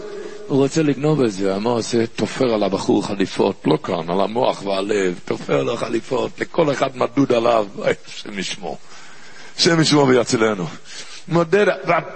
הוא 0.46 0.58
רוצה 0.58 0.82
לגנוב 0.82 1.22
את 1.22 1.32
זה, 1.32 1.58
מה 1.58 1.70
עושה? 1.70 2.06
תופר 2.06 2.54
על 2.54 2.62
הבחור 2.62 3.06
חליפות, 3.06 3.62
לא 3.66 3.78
כאן, 3.82 4.10
על 4.10 4.20
המוח 4.20 4.66
והלב, 4.66 5.20
תופר 5.24 5.62
לו 5.62 5.76
חליפות, 5.76 6.30
לכל 6.40 6.72
אחד 6.72 6.96
מדוד 6.96 7.32
עליו, 7.32 7.66
השם 7.84 8.38
ישמור. 8.38 8.78
השם 9.58 9.80
ישמור 9.80 10.06
ויצילנו. 10.06 10.64
מודד, 11.28 11.66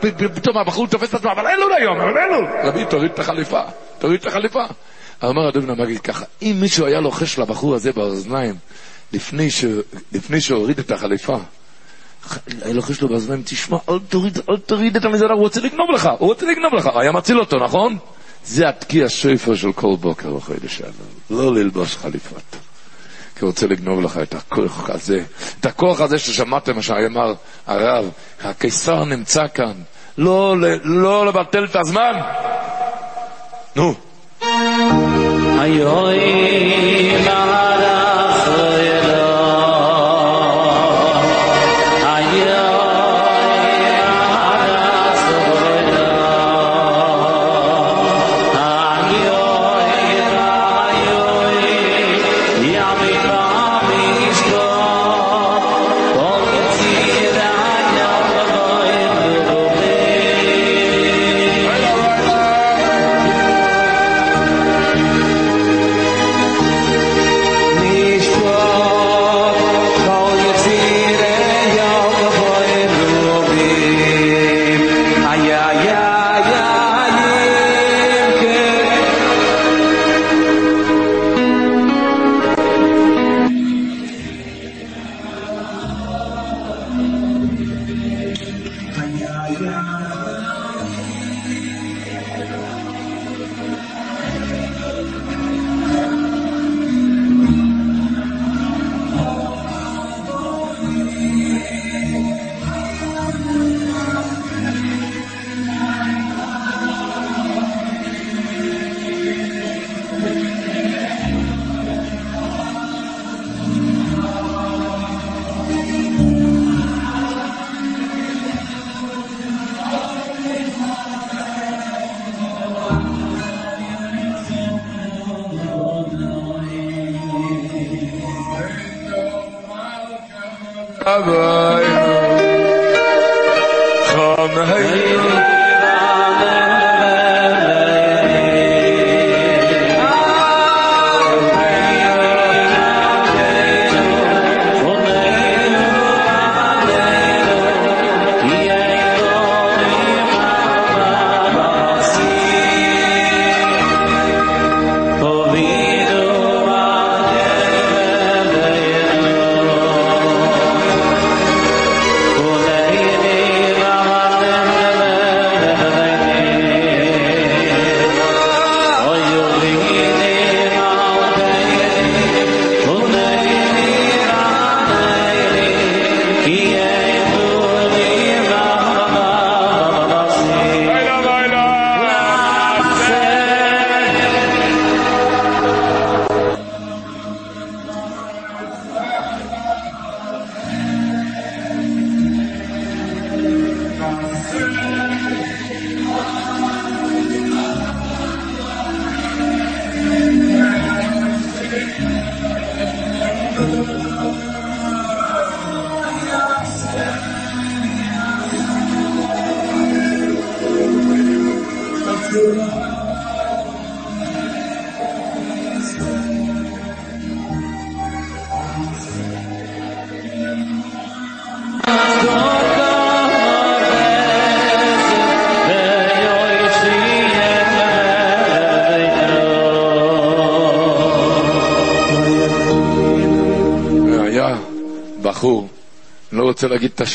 ופתאום 0.03 0.59
הבחור 0.59 0.87
תופס 0.87 1.09
את 1.09 1.15
עצמו, 1.15 1.33
אבל 1.33 1.47
אין 1.47 1.61
לו 1.61 1.67
היום, 1.77 2.01
אבל 2.01 2.19
אין 2.19 2.31
לו. 2.31 2.49
רבי, 2.65 2.85
תוריד 2.91 3.11
את 3.11 3.19
החליפה, 3.19 3.61
תוריד 3.99 4.21
את 4.21 4.27
החליפה. 4.27 4.65
אמר 5.25 5.49
הדובן 5.49 5.71
המגיד 5.71 6.01
ככה, 6.01 6.25
אם 6.43 6.57
מישהו 6.61 6.87
היה 6.87 7.01
לוחש 7.01 7.39
לבחור 7.39 7.75
הזה 7.75 7.93
באוזניים, 7.93 8.55
לפני, 9.13 9.51
ש... 9.51 9.65
לפני 10.13 10.41
שהוריד 10.41 10.79
את 10.79 10.91
החליפה, 10.91 11.37
היה 12.63 12.75
לוחש 12.75 13.01
לו 13.01 13.09
באוזניים, 13.09 13.43
תשמע, 13.45 13.79
אל 13.89 13.99
תוריד, 14.09 14.39
אל 14.51 14.57
תוריד 14.57 14.97
את 14.97 15.05
המזרח, 15.05 15.31
הוא 15.31 15.41
רוצה 15.41 15.61
לגנוב 15.61 15.91
לך, 15.95 16.09
הוא 16.19 16.29
רוצה 16.29 16.47
לגנוב 16.47 16.75
לך, 16.75 16.91
היה 17.01 17.13
מציל 17.13 17.41
אותו, 17.41 17.57
נכון? 17.65 17.99
זה 18.45 18.69
התקיע 18.69 19.09
שפר 19.09 19.55
של 19.55 19.73
כל 19.73 19.97
בוקר 20.01 20.35
בחודש 20.35 20.77
שלנו, 20.77 20.93
לא 21.31 21.55
ללבוש 21.55 21.97
חליפות. 21.97 22.57
כי 23.37 23.45
הוא 23.45 23.49
רוצה 23.51 23.67
לגנוב 23.67 24.01
לך 24.01 24.19
את 24.23 24.35
הכוח 24.35 24.91
הזה, 24.91 25.21
את 25.61 25.67
הכוח 25.67 26.01
הזה 26.01 26.19
ששמעתם 26.19 26.77
מה 26.77 26.83
שאמר 26.83 27.35
הרב, 27.67 28.11
הקיסר 28.43 29.05
נמצא 29.05 29.43
כאן, 29.55 29.73
לא, 30.19 30.55
לא 30.85 31.27
לבטל 31.27 31.65
את 31.65 31.77
הזמן. 31.77 32.13
נו. 33.77 33.95
היוי 35.61 36.96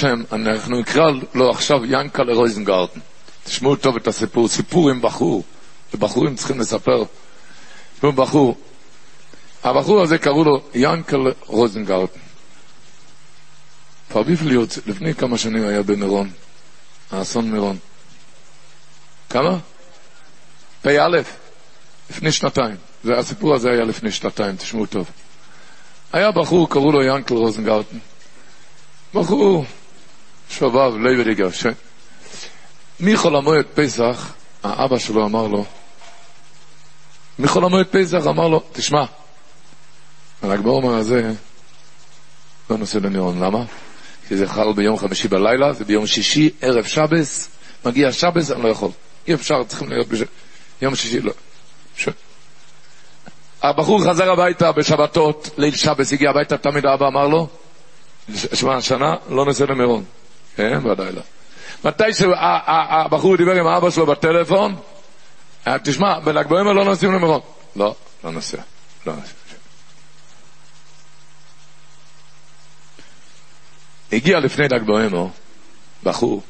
השם, 0.03 0.21
אנחנו 0.31 0.79
נקרא 0.79 1.11
לו 1.33 1.49
עכשיו 1.49 1.85
ינקלה 1.85 2.33
רויזנגרטן. 2.33 2.99
תשמעו 3.43 3.75
טוב 3.75 3.95
את 3.95 4.07
הסיפור, 4.07 4.47
סיפור 4.47 4.89
עם 4.89 5.01
בחור, 5.01 5.43
ובחורים 5.93 6.35
צריכים 6.35 6.59
לספר. 6.59 7.03
תשמעו 7.95 8.11
בחור, 8.11 8.57
הבחור 9.63 10.01
הזה 10.01 10.17
קראו 10.17 10.43
לו 10.43 10.61
ינקל 10.73 11.17
רוזנגרטן. 11.45 12.19
פרביב 14.07 14.43
לי 14.43 14.57
לפני 14.85 15.13
כמה 15.13 15.37
שנים 15.37 15.67
היה 15.67 15.83
במירון, 15.83 16.29
האסון 17.11 17.51
מירון. 17.51 17.77
כמה? 19.29 19.57
פ"א, 20.81 21.07
לפני 22.09 22.31
שנתיים. 22.31 22.75
זה, 23.03 23.17
הסיפור 23.17 23.55
הזה 23.55 23.69
היה 23.69 23.83
לפני 23.83 24.11
שנתיים, 24.11 24.55
תשמעו 24.55 24.85
טוב. 24.85 25.09
היה 26.13 26.31
בחור, 26.31 26.69
קראו 26.69 26.91
לו 26.91 27.03
ינקל 27.03 27.33
רוזנגרטן. 27.33 27.97
בחור, 29.13 29.65
שובב, 30.51 30.97
לעבעדיגער, 30.97 31.51
ש... 31.51 31.65
מחול 32.99 33.35
המועד 33.35 33.65
פסח, 33.73 34.33
האבא 34.63 34.97
שלו 34.97 35.25
אמר 35.25 35.47
לו, 35.47 35.65
מחול 37.39 37.65
המועד 37.65 37.85
פסח 37.85 38.27
אמר 38.27 38.47
לו, 38.47 38.63
תשמע, 38.71 39.03
הל"ג 40.41 40.59
בעומר 40.59 40.93
הזה 40.93 41.31
לא 42.69 42.77
נושא 42.77 42.97
למירון, 42.97 43.43
למה? 43.43 43.63
כי 44.27 44.37
זה 44.37 44.47
חל 44.47 44.73
ביום 44.73 44.97
חמישי 44.97 45.27
בלילה, 45.27 45.73
זה 45.73 45.85
ביום 45.85 46.07
שישי, 46.07 46.49
ערב 46.61 46.83
שבס, 46.85 47.49
מגיע 47.85 48.11
שבס, 48.11 48.51
אני 48.51 48.63
לא 48.63 48.67
יכול. 48.67 48.89
אי 49.27 49.33
אפשר, 49.33 49.63
צריכים 49.67 49.89
להיות 49.89 50.07
בש... 50.07 50.19
יום 50.81 50.95
שישי, 50.95 51.19
לא. 51.19 51.33
ש... 51.97 52.09
הבחור 53.63 54.03
חזר 54.09 54.31
הביתה 54.31 54.71
בשבתות, 54.71 55.49
ליל 55.57 55.75
שבס, 55.75 56.13
הגיע 56.13 56.29
הביתה, 56.29 56.57
תמיד 56.57 56.85
האבא 56.85 57.07
אמר 57.07 57.27
לו, 57.27 57.47
שמע, 58.53 58.75
השנה 58.75 59.15
לא 59.29 59.45
נושא 59.45 59.63
למירון. 59.63 60.03
כן, 60.55 60.87
ודאי 60.87 61.11
לא. 61.11 61.21
מתי 61.85 62.13
שהבחור 62.13 63.37
דיבר 63.37 63.55
עם 63.55 63.67
האבא 63.67 63.89
שלו 63.89 64.05
בטלפון, 64.05 64.75
אה, 65.67 65.79
תשמע, 65.83 66.19
בל"ג 66.19 66.47
בעומר 66.47 66.73
לא 66.73 66.85
נוסעים 66.85 67.13
למירון. 67.13 67.41
לא, 67.75 67.95
לא 68.23 68.31
נוסע. 68.31 68.57
לא 69.05 69.13
נוסע. 69.15 69.33
הגיע 74.11 74.39
לפני 74.39 74.67
ל"ג 74.67 74.83
בעומר, 74.85 75.27
בחור, 76.03 76.43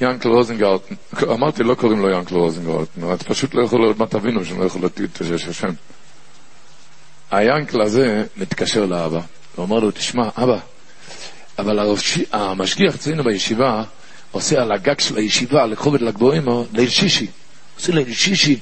ינקל 0.00 0.28
רוזנגרטן, 0.28 0.94
אמרתי, 1.22 1.62
לא 1.62 1.74
קוראים 1.74 2.00
לו 2.00 2.10
ינקל 2.10 2.34
רוזנגרטן, 2.34 3.12
אתה 3.14 3.24
פשוט 3.24 3.54
לא 3.54 3.64
יכול, 3.64 3.84
עוד 3.84 3.98
מעט 3.98 4.10
תבינו 4.10 4.44
שאני 4.44 4.60
לא 4.60 4.64
יכול 4.64 4.82
להטיל 4.82 5.06
את 5.12 5.20
השם. 5.48 5.70
היאנקל 7.30 7.82
הזה 7.82 8.24
מתקשר 8.36 8.86
לאבא, 8.86 9.20
ואומר 9.58 9.78
לו, 9.78 9.90
תשמע, 9.90 10.28
אבא, 10.36 10.58
אבל 11.58 11.78
הראשי, 11.78 12.24
המשגיח 12.32 12.94
אצלנו 12.94 13.24
בישיבה 13.24 13.82
עושה 14.30 14.62
על 14.62 14.72
הגג 14.72 15.00
של 15.00 15.16
הישיבה, 15.16 15.66
לכובד 15.66 16.00
ל"ג 16.02 16.18
בעומר, 16.18 16.64
ליל 16.72 16.88
שישי. 16.88 17.26
עושה 17.76 17.92
ליל 17.92 18.12
שישי, 18.12 18.58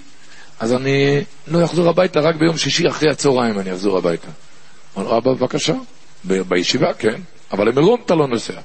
אז 0.61 0.73
אני 0.73 1.21
לא 1.47 1.65
אחזור 1.65 1.89
הביתה, 1.89 2.21
רק 2.21 2.35
ביום 2.37 2.57
שישי 2.59 2.89
אחרי 2.89 3.11
הצהריים 3.11 3.59
אני 3.59 3.73
אחזור 3.73 3.99
הביתה. 3.99 4.29
אמר 4.97 5.05
לו, 5.05 5.19
אבא, 5.19 5.33
בבקשה, 5.33 5.75
ב- 6.25 6.41
בישיבה, 6.41 6.95
כן, 6.95 7.21
אבל 7.53 7.69
למירון 7.69 8.01
אתה 8.07 8.15
לא 8.15 8.27
נוסע. 8.27 8.61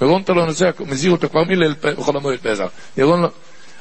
מירון 0.00 0.22
אתה 0.22 0.32
לא 0.32 0.46
נוסע, 0.46 0.70
מזהיר 0.80 1.12
אותו 1.12 1.28
כבר 1.28 1.44
מליל 1.44 1.74
בחול 1.82 2.16
המועד 2.16 2.38
פסח. 2.38 2.68
מירון 2.96 3.22
לא... 3.22 3.28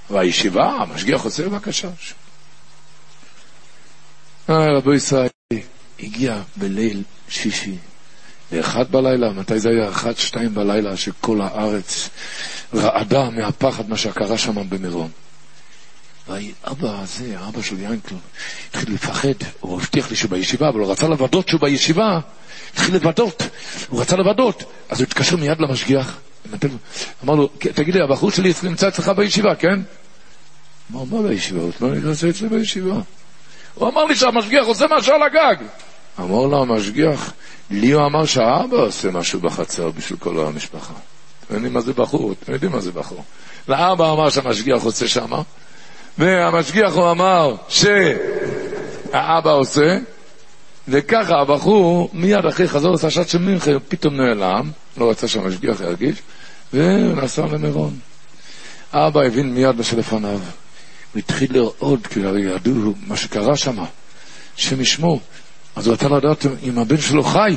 והישיבה, 0.10 0.72
המשגיח 0.72 1.22
עושה, 1.24 1.49
בבקשה. 1.49 1.90
אה, 4.49 4.78
רבו 4.78 4.94
ישראל, 4.94 5.30
הגיע 5.99 6.41
בליל 6.56 7.03
שישי, 7.30 7.76
באחד 8.52 8.92
בלילה, 8.92 9.32
מתי 9.32 9.60
זה 9.60 9.70
היה? 9.70 9.90
אחת, 9.90 10.18
שתיים 10.18 10.54
בלילה, 10.54 10.98
שכל 10.98 11.42
הארץ 11.42 12.10
רעדה 12.76 13.30
מהפחד 13.30 13.90
מה 13.90 13.98
שקרה 13.98 14.38
שם 14.38 14.70
במירון. 14.70 15.10
והאבא 16.28 17.02
הזה, 17.02 17.40
האבא 17.40 17.62
של 17.62 17.80
ינקל, 17.80 18.16
התחיל 18.70 18.94
לפחד, 18.94 19.34
הוא 19.60 19.78
הבטיח 19.78 20.10
לי 20.10 20.16
שהוא 20.16 20.32
בישיבה, 20.32 20.70
אבל 20.70 20.80
הוא 20.80 20.92
רצה 20.92 21.08
לוודות 21.08 21.48
שהוא 21.48 21.62
בישיבה, 21.62 22.20
התחיל 22.74 22.94
לוודות, 22.94 23.44
הוא 23.90 24.02
רצה 24.02 24.16
לוודות, 24.16 24.64
אז 24.90 25.00
הוא 25.00 25.08
התקשר 25.08 25.38
מיד 25.38 25.60
למשגיח, 25.60 26.18
אמר 27.24 27.36
לו, 27.36 27.48
תגיד 27.58 27.96
לי, 27.96 28.02
הבחור 28.02 28.32
שלי 28.32 28.54
נמצא 28.64 28.88
אצלך 28.88 29.10
בישיבה, 29.10 29.56
כן? 29.56 29.80
אמר, 30.92 31.04
מה 31.04 31.28
בישיבה. 31.28 31.62
הוא 33.74 33.90
אמר 33.90 34.06
לי 34.06 34.16
שהמשגיח 34.16 34.66
עושה 34.66 34.86
משהו 34.98 35.14
על 35.14 35.24
הגג. 35.24 35.56
אמר 36.20 36.46
לו 36.46 36.62
המשגיח, 36.62 37.34
לי 37.72 37.91
הוא 37.91 38.06
אמר 38.06 38.26
שהאבא 38.26 38.78
עושה 38.78 39.12
משהו 39.12 39.40
בחצר 39.40 39.90
בשביל 39.90 40.20
כל 40.20 40.40
המשפחה. 40.40 40.94
אתם 41.46 41.54
יודעים 41.56 41.74
מה 41.74 41.82
זה 41.82 41.94
בחור? 41.94 42.34
אתם 42.44 42.54
יודעים 42.54 42.72
מה 42.72 42.80
זה 42.80 42.91
בחור. 42.91 43.24
לאבא 43.68 44.12
אמר 44.12 44.30
שהמשגיח 44.30 44.84
עושה 44.84 45.08
שמה, 45.08 45.41
והמשגיח 46.18 46.94
הוא 46.94 47.12
אמר 47.12 47.56
שהאבא 47.70 49.52
עושה, 49.52 49.98
וככה 50.88 51.41
הבחור 51.41 52.10
מיד 52.14 52.46
אחרי 52.46 52.68
חזור 52.68 52.94
לשעת 52.94 53.30
של 53.30 53.38
מינכה 53.38 53.72
פתאום 53.88 54.16
נעלם, 54.16 54.72
לא 54.98 55.10
רצה 55.10 55.28
שהמשגיח 55.28 55.82
ירגיש, 55.82 56.16
ונסע 56.74 57.46
למירון. 57.46 58.00
האבא 58.91 59.22
הבין 59.22 59.54
מיד 59.54 59.76
מה 59.76 59.84
שלפניו. 59.84 60.40
הוא 61.14 61.20
התחיל 61.20 61.58
לרעוד, 61.58 62.08
כי 62.08 62.20
ידעו 62.20 62.94
מה 63.08 63.18
שקרה 63.18 63.58
שם, 63.58 63.78
השם 64.58 64.82
ישמור. 64.82 65.20
אז 65.80 65.88
הוא 65.88 65.93
רצה 65.93 66.07
לדעת 66.07 66.45
אם 66.64 66.80
הבן 66.80 66.97
שלו 66.97 67.23
חי. 67.23 67.56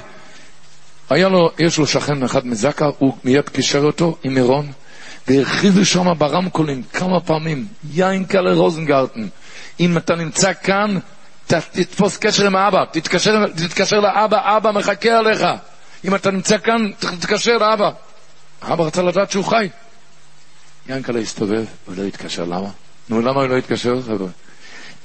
היה 1.10 1.28
לו, 1.28 1.50
יש 1.58 1.78
לו 1.78 1.86
שכן 1.86 2.22
אחד 2.22 2.46
מזקה, 2.46 2.88
הוא 2.98 3.16
מיד 3.24 3.48
קישר 3.48 3.84
אותו 3.84 4.16
עם 4.22 4.34
מירון, 4.34 4.72
והרחיבו 5.28 5.84
שם 5.84 6.06
ברמקולים 6.18 6.82
כמה 6.92 7.20
פעמים, 7.20 7.66
יין 7.92 8.24
קלה 8.24 8.54
רוזנגרטן, 8.54 9.28
אם 9.80 9.96
אתה 9.96 10.14
נמצא 10.14 10.52
כאן, 10.62 10.98
ת, 11.46 11.54
תתפוס 11.54 12.16
קשר 12.16 12.46
עם 12.46 12.56
האבא, 12.56 12.84
תתקשר, 12.92 13.46
תתקשר 13.48 14.00
לאבא, 14.00 14.56
אבא 14.56 14.70
מחכה 14.70 15.18
עליך. 15.18 15.44
אם 16.04 16.14
אתה 16.14 16.30
נמצא 16.30 16.58
כאן, 16.58 16.90
תתקשר 16.98 17.58
לאבא. 17.58 17.90
האבא 18.62 18.84
רצה 18.84 19.02
לדעת 19.02 19.30
שהוא 19.30 19.44
חי. 19.44 19.68
ינקלה 20.88 21.20
הסתובב 21.20 21.64
ולא 21.88 22.02
התקשר, 22.02 22.44
למה? 22.44 22.68
נו, 23.08 23.20
למה 23.20 23.40
הוא 23.40 23.48
לא 23.48 23.56
התקשר, 23.56 24.02
חבר'ה? 24.02 24.28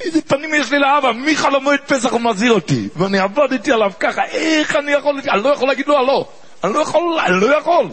איזה 0.01 0.21
פנים 0.21 0.53
יש 0.53 0.71
לי 0.71 0.79
לאבא, 0.79 1.11
מיכל 1.11 1.55
המועד 1.55 1.79
פסח 1.79 2.11
הוא 2.11 2.21
מזהיר 2.21 2.53
אותי, 2.53 2.87
ואני 2.95 3.19
עבדתי 3.19 3.71
עליו 3.71 3.91
ככה, 3.99 4.21
איך 4.25 4.75
אני 4.75 4.91
יכול, 4.91 5.21
אני 5.29 5.43
לא 5.43 5.49
יכול 5.49 5.67
להגיד 5.67 5.87
לו 5.87 5.97
הלא, 5.97 6.25
אני 6.63 6.73
לא 6.73 6.79
יכול, 6.79 7.19
אני 7.25 7.41
לא 7.41 7.57
יכול. 7.57 7.87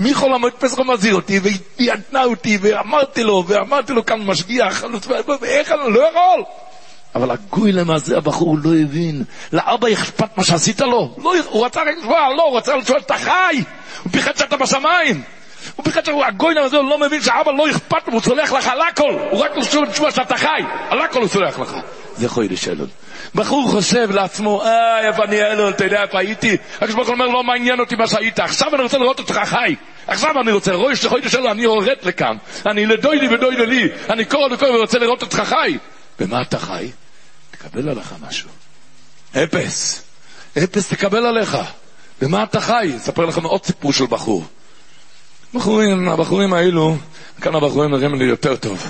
מיכל 0.00 0.34
המועד 0.34 0.52
פסח 0.52 0.78
הוא 0.78 0.86
מזהיר 0.86 1.14
אותי, 1.14 1.38
והיא 1.38 1.92
עדנה 1.92 2.24
אותי, 2.24 2.58
ואמרתי 2.60 3.24
לו, 3.24 3.44
ואמרתי 3.46 3.92
לו 3.92 4.06
כאן 4.06 4.22
משגיח, 4.22 4.84
איך 5.42 5.72
אני 5.72 5.92
לא 5.92 6.00
יכול? 6.08 6.44
אבל 7.14 7.30
הגוילם 7.30 7.90
הזה, 7.90 8.16
הבחור 8.16 8.56
לא 8.64 8.70
הבין, 8.82 9.24
לאבא 9.52 9.92
אכפת 9.92 10.38
מה 10.38 10.44
שעשית 10.44 10.80
לו, 10.80 11.14
לא, 11.18 11.34
הוא 11.50 11.66
רצה 11.66 11.80
רק 11.82 11.88
לשמוע, 11.98 12.18
לא, 12.36 12.42
הוא 12.42 12.58
רצה 12.58 12.76
לשאול, 12.76 12.98
אתה 12.98 13.18
חי, 13.18 13.62
הוא 14.02 14.12
פיחד 14.12 14.36
שאתה 14.36 14.56
בשמיים. 14.56 15.22
הוא 15.76 15.84
בכלל 15.84 16.02
שהגוילם 16.04 16.62
הזה 16.62 16.76
לא 16.76 16.98
מבין 16.98 17.22
שהאבא 17.22 17.52
לא 17.52 17.70
אכפת 17.70 18.08
לו, 18.08 18.12
הוא 18.12 18.22
סולח 18.22 18.52
לך 18.52 18.66
על 18.68 18.80
הכל, 18.80 19.18
הוא 19.30 19.40
רק 19.40 19.56
לשאול 19.56 19.86
תשובה 19.86 20.10
שאתה 20.10 20.36
חי, 20.36 20.62
על 20.90 21.00
הכל 21.00 21.20
הוא 21.20 21.28
סולח 21.28 21.58
לך. 21.58 21.76
זה 22.16 22.28
חוידש 22.28 22.68
אלול. 22.68 22.86
בחור 23.34 23.68
חושב 23.70 24.10
לעצמו, 24.10 24.62
אה, 24.62 25.08
איפה 25.08 25.24
אני 25.24 25.42
אלול, 25.42 25.70
אתה 25.70 25.84
יודע 25.84 26.02
איפה 26.02 26.18
הייתי? 26.18 26.56
הקדוש 26.76 26.94
ברוך 26.94 27.08
הוא 27.08 27.14
אומר, 27.14 27.26
לא 27.26 27.42
מעניין 27.44 27.80
אותי 27.80 27.96
מה 27.96 28.06
שהיית, 28.06 28.38
עכשיו 28.38 28.74
אני 28.74 28.82
רוצה 28.82 28.98
לראות 28.98 29.18
אותך 29.18 29.40
חי. 29.44 29.74
עכשיו 30.06 30.40
אני 30.40 30.52
רוצה, 30.52 30.74
רואה 30.74 30.96
שחוידש 30.96 31.34
אלול, 31.34 31.48
אני 31.48 31.62
יורד 31.62 31.96
לכאן. 32.02 32.36
אני 32.66 32.86
לדוידי 32.86 33.28
ודוידי 33.28 33.66
לי, 33.66 33.88
אני 34.10 34.24
קורא 34.24 34.48
לקורא 34.48 34.70
ורוצה 34.70 34.98
לראות 34.98 35.22
אותך 35.22 35.42
חי. 35.44 35.78
במה 36.18 36.42
אתה 36.42 36.58
חי? 36.58 36.90
תקבל 37.50 37.88
עליך 37.88 38.14
משהו. 38.28 38.48
אפס. 39.36 40.02
אפס 40.58 40.88
תקבל 40.88 41.26
עליך. 41.26 41.56
במה 42.20 42.42
אתה 42.42 42.60
חי? 42.60 42.92
אספר 42.96 43.24
לכם 43.24 43.44
עוד 43.44 43.64
סיפור 43.64 43.92
של 43.92 44.06
בחור. 44.06 44.44
בחורים, 45.54 46.08
הבחורים 46.08 46.52
האלו, 46.52 46.96
כאן 47.40 47.54
הבחורים 47.54 47.90
נראים 47.90 48.14
לי 48.14 48.24
יותר 48.24 48.56
טוב. 48.56 48.86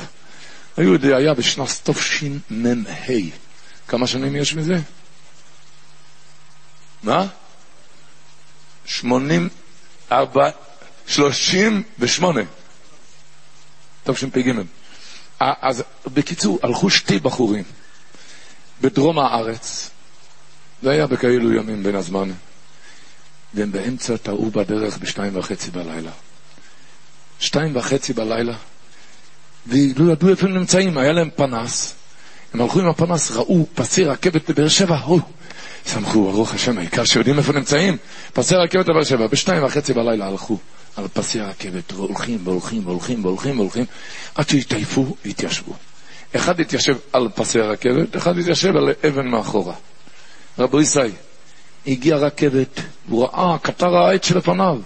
היהודי 0.77 1.15
היה 1.15 1.35
בשנת 1.35 1.69
תשמ"ה. 1.91 3.13
כמה 3.89 4.07
שנים 4.07 4.37
יש 4.37 4.55
מזה? 4.55 4.79
מה? 7.03 7.27
שמונים, 8.85 9.49
ארבע, 10.13 10.51
שלושים 11.07 11.83
ושמונה. 11.99 12.41
תשפ"ג. 14.05 14.53
אז 15.41 15.83
בקיצור, 16.07 16.59
הלכו 16.63 16.91
שתי 16.91 17.19
בחורים 17.19 17.65
בדרום 18.81 19.19
הארץ, 19.19 19.91
זה 20.83 20.91
היה 20.91 21.07
בכאלו 21.07 21.53
ימים 21.53 21.83
בין 21.83 21.95
הזמן, 21.95 22.33
והם 23.55 23.73
באמצע 23.73 24.17
טעו 24.17 24.51
בדרך 24.51 24.99
בשתיים 24.99 25.37
וחצי 25.37 25.71
בלילה. 25.71 26.11
שתיים 27.41 27.77
וחצי 27.77 28.13
בלילה, 28.13 28.55
ולא 29.67 30.13
ידעו 30.13 30.29
איפה 30.29 30.47
הם 30.47 30.55
נמצאים, 30.55 30.99
היה 30.99 31.13
להם 31.13 31.31
פנס. 31.37 31.95
הם 32.55 32.61
הלכו 32.61 32.81
עם 32.81 32.89
הפנס, 32.89 33.31
ראו 33.31 33.67
פסי 33.75 34.05
רכבת 34.05 34.51
בבאר 34.51 34.69
שבע, 34.69 34.97
הו, 34.97 35.21
שמחו, 35.87 36.33
ברוך 36.33 36.55
השם, 36.55 36.79
העיקר 36.79 37.05
שיודעים 37.05 37.39
איפה 37.39 37.53
נמצאים. 37.53 37.97
פסי 38.33 38.55
רכבת 38.55 38.87
בבאר 38.87 39.05
שבע, 39.05 39.27
בשתיים 39.27 39.65
וחצי 39.65 39.93
בלילה 39.93 40.27
הלכו 40.27 40.59
על 40.97 41.09
פסי 41.09 41.41
הרכבת, 41.41 41.93
והולכים 41.93 42.39
והולכים 42.45 42.87
והולכים 42.87 43.25
והולכים 43.25 43.59
והולכים, 43.59 43.85
עד 44.35 44.49
שהתעייפו, 44.49 45.17
התיישבו. 45.27 45.73
אחד 46.37 46.61
התיישב 46.61 46.97
על 47.13 47.29
פסי 47.35 47.61
הרכבת, 47.61 48.17
אחד 48.17 48.39
התיישב 48.39 48.77
על 48.77 48.93
אבן 49.09 49.29
מאחורה. 49.29 49.75
רבו 50.59 50.81
ישי, 50.81 50.99
הגיעה 51.87 52.19
רכבת, 52.19 52.81
הוא 53.09 53.25
ראה 53.25 53.59
קטר 53.59 53.97
העץ 53.97 54.27
שלפניו. 54.27 54.79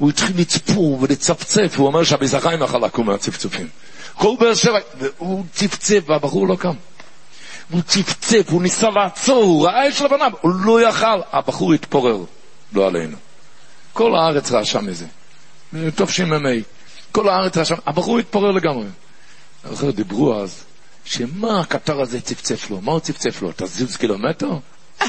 הוא 0.00 0.10
התחיל 0.10 0.40
לצפור 0.40 0.98
ולצפצף, 1.00 1.74
הוא 1.76 1.86
אומר 1.86 2.04
שהביזחיים 2.04 2.62
יכול 2.62 2.84
לקום 2.84 3.06
מהצפצופים. 3.06 3.68
כל 4.14 4.34
באר 4.40 4.54
שבע, 4.54 4.78
והוא 4.98 5.44
צפצף 5.52 6.00
והבחור 6.06 6.48
לא 6.48 6.56
קם. 6.56 6.74
הוא 7.70 7.82
צפצף, 7.82 8.50
הוא 8.50 8.62
ניסה 8.62 8.90
לעצור, 8.90 9.42
הוא 9.42 9.66
ראה 9.66 9.88
את 9.88 9.94
שלבניו, 9.94 10.30
הוא 10.40 10.52
לא 10.64 10.88
יכל, 10.88 11.20
הבחור 11.32 11.72
התפורר, 11.72 12.24
לא 12.72 12.86
עלינו. 12.86 13.16
כל 13.92 14.14
הארץ 14.14 14.52
רעשה 14.52 14.80
מזה. 14.80 15.06
תשמ"ה. 15.96 16.50
כל 17.12 17.28
הארץ 17.28 17.56
רעשה, 17.56 17.74
הבחור 17.86 18.18
התפורר 18.18 18.50
לגמרי. 18.50 18.86
אחר 19.74 19.90
דיברו 19.90 20.42
אז, 20.42 20.64
שמה 21.04 21.60
הקטר 21.60 22.00
הזה 22.00 22.20
צפצף 22.20 22.70
לו? 22.70 22.80
מה 22.80 22.92
הוא 22.92 23.00
צפצף 23.00 23.42
לו? 23.42 23.50
תזוז 23.56 23.96
קילומטר? 23.96 24.50
אה! 25.02 25.06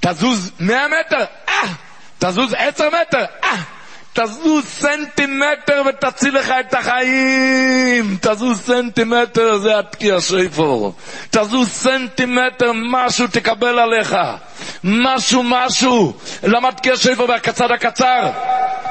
תזוז 0.00 0.50
מאה 0.60 0.86
מטר? 0.88 1.24
אה! 1.48 1.74
תזוז 2.18 2.54
עשר 2.58 2.88
מטר? 2.88 3.24
תזוז 4.12 4.64
סנטימטר 4.64 5.82
ותציל 5.88 6.38
לך 6.38 6.52
את 6.60 6.74
החיים. 6.74 8.16
תזוז 8.20 8.60
סנטימטר, 8.60 9.58
זה 9.58 9.78
התקיע 9.78 10.20
שיפור. 10.20 10.94
תזוז 11.30 11.68
סנטימטר, 11.68 12.72
משהו 12.90 13.26
תקבל 13.26 13.78
עליך. 13.78 14.16
משהו, 14.84 15.42
משהו. 15.42 16.12
למה 16.42 16.72
תקיע 16.72 16.96
שיפור 16.96 17.26
בצד 17.26 17.70
הקצר? 17.70 18.30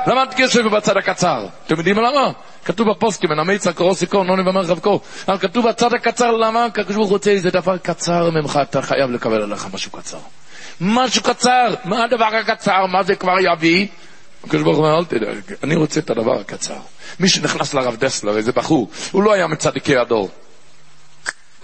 למה 0.07 0.25
תקיע 0.25 0.47
שיפור 0.49 0.71
בצד 0.71 0.97
הקצר? 0.97 1.45
אתם 1.65 1.75
יודעים 1.77 1.97
למה? 1.97 2.31
כתוב 2.65 2.89
בפוסקים, 2.89 3.31
אין 3.31 3.39
המיצר 3.39 3.71
קורוסי 3.71 4.05
קור, 4.05 4.23
נוני 4.23 4.49
ומרחב 4.49 4.79
קור. 4.79 5.01
אבל 5.27 5.37
כתוב 5.37 5.67
בצד 5.69 5.93
הקצר, 5.93 6.31
למה? 6.31 6.65
הקדוש 6.65 6.95
ברוך 6.95 7.07
הוא 7.07 7.13
רוצה 7.13 7.31
איזה 7.31 7.49
דבר 7.51 7.77
קצר 7.77 8.29
ממך, 8.29 8.59
אתה 8.61 8.81
חייב 8.81 9.11
לקבל 9.11 9.41
עליך 9.41 9.67
משהו 9.73 9.91
קצר. 9.91 10.17
משהו 10.81 11.23
קצר. 11.23 11.73
מה 11.85 12.03
הדבר 12.03 12.25
הקצר? 12.25 12.85
מה 12.85 13.03
זה 13.03 13.15
כבר 13.15 13.35
יביא? 13.53 13.87
הקדוש 14.43 14.63
ברוך 14.63 14.77
הוא 14.77 14.85
אומר, 14.85 14.99
אל 14.99 15.05
תדאג, 15.05 15.37
אני 15.63 15.75
רוצה 15.75 15.99
את 15.99 16.09
הדבר 16.09 16.39
הקצר. 16.39 16.77
מי 17.19 17.29
שנכנס 17.29 17.73
לרב 17.73 17.95
דסלר, 17.95 18.37
איזה 18.37 18.51
בחור, 18.51 18.89
הוא 19.11 19.23
לא 19.23 19.33
היה 19.33 19.47
מצדיקי 19.47 19.97
הדור. 19.97 20.29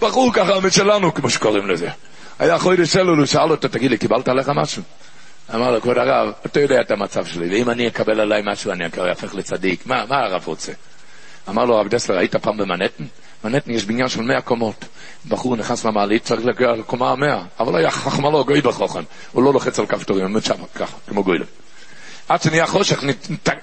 בחור 0.02 0.32
ככה 0.32 0.60
משלנו, 0.60 1.14
כמו 1.14 1.30
שקוראים 1.30 1.66
לזה. 1.66 1.88
היה 2.38 2.58
חודש 2.58 2.96
אלול, 2.96 3.18
הוא 3.18 3.26
שאל 3.26 3.50
אותו, 3.50 3.68
תגיד 3.68 3.90
לי, 3.90 3.98
קיבלת 3.98 4.28
עליך 4.28 4.48
משהו? 4.54 4.82
אמר 5.54 5.70
לו, 5.70 5.80
כבוד 5.80 5.98
הרב, 5.98 6.32
אתה 6.46 6.60
יודע 6.60 6.80
את 6.80 6.90
המצב 6.90 7.26
שלי, 7.26 7.48
ואם 7.50 7.70
אני 7.70 7.88
אקבל 7.88 8.20
עליי 8.20 8.42
משהו, 8.44 8.72
אני 8.72 8.84
אהפך 8.84 9.34
לצדיק. 9.34 9.86
מה, 9.86 10.04
מה 10.08 10.16
הרב 10.16 10.42
רוצה? 10.46 10.72
אמר 11.48 11.64
לו 11.64 11.76
הרב 11.76 11.88
דסלר, 11.88 12.18
היית 12.18 12.36
פעם 12.36 12.56
במנהטן? 12.56 13.04
במנהטן 13.44 13.70
יש 13.70 13.84
בניין 13.84 14.08
של 14.08 14.22
מאה 14.22 14.40
קומות. 14.40 14.84
בחור 15.28 15.56
נכנס 15.56 15.84
למעלית, 15.84 16.24
צריך 16.24 16.44
להגיע 16.44 16.72
לקומה 16.72 17.10
המאה, 17.10 17.42
אבל 17.60 17.76
היה 17.76 17.90
חכמה 17.90 18.30
לו, 18.30 18.44
גוי 18.44 18.60
בחוכן. 18.60 19.02
הוא 19.32 19.42
לא 19.42 19.52
לוחץ 19.52 19.78
על 19.78 19.86
כפתורים, 19.86 20.24
עומד 20.24 20.44
שם 20.44 20.54
ככה, 20.74 20.96
כמו 21.08 21.24
גוילם. 21.24 21.63
עד 22.28 22.42
שנהיה 22.42 22.66
חושך, 22.66 23.04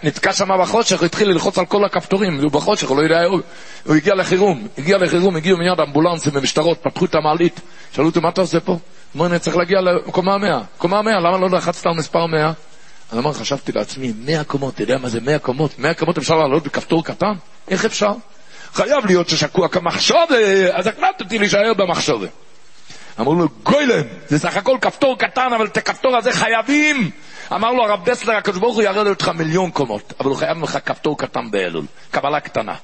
נתקע 0.04 0.34
שם 0.34 0.48
בחושך, 0.62 1.00
הוא 1.00 1.06
התחיל 1.06 1.30
ללחוץ 1.30 1.58
על 1.58 1.66
כל 1.66 1.86
הכפתורים, 1.86 2.40
הוא 2.42 2.52
בחושך, 2.52 2.88
הוא 2.88 2.98
לא 2.98 3.02
יודע, 3.02 3.24
הוא, 3.24 3.96
הגיע 3.96 4.16
לחירום, 4.16 4.68
הגיע 4.78 4.98
לחירום, 4.98 5.36
הגיעו 5.36 5.58
מיד 5.58 5.80
אמבולנסים 5.80 6.32
ומשטרות, 6.36 6.78
פתחו 6.84 7.06
את 7.06 7.16
המעלית, 7.16 7.60
שאלו 7.92 8.08
אותו, 8.08 8.22
מה 8.22 8.30
אתה 8.30 8.42
עושה 8.42 8.60
פה? 8.60 8.78
אמר, 9.16 9.26
אני 9.26 9.40
צריך 9.40 9.58
להגיע 9.58 9.82
לקומה 9.82 10.34
המאה. 10.34 10.60
קומה 10.78 11.00
המאה, 11.00 11.20
למה 11.20 11.38
לא 11.38 11.50
לחצת 11.50 11.86
על 11.86 11.94
מספר 11.94 12.26
מאה? 12.26 12.52
אני 13.12 13.20
אומר, 13.20 13.34
חשבתי 13.34 13.72
לעצמי, 13.72 14.14
מאה 14.26 14.44
קומות, 14.44 14.74
אתה 14.74 14.84
יודע 14.84 14.98
מה 14.98 15.10
זה 15.10 15.20
מאה 15.22 15.40
קומות? 15.40 15.80
מאה 15.80 15.94
קומות 15.94 16.18
אפשר 16.18 16.36
לעלות 16.36 16.64
בכפתור 16.64 17.04
קטן? 17.04 17.34
איך 17.68 17.86
אפשר? 17.86 18.12
חייב 18.74 19.06
להיות 19.06 19.30
ששקוע 19.30 19.68
כמחשוב, 19.68 20.30
אז 20.72 20.88
הקלטתי 20.88 21.40
להישאר 21.40 21.74
במחשוב. 21.74 22.24
אמרו 23.20 23.36
לו, 23.36 23.48
גוילם, 23.64 24.04
זה 24.28 24.40
סך 24.40 24.58
הכל 24.58 24.78
כפתור 24.82 25.18
קטן, 25.18 25.54
אבל 25.56 25.66
את 25.66 25.78
הכפתור 25.78 26.18
הזה 26.18 26.32
חייבים. 26.32 27.12
אמר 27.54 27.72
לו 27.72 27.84
הרב 27.84 28.10
דסלר, 28.10 28.36
הקדוש 28.36 28.60
ברוך 28.60 28.76
הוא 28.76 28.84
ירד 28.84 29.08
אותך 29.08 29.28
מיליון 29.28 29.72
קומות, 29.72 30.14
אבל 30.20 30.30
הוא 30.30 30.38
חייב 30.38 30.64
לך 30.64 30.78
כפתור 30.86 31.18
קטן 31.18 31.52
באלול, 31.52 31.86
קבלה 32.12 32.40
קטנה. 32.40 32.76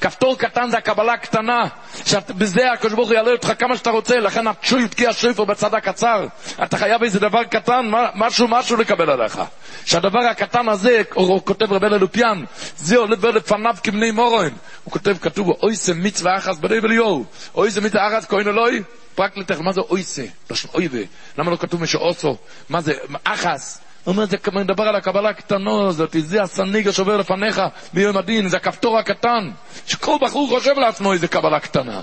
כפתור 0.00 0.38
קטן 0.38 0.70
זה 0.70 0.78
הקבלה 0.78 1.12
הקטנה, 1.12 1.62
שבזה 2.06 2.72
הקדוש 2.72 2.92
ברוך 2.92 3.08
הוא 3.08 3.16
יעלה 3.16 3.32
אותך 3.32 3.52
כמה 3.58 3.76
שאתה 3.76 3.90
רוצה, 3.90 4.16
לכן 4.16 4.46
התשוי 4.46 4.88
תקיע 4.88 5.12
שויפר 5.12 5.44
בצד 5.44 5.74
הקצר. 5.74 6.26
אתה 6.62 6.76
חייב 6.76 7.02
איזה 7.02 7.20
דבר 7.20 7.44
קטן, 7.44 7.90
משהו 8.14 8.48
משהו 8.48 8.76
לקבל 8.76 9.10
עליך. 9.10 9.40
שהדבר 9.84 10.18
הקטן 10.18 10.68
הזה, 10.68 11.02
כותב 11.44 11.72
רבי 11.72 11.86
אלופיאן, 11.86 12.44
זה 12.76 12.96
עולה 12.96 13.16
לפניו 13.34 13.74
כבני 13.82 14.10
מורן. 14.10 14.50
הוא 14.84 14.92
כותב, 14.92 15.16
כתוב, 15.20 15.50
אוי 15.62 15.74
זה 15.74 15.94
מצווה 15.94 16.36
אחס 16.36 16.58
בני 16.58 16.78
וליאור, 16.78 17.24
אוי 17.54 17.70
זה 17.70 17.80
מצווה 17.80 18.08
אחס 18.08 18.26
כהן 18.26 18.48
אלוהי. 18.48 18.82
פרקליטך, 19.14 19.60
מה 19.60 19.72
זה 19.72 19.80
אויסה? 19.80 20.24
לשון 20.50 20.70
אויבה. 20.74 20.98
למה 21.38 21.50
לא 21.50 21.56
כתוב 21.56 21.82
משאוסו? 21.82 22.36
מה 22.68 22.80
זה? 22.80 22.92
אחס. 23.24 23.85
הוא 24.06 24.12
אומר, 24.12 24.24
זה 24.26 24.36
מדבר 24.52 24.82
על 24.82 24.96
הקבלה 24.96 25.28
הקטנה 25.28 25.88
הזאת, 25.88 26.16
זה 26.18 26.42
הסניג 26.42 26.88
השובר 26.88 27.16
לפניך 27.16 27.62
ביום 27.92 28.16
הדין, 28.16 28.48
זה 28.48 28.56
הכפתור 28.56 28.98
הקטן, 28.98 29.50
שכל 29.86 30.16
בחור 30.20 30.48
חושב 30.48 30.78
לעצמו 30.78 31.12
איזה 31.12 31.28
קבלה 31.28 31.60
קטנה. 31.60 32.02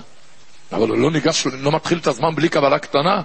אבל 0.72 0.88
הוא 0.88 0.98
לא 0.98 1.10
ניגש, 1.10 1.46
לא 1.46 1.72
מתחיל 1.72 1.98
את 1.98 2.06
הזמן 2.06 2.34
בלי 2.34 2.48
קבלה 2.48 2.78
קטנה. 2.78 3.22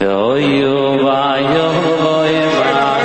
אוי 0.00 0.64
אוי 0.64 1.04
אוי 2.00 3.03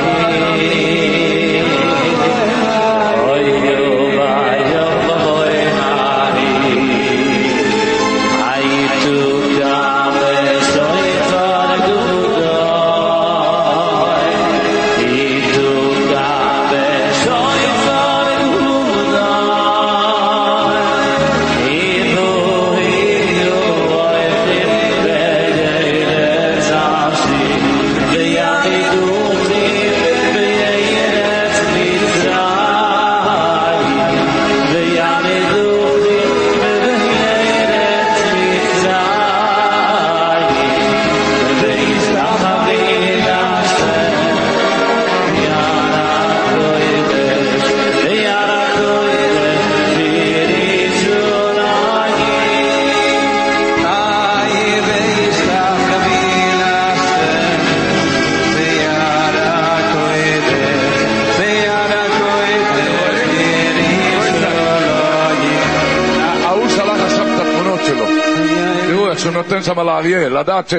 נותן 69.50 69.64
שם 69.64 69.80
לאריה, 69.80 70.30
לדעת 70.30 70.70
ש... 70.70 70.74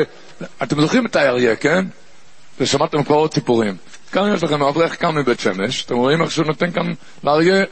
אתם 0.62 0.80
זוכרים 0.80 1.06
את 1.06 1.16
האריה, 1.16 1.56
כן? 1.56 1.84
ושמעתם 2.60 3.04
כבר 3.04 3.16
עוד 3.16 3.34
סיפורים. 3.34 3.76
כאן 4.12 4.34
יש 4.34 4.42
לכם 4.42 4.62
אברך 4.62 5.00
כאן 5.00 5.14
מבית 5.14 5.40
שמש, 5.40 5.84
אתם 5.84 5.94
רואים 5.94 6.22
איך 6.22 6.30
שהוא 6.30 6.46
נותן 6.46 6.72
כאן 6.72 6.92
לאריה... 7.24 7.64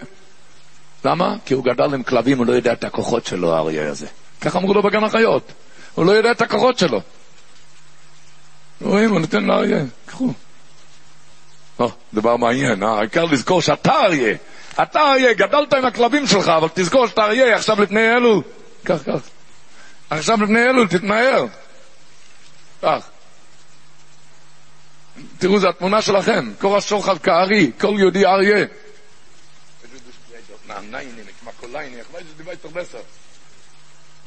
למה? 1.05 1.37
כי 1.45 1.55
הוא 1.55 1.65
גדל 1.65 1.95
עם 1.95 2.03
כלבים, 2.03 2.39
הוא 2.39 2.47
לא 2.47 2.53
יודע 2.53 2.73
את 2.73 2.85
הכוחות 2.85 3.27
שלו, 3.27 3.55
האריה 3.55 3.91
הזה. 3.91 4.07
ככה 4.41 4.59
אמרו 4.59 4.75
לו 4.75 4.83
בגן 4.83 5.05
החיות. 5.05 5.53
הוא 5.95 6.07
לא 6.07 6.13
יודע 6.13 6.31
את 6.31 6.43
הכוחות 6.43 6.79
שלו. 6.79 7.01
רואים, 8.81 9.11
הוא 9.11 9.21
נותן 9.21 9.45
לאריה, 9.45 9.85
קחו. 10.07 10.33
או, 11.79 11.91
דבר 12.15 12.37
מעניין, 12.37 12.83
אה? 12.83 12.99
העיקר 12.99 13.25
לזכור 13.25 13.63
שאתה 13.63 13.93
אריה. 13.93 14.37
אתה 14.83 15.01
אריה, 15.01 15.33
גדלת 15.33 15.75
עם 15.75 15.85
הכלבים 15.85 16.27
שלך, 16.27 16.49
אבל 16.49 16.69
תזכור 16.75 17.07
שאתה 17.07 17.25
אריה 17.25 17.57
עכשיו 17.57 17.83
לפני 17.83 18.13
אלול. 18.17 18.43
קח, 18.85 19.03
קח. 19.03 19.38
עכשיו 20.11 20.43
לפני 20.43 20.63
אלול, 20.63 20.89
תתנער. 20.89 21.45
קח. 22.81 23.09
תראו, 25.39 25.59
זו 25.59 25.69
התמונה 25.69 26.03
שלכם. 26.03 26.53
קורא 26.61 26.81
שוחד 26.81 27.19
כארי, 27.19 27.71
כל 27.81 27.95
יהודי 27.99 28.27
אריה. 28.27 28.67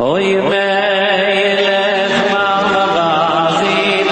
Oy 0.01 0.33
melech 0.49 2.15
mavazin 2.33 4.07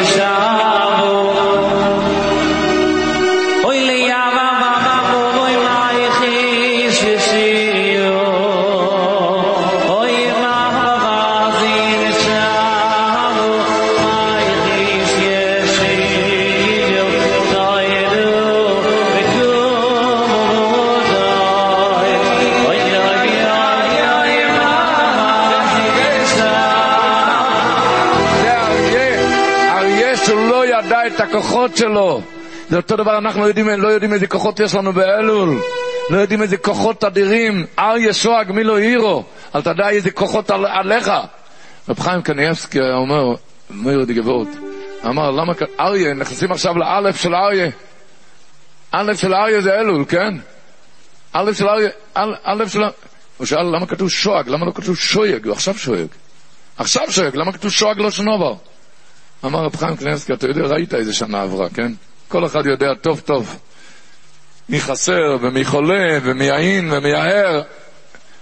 שלו. 31.79 32.21
זה 32.69 32.77
אותו 32.77 32.95
דבר, 32.95 33.17
אנחנו 33.17 33.41
לא 33.41 33.45
יודעים, 33.47 33.67
לא 33.69 33.87
יודעים 33.87 34.13
איזה 34.13 34.27
כוחות 34.27 34.59
יש 34.59 34.75
לנו 34.75 34.93
באלול. 34.93 35.59
לא 36.09 36.17
יודעים 36.17 36.41
איזה 36.41 36.57
כוחות 36.57 37.03
אדירים. 37.03 37.65
אריה 37.79 38.13
שואג, 38.13 38.51
מי 38.51 38.63
לא 38.63 38.77
הירו? 38.77 39.23
אל 39.55 39.61
תדע 39.61 39.89
איזה 39.89 40.11
כוחות 40.11 40.51
על, 40.51 40.65
עליך. 40.65 41.11
רב 41.89 41.99
חיים 41.99 42.21
קניאבסקי 42.21 42.79
היה 42.79 42.95
אומר, 42.95 43.35
די 44.05 44.13
גבורת, 44.13 44.47
אמר, 45.05 45.31
למה 45.31 45.53
כ- 45.53 45.79
אריה, 45.79 46.13
נכנסים 46.13 46.51
עכשיו 46.51 46.77
לאלף 46.77 47.21
של 47.21 47.35
אריה. 47.35 47.69
אלף 48.93 49.19
של 49.19 49.33
אריה 49.33 49.61
זה 49.61 49.79
אלול, 49.79 50.05
כן? 50.09 50.33
אלף 51.35 51.57
של 51.57 51.67
אריה, 51.67 51.89
אל- 52.17 52.35
אלף 52.47 52.73
של... 52.73 52.79
הוא 53.37 53.45
שאל, 53.45 53.63
למה 53.75 53.85
כתוב 53.87 54.09
שואג? 54.09 54.49
למה 54.49 54.65
לא 54.65 54.71
כתוב 54.75 54.95
שויג? 54.97 55.45
הוא 55.45 55.53
עכשיו 55.53 55.73
שואג. 55.77 56.07
עכשיו 56.77 57.11
שואג, 57.11 57.35
למה 57.35 57.51
כתוב 57.51 57.71
שואג 57.71 57.99
לא 57.99 58.11
שנובר? 58.11 58.53
אמר 59.45 59.59
רב 59.59 59.75
חיים 59.75 59.95
קניאבסקי, 59.95 60.33
אתה 60.33 60.47
יודע, 60.47 60.61
ראית 60.61 60.93
איזה 60.93 61.13
שנה 61.13 61.41
עברה, 61.41 61.69
כן? 61.69 61.91
כל 62.27 62.45
אחד 62.45 62.65
יודע 62.65 62.93
טוב 63.01 63.19
טוב 63.19 63.59
מי 64.69 64.79
חסר 64.79 65.37
ומי 65.41 65.65
חולה 65.65 66.17
ומי 66.23 66.51
עין 66.51 66.91
ומי 66.91 67.13
ער, 67.13 67.61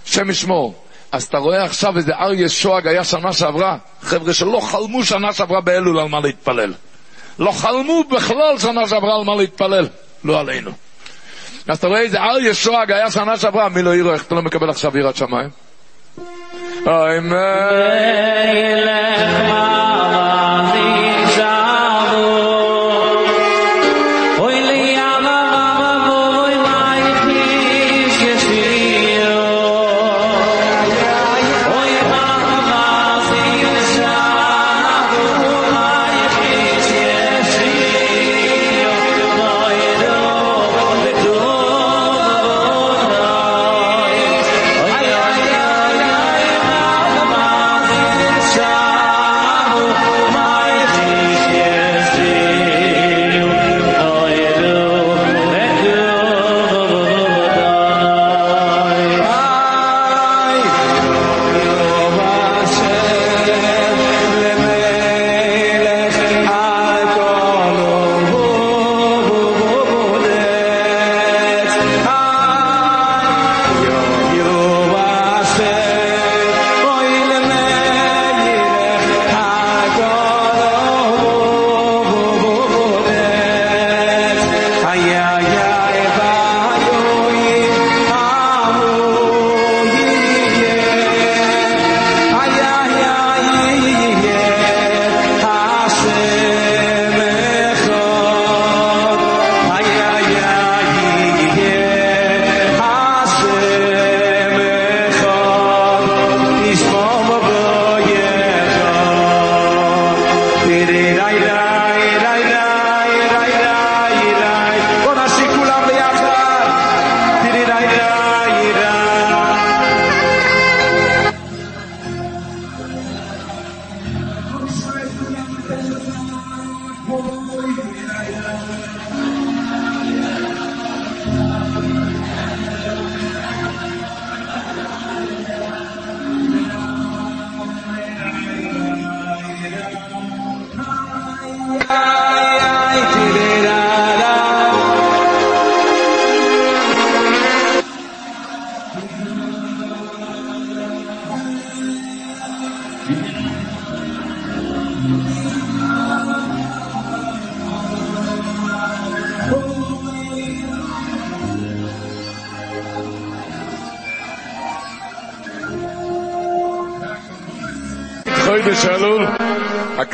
שם 0.04 0.30
ישמור. 0.30 0.84
אז 1.12 1.24
אתה 1.24 1.38
רואה 1.38 1.64
עכשיו 1.64 1.96
איזה 1.96 2.14
אריה 2.14 2.48
שואג 2.48 2.86
היה 2.86 3.04
שנה 3.04 3.32
שעברה, 3.32 3.76
חבר'ה 4.02 4.34
שלא 4.34 4.60
חלמו 4.60 5.04
שנה 5.04 5.32
שעברה 5.32 5.60
באלול 5.60 5.98
על 5.98 6.08
מה 6.08 6.20
להתפלל. 6.20 6.74
לא 7.38 7.52
חלמו 7.52 8.04
בכלל 8.04 8.58
שנה 8.58 8.88
שעברה 8.88 9.14
על 9.14 9.24
מה 9.24 9.36
להתפלל, 9.36 9.88
לא 10.24 10.40
עלינו. 10.40 10.70
אז 11.68 11.78
אתה 11.78 11.86
רואה 11.86 12.00
איזה 12.00 12.18
אריה 12.18 12.54
שואג 12.54 12.92
היה 12.92 13.10
שנה 13.10 13.36
שעברה, 13.36 13.68
מי 13.68 13.82
לא 13.82 13.94
יראו, 13.94 14.12
איך 14.12 14.26
אתה 14.26 14.34
לא 14.34 14.42
מקבל 14.42 14.70
עכשיו 14.70 14.98
יראת 14.98 15.16
שמיים? 15.16 15.48
אוי 16.86 17.20
מה... 17.20 17.58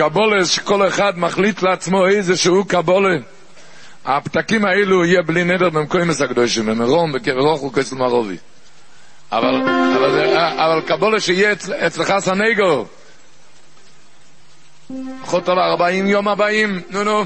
הקבולה 0.07 0.45
שכל 0.45 0.89
אחד 0.89 1.19
מחליט 1.19 1.63
לעצמו 1.63 2.07
איזה 2.07 2.37
שהוא 2.37 2.65
קבולה. 2.67 3.17
הפתקים 4.05 4.65
האלו 4.65 5.05
יהיה 5.05 5.23
בלי 5.23 5.45
נדר 5.45 5.71
במקומס 5.71 6.21
הקדושים, 6.21 6.67
במרום, 6.67 7.13
בקרח 7.13 7.63
וכסל 7.63 7.97
מערובי. 7.97 8.37
אבל, 9.33 9.55
אבל, 9.97 10.37
אבל 10.37 10.81
קבולה 10.87 11.21
שיהיה 11.21 11.53
אצל, 11.53 11.73
אצלך 11.73 12.15
סנגו. 12.19 12.87
על 15.47 15.59
ארבעים 15.59 16.07
יום 16.07 16.29
הבאים, 16.29 16.81
נו 16.91 17.05
נו. 17.05 17.25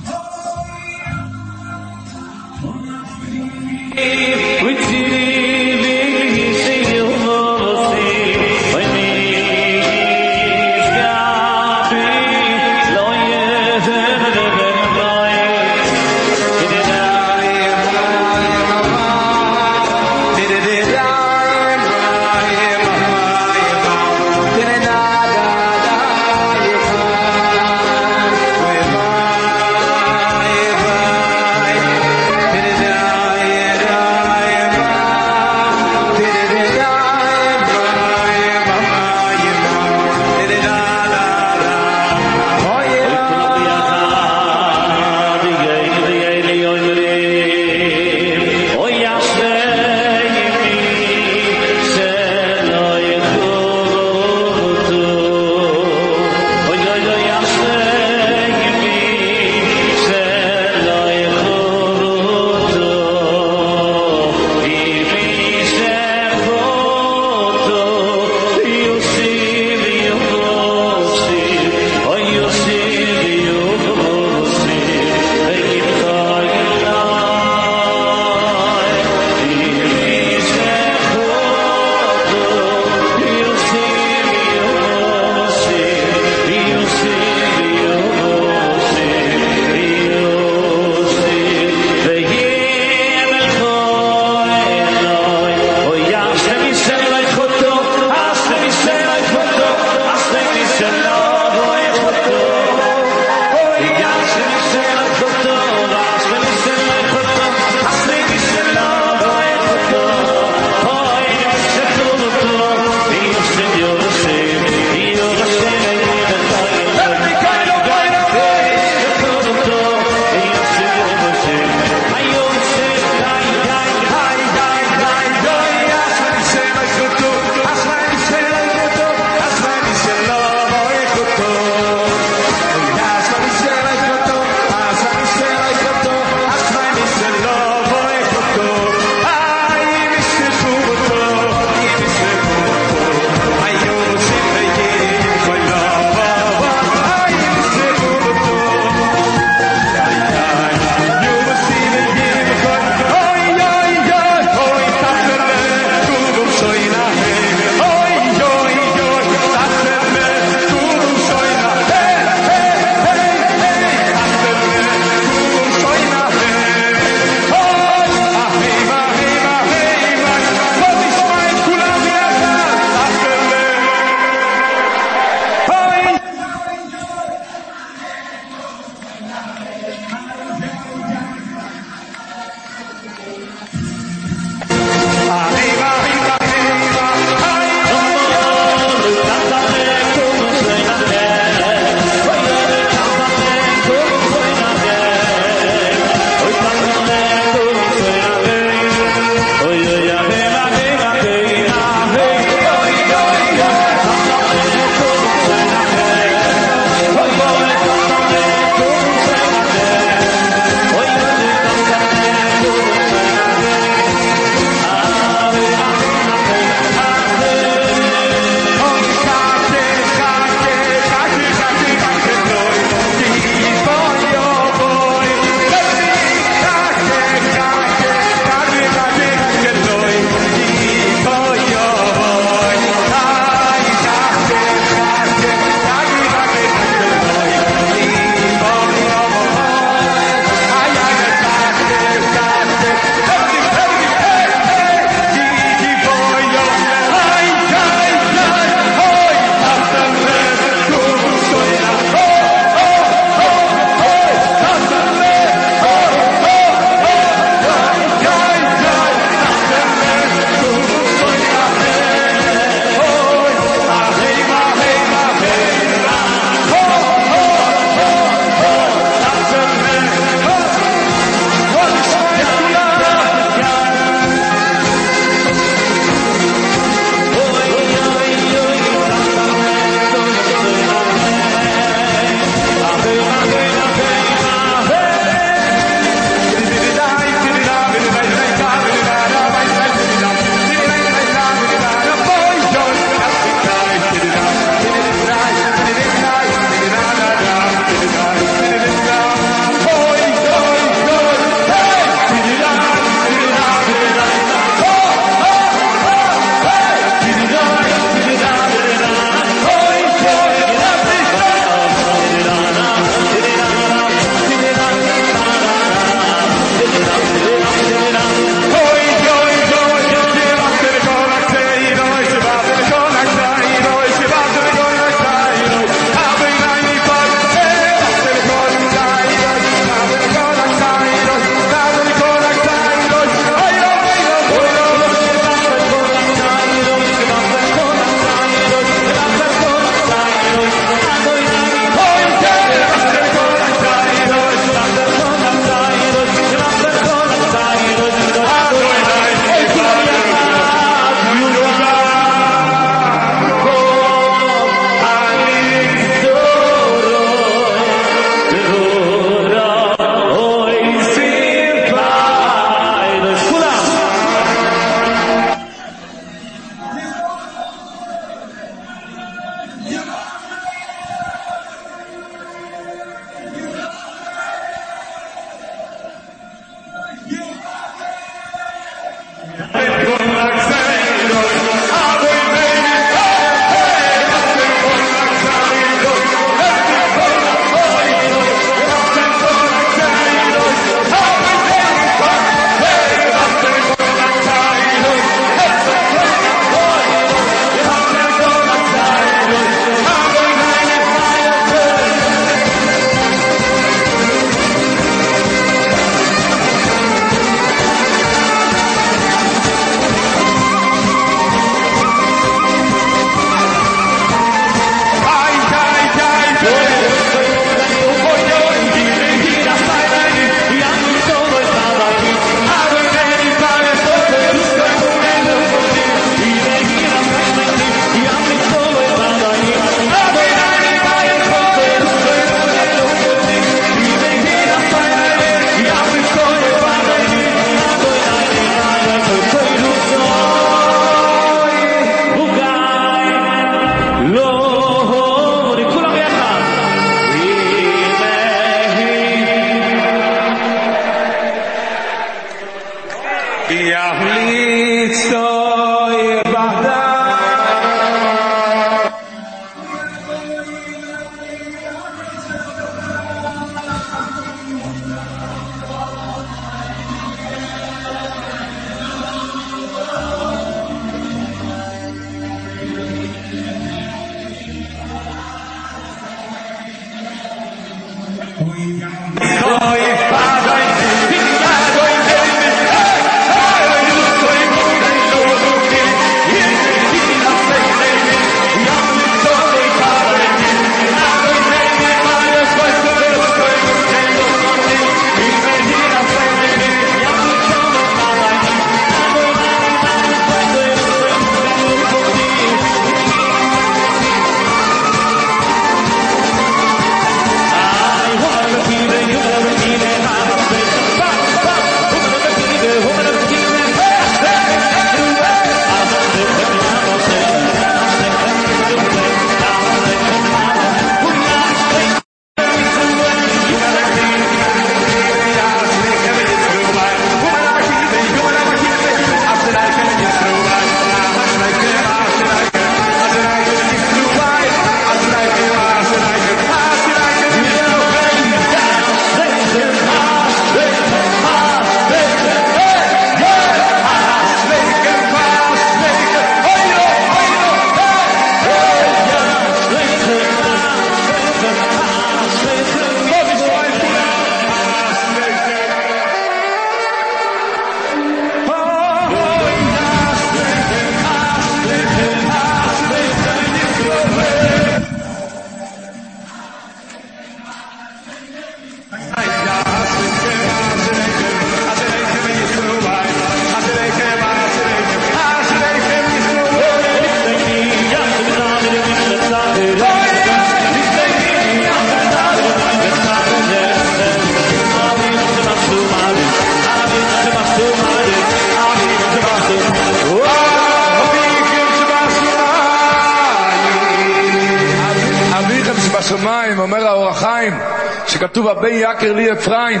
יקר 599.20 599.32
לי 599.32 599.52
אפרים. 599.52 600.00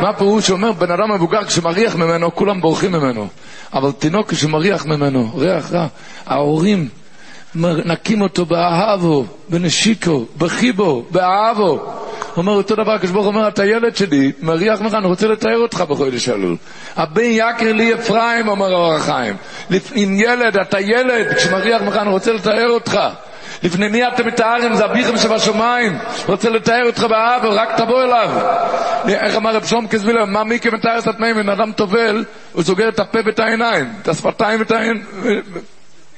מה 0.00 0.08
הפירוש 0.08 0.46
שאומר 0.46 0.72
בן 0.72 0.90
אדם 0.90 1.12
מבוגר 1.14 1.44
כשמריח 1.44 1.96
ממנו, 1.96 2.34
כולם 2.34 2.60
בורחים 2.60 2.92
ממנו. 2.92 3.28
אבל 3.72 3.92
תינוק 3.92 4.30
כשמריח 4.30 4.86
ממנו, 4.86 5.30
ריח 5.36 5.72
רע, 5.72 5.86
ההורים 6.26 6.88
נקים 7.54 8.20
אותו 8.20 8.46
באהבו, 8.46 9.24
בנשיקו, 9.48 10.24
בחיבו, 10.38 11.04
באהבו. 11.10 11.80
אומר 12.36 12.52
אותו 12.52 12.74
דבר, 12.74 12.92
הקדוש 12.92 13.10
ברוך 13.10 13.26
אומר, 13.26 13.48
אתה 13.48 13.64
ילד 13.64 13.96
שלי, 13.96 14.32
מריח 14.42 14.80
ממך, 14.80 14.94
אני 14.94 15.06
רוצה 15.06 15.26
לתאר 15.28 15.58
אותך 15.58 15.80
בחודש 15.80 16.28
אלול. 16.28 16.56
הבן 16.96 17.22
יקר 17.24 17.72
לי 17.72 17.94
אפרים, 17.94 18.48
אומר 18.48 18.72
האור 18.72 18.94
החיים. 18.94 19.36
אם 19.96 20.16
ילד, 20.20 20.56
אתה 20.56 20.80
ילד, 20.80 21.32
כשמריח 21.36 21.82
ממך, 21.82 21.96
אני 21.96 22.10
רוצה 22.10 22.32
לתאר 22.32 22.70
אותך. 22.70 23.00
לפני 23.62 23.88
מי 23.88 24.08
אתם 24.08 24.26
מתארים? 24.26 24.74
זה 24.74 24.84
אביכם 24.84 25.16
שבשמיים. 25.18 25.98
רוצה 26.26 26.50
לתאר 26.50 26.82
אותך 26.86 27.02
באהבה, 27.02 27.48
רק 27.48 27.76
תבוא 27.76 28.02
אליו. 28.02 28.30
איך 29.08 29.36
אמר 29.36 29.54
רב 29.56 29.64
שלום 29.64 29.86
קזבילר, 29.86 30.24
מה 30.24 30.44
מי 30.44 30.60
כמתאר 30.60 30.98
את 30.98 31.06
התנאים? 31.06 31.36
בן 31.36 31.48
אדם 31.48 31.72
טובל, 31.72 32.24
הוא 32.52 32.62
סוגר 32.62 32.88
את 32.88 32.98
הפה 33.00 33.18
ואת 33.26 33.38
העיניים, 33.38 33.92
את 34.02 34.08
השפתיים 34.08 34.60
ואת 34.60 34.70
העין... 34.70 35.02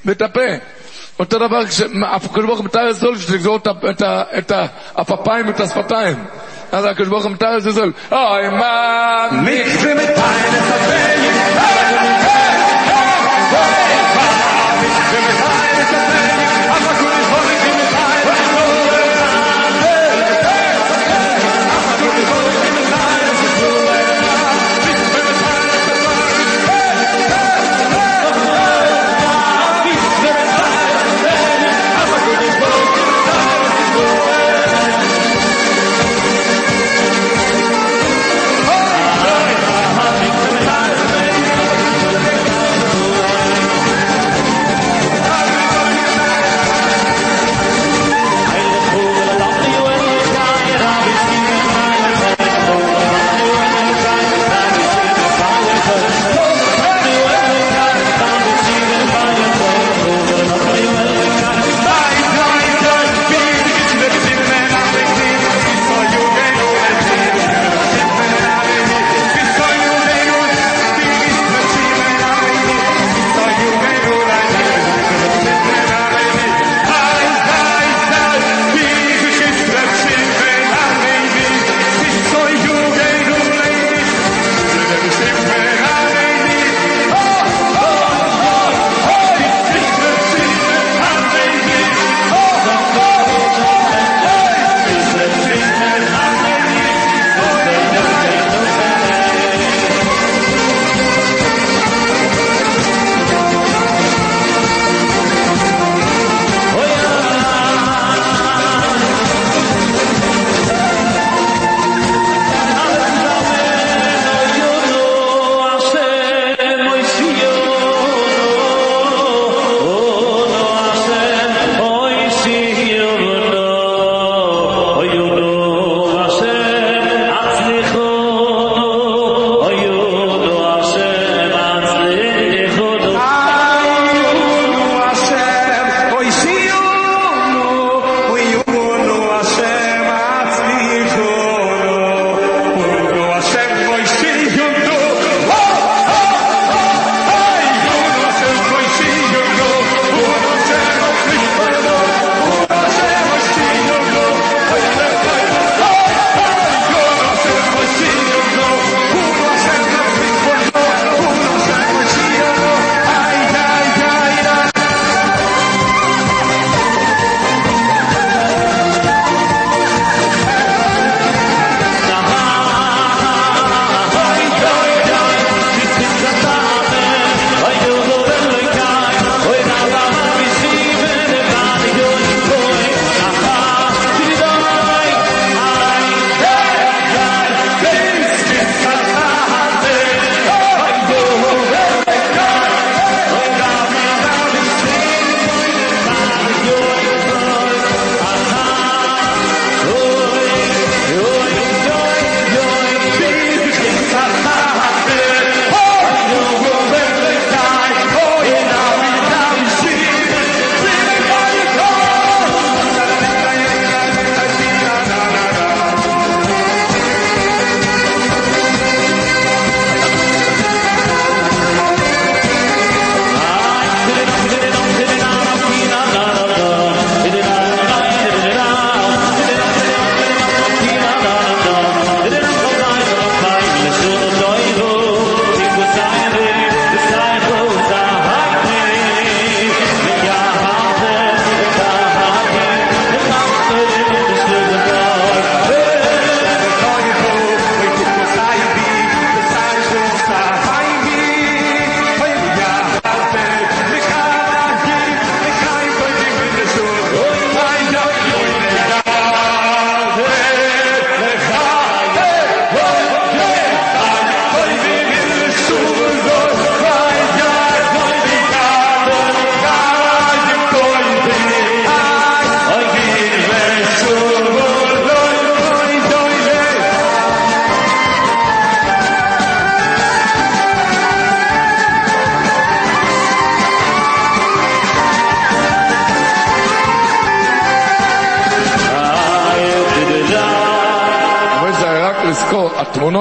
ואת 0.05 0.21
הפה. 0.21 0.41
אותו 1.19 1.39
דבר, 1.39 1.65
כשהקדוש 1.65 2.45
ברוך 2.45 2.57
הוא 2.59 2.65
מתאר 2.65 2.89
את 2.89 2.95
זול, 2.95 3.17
שתגזור 3.17 3.55
את 3.57 3.67
ה- 3.67 3.71
את 3.89 4.01
ה- 4.01 4.23
את 4.37 4.51
האפפיים 4.95 5.47
ואת 5.47 5.59
השפתיים. 5.59 6.15
אז 6.71 6.85
הקדוש 6.85 7.07
ברוך 7.07 7.23
הוא 7.23 7.31
מתאר 7.31 7.57
את 7.57 7.61
זול. 7.61 7.91
אוי, 8.11 8.49
מה... 8.49 9.27
מקווה 9.31 9.93
מתאר 9.95 10.35
את 10.49 10.80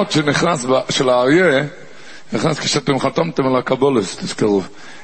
התמונות 0.00 0.12
שנכנס, 0.12 0.66
של 0.90 1.08
האריה, 1.08 1.64
נכנס 2.32 2.58
כשאתם 2.58 2.98
חתמתם 2.98 3.46
על 3.46 3.56
הקבולס, 3.56 4.16
תזכרו. 4.16 4.62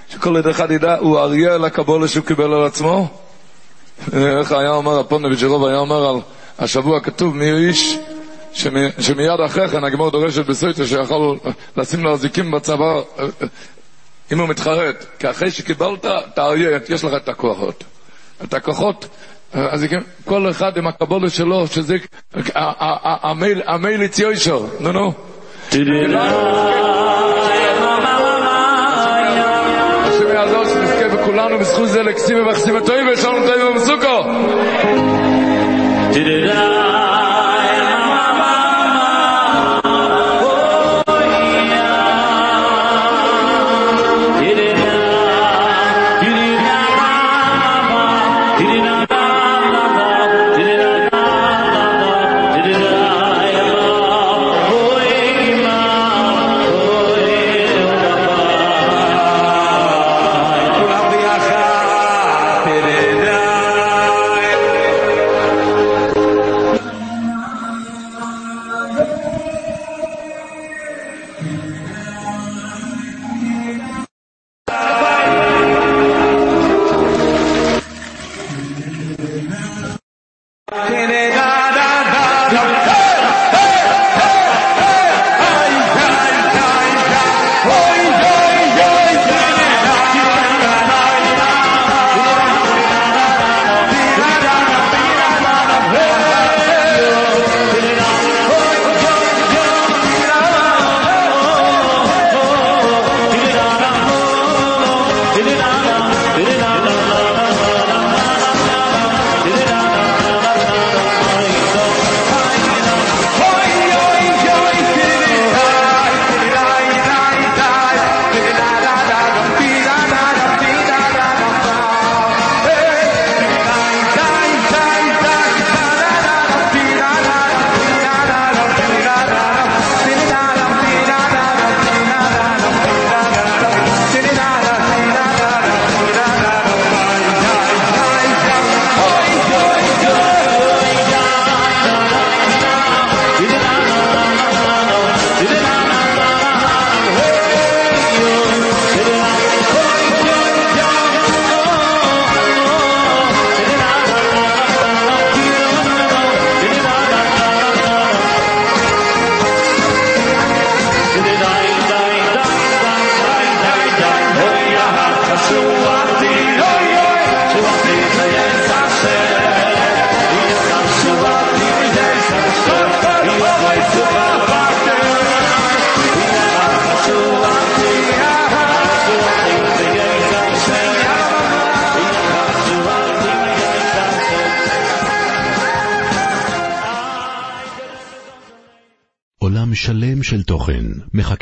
שכל 0.09 0.40
אחד 0.40 0.48
אחד 0.51 0.70
ידע, 0.70 0.97
הוא 0.98 1.18
אריה 1.18 1.55
על 1.55 1.64
הקבולס 1.64 2.10
שהוא 2.10 2.24
קיבל 2.24 2.52
על 2.55 2.62
עצמו. 2.66 3.09
איך 4.12 4.52
היה 4.52 4.70
אומר 4.70 4.98
הפונדביץ' 5.01 5.43
רוב 5.43 5.64
היה 5.64 5.78
אומר 5.78 6.09
על 6.09 6.16
השבוע 6.59 7.01
כתוב 7.01 7.36
מי 7.36 7.51
איש 7.52 7.98
שמי- 8.52 8.93
שמיד 9.01 9.40
אחרי 9.47 9.68
כן 9.68 9.85
הגמור 9.85 10.10
דורשת 10.10 10.47
בסויטה 10.47 10.86
שיכול 10.86 11.39
לשים 11.77 12.05
לו 12.05 12.12
אזיקים 12.14 12.51
בצבא 12.51 13.01
אם 14.32 14.39
הוא 14.40 14.48
מתחרט, 14.48 15.05
כי 15.18 15.31
אחרי 15.31 15.51
שקיבלת 15.51 16.05
את 16.06 16.39
האריה, 16.39 16.78
יש 16.89 17.05
לך 17.05 17.12
את 17.16 17.28
הכוחות. 17.28 17.85
את 18.44 18.55
הכוחות, 18.55 19.09
אז 19.57 19.85
כן, 19.91 20.01
כל 20.24 20.51
אחד 20.51 20.77
עם 20.77 20.87
הקבולה 20.87 21.31
שלו, 21.31 21.66
שזה 21.66 21.97
ה- 22.35 22.41
ה- 22.55 22.73
ה- 23.09 23.31
המייל- 23.31 24.03
יציושו, 24.03 24.66
נו 24.81 24.93
נו. 24.93 25.12
השם 30.07 30.28
יעזור 30.35 30.65
שנזכה 30.65 31.09
בכולנו 31.09 31.59
בזכות 31.59 31.89
זה 31.89 32.03
לכסימי 32.03 32.41
וכסימי 32.51 32.78
טועים 32.87 33.07
ושלום 33.12 33.43
טועים 33.47 33.66
ומסוכו. 33.66 34.23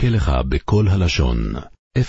מחכה 0.05 0.17
לך 0.17 0.33
בכל 0.49 0.89
הלשון, 0.89 1.55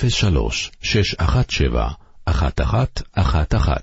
03 0.09 0.71
617 0.81 1.91
1111 2.27 3.75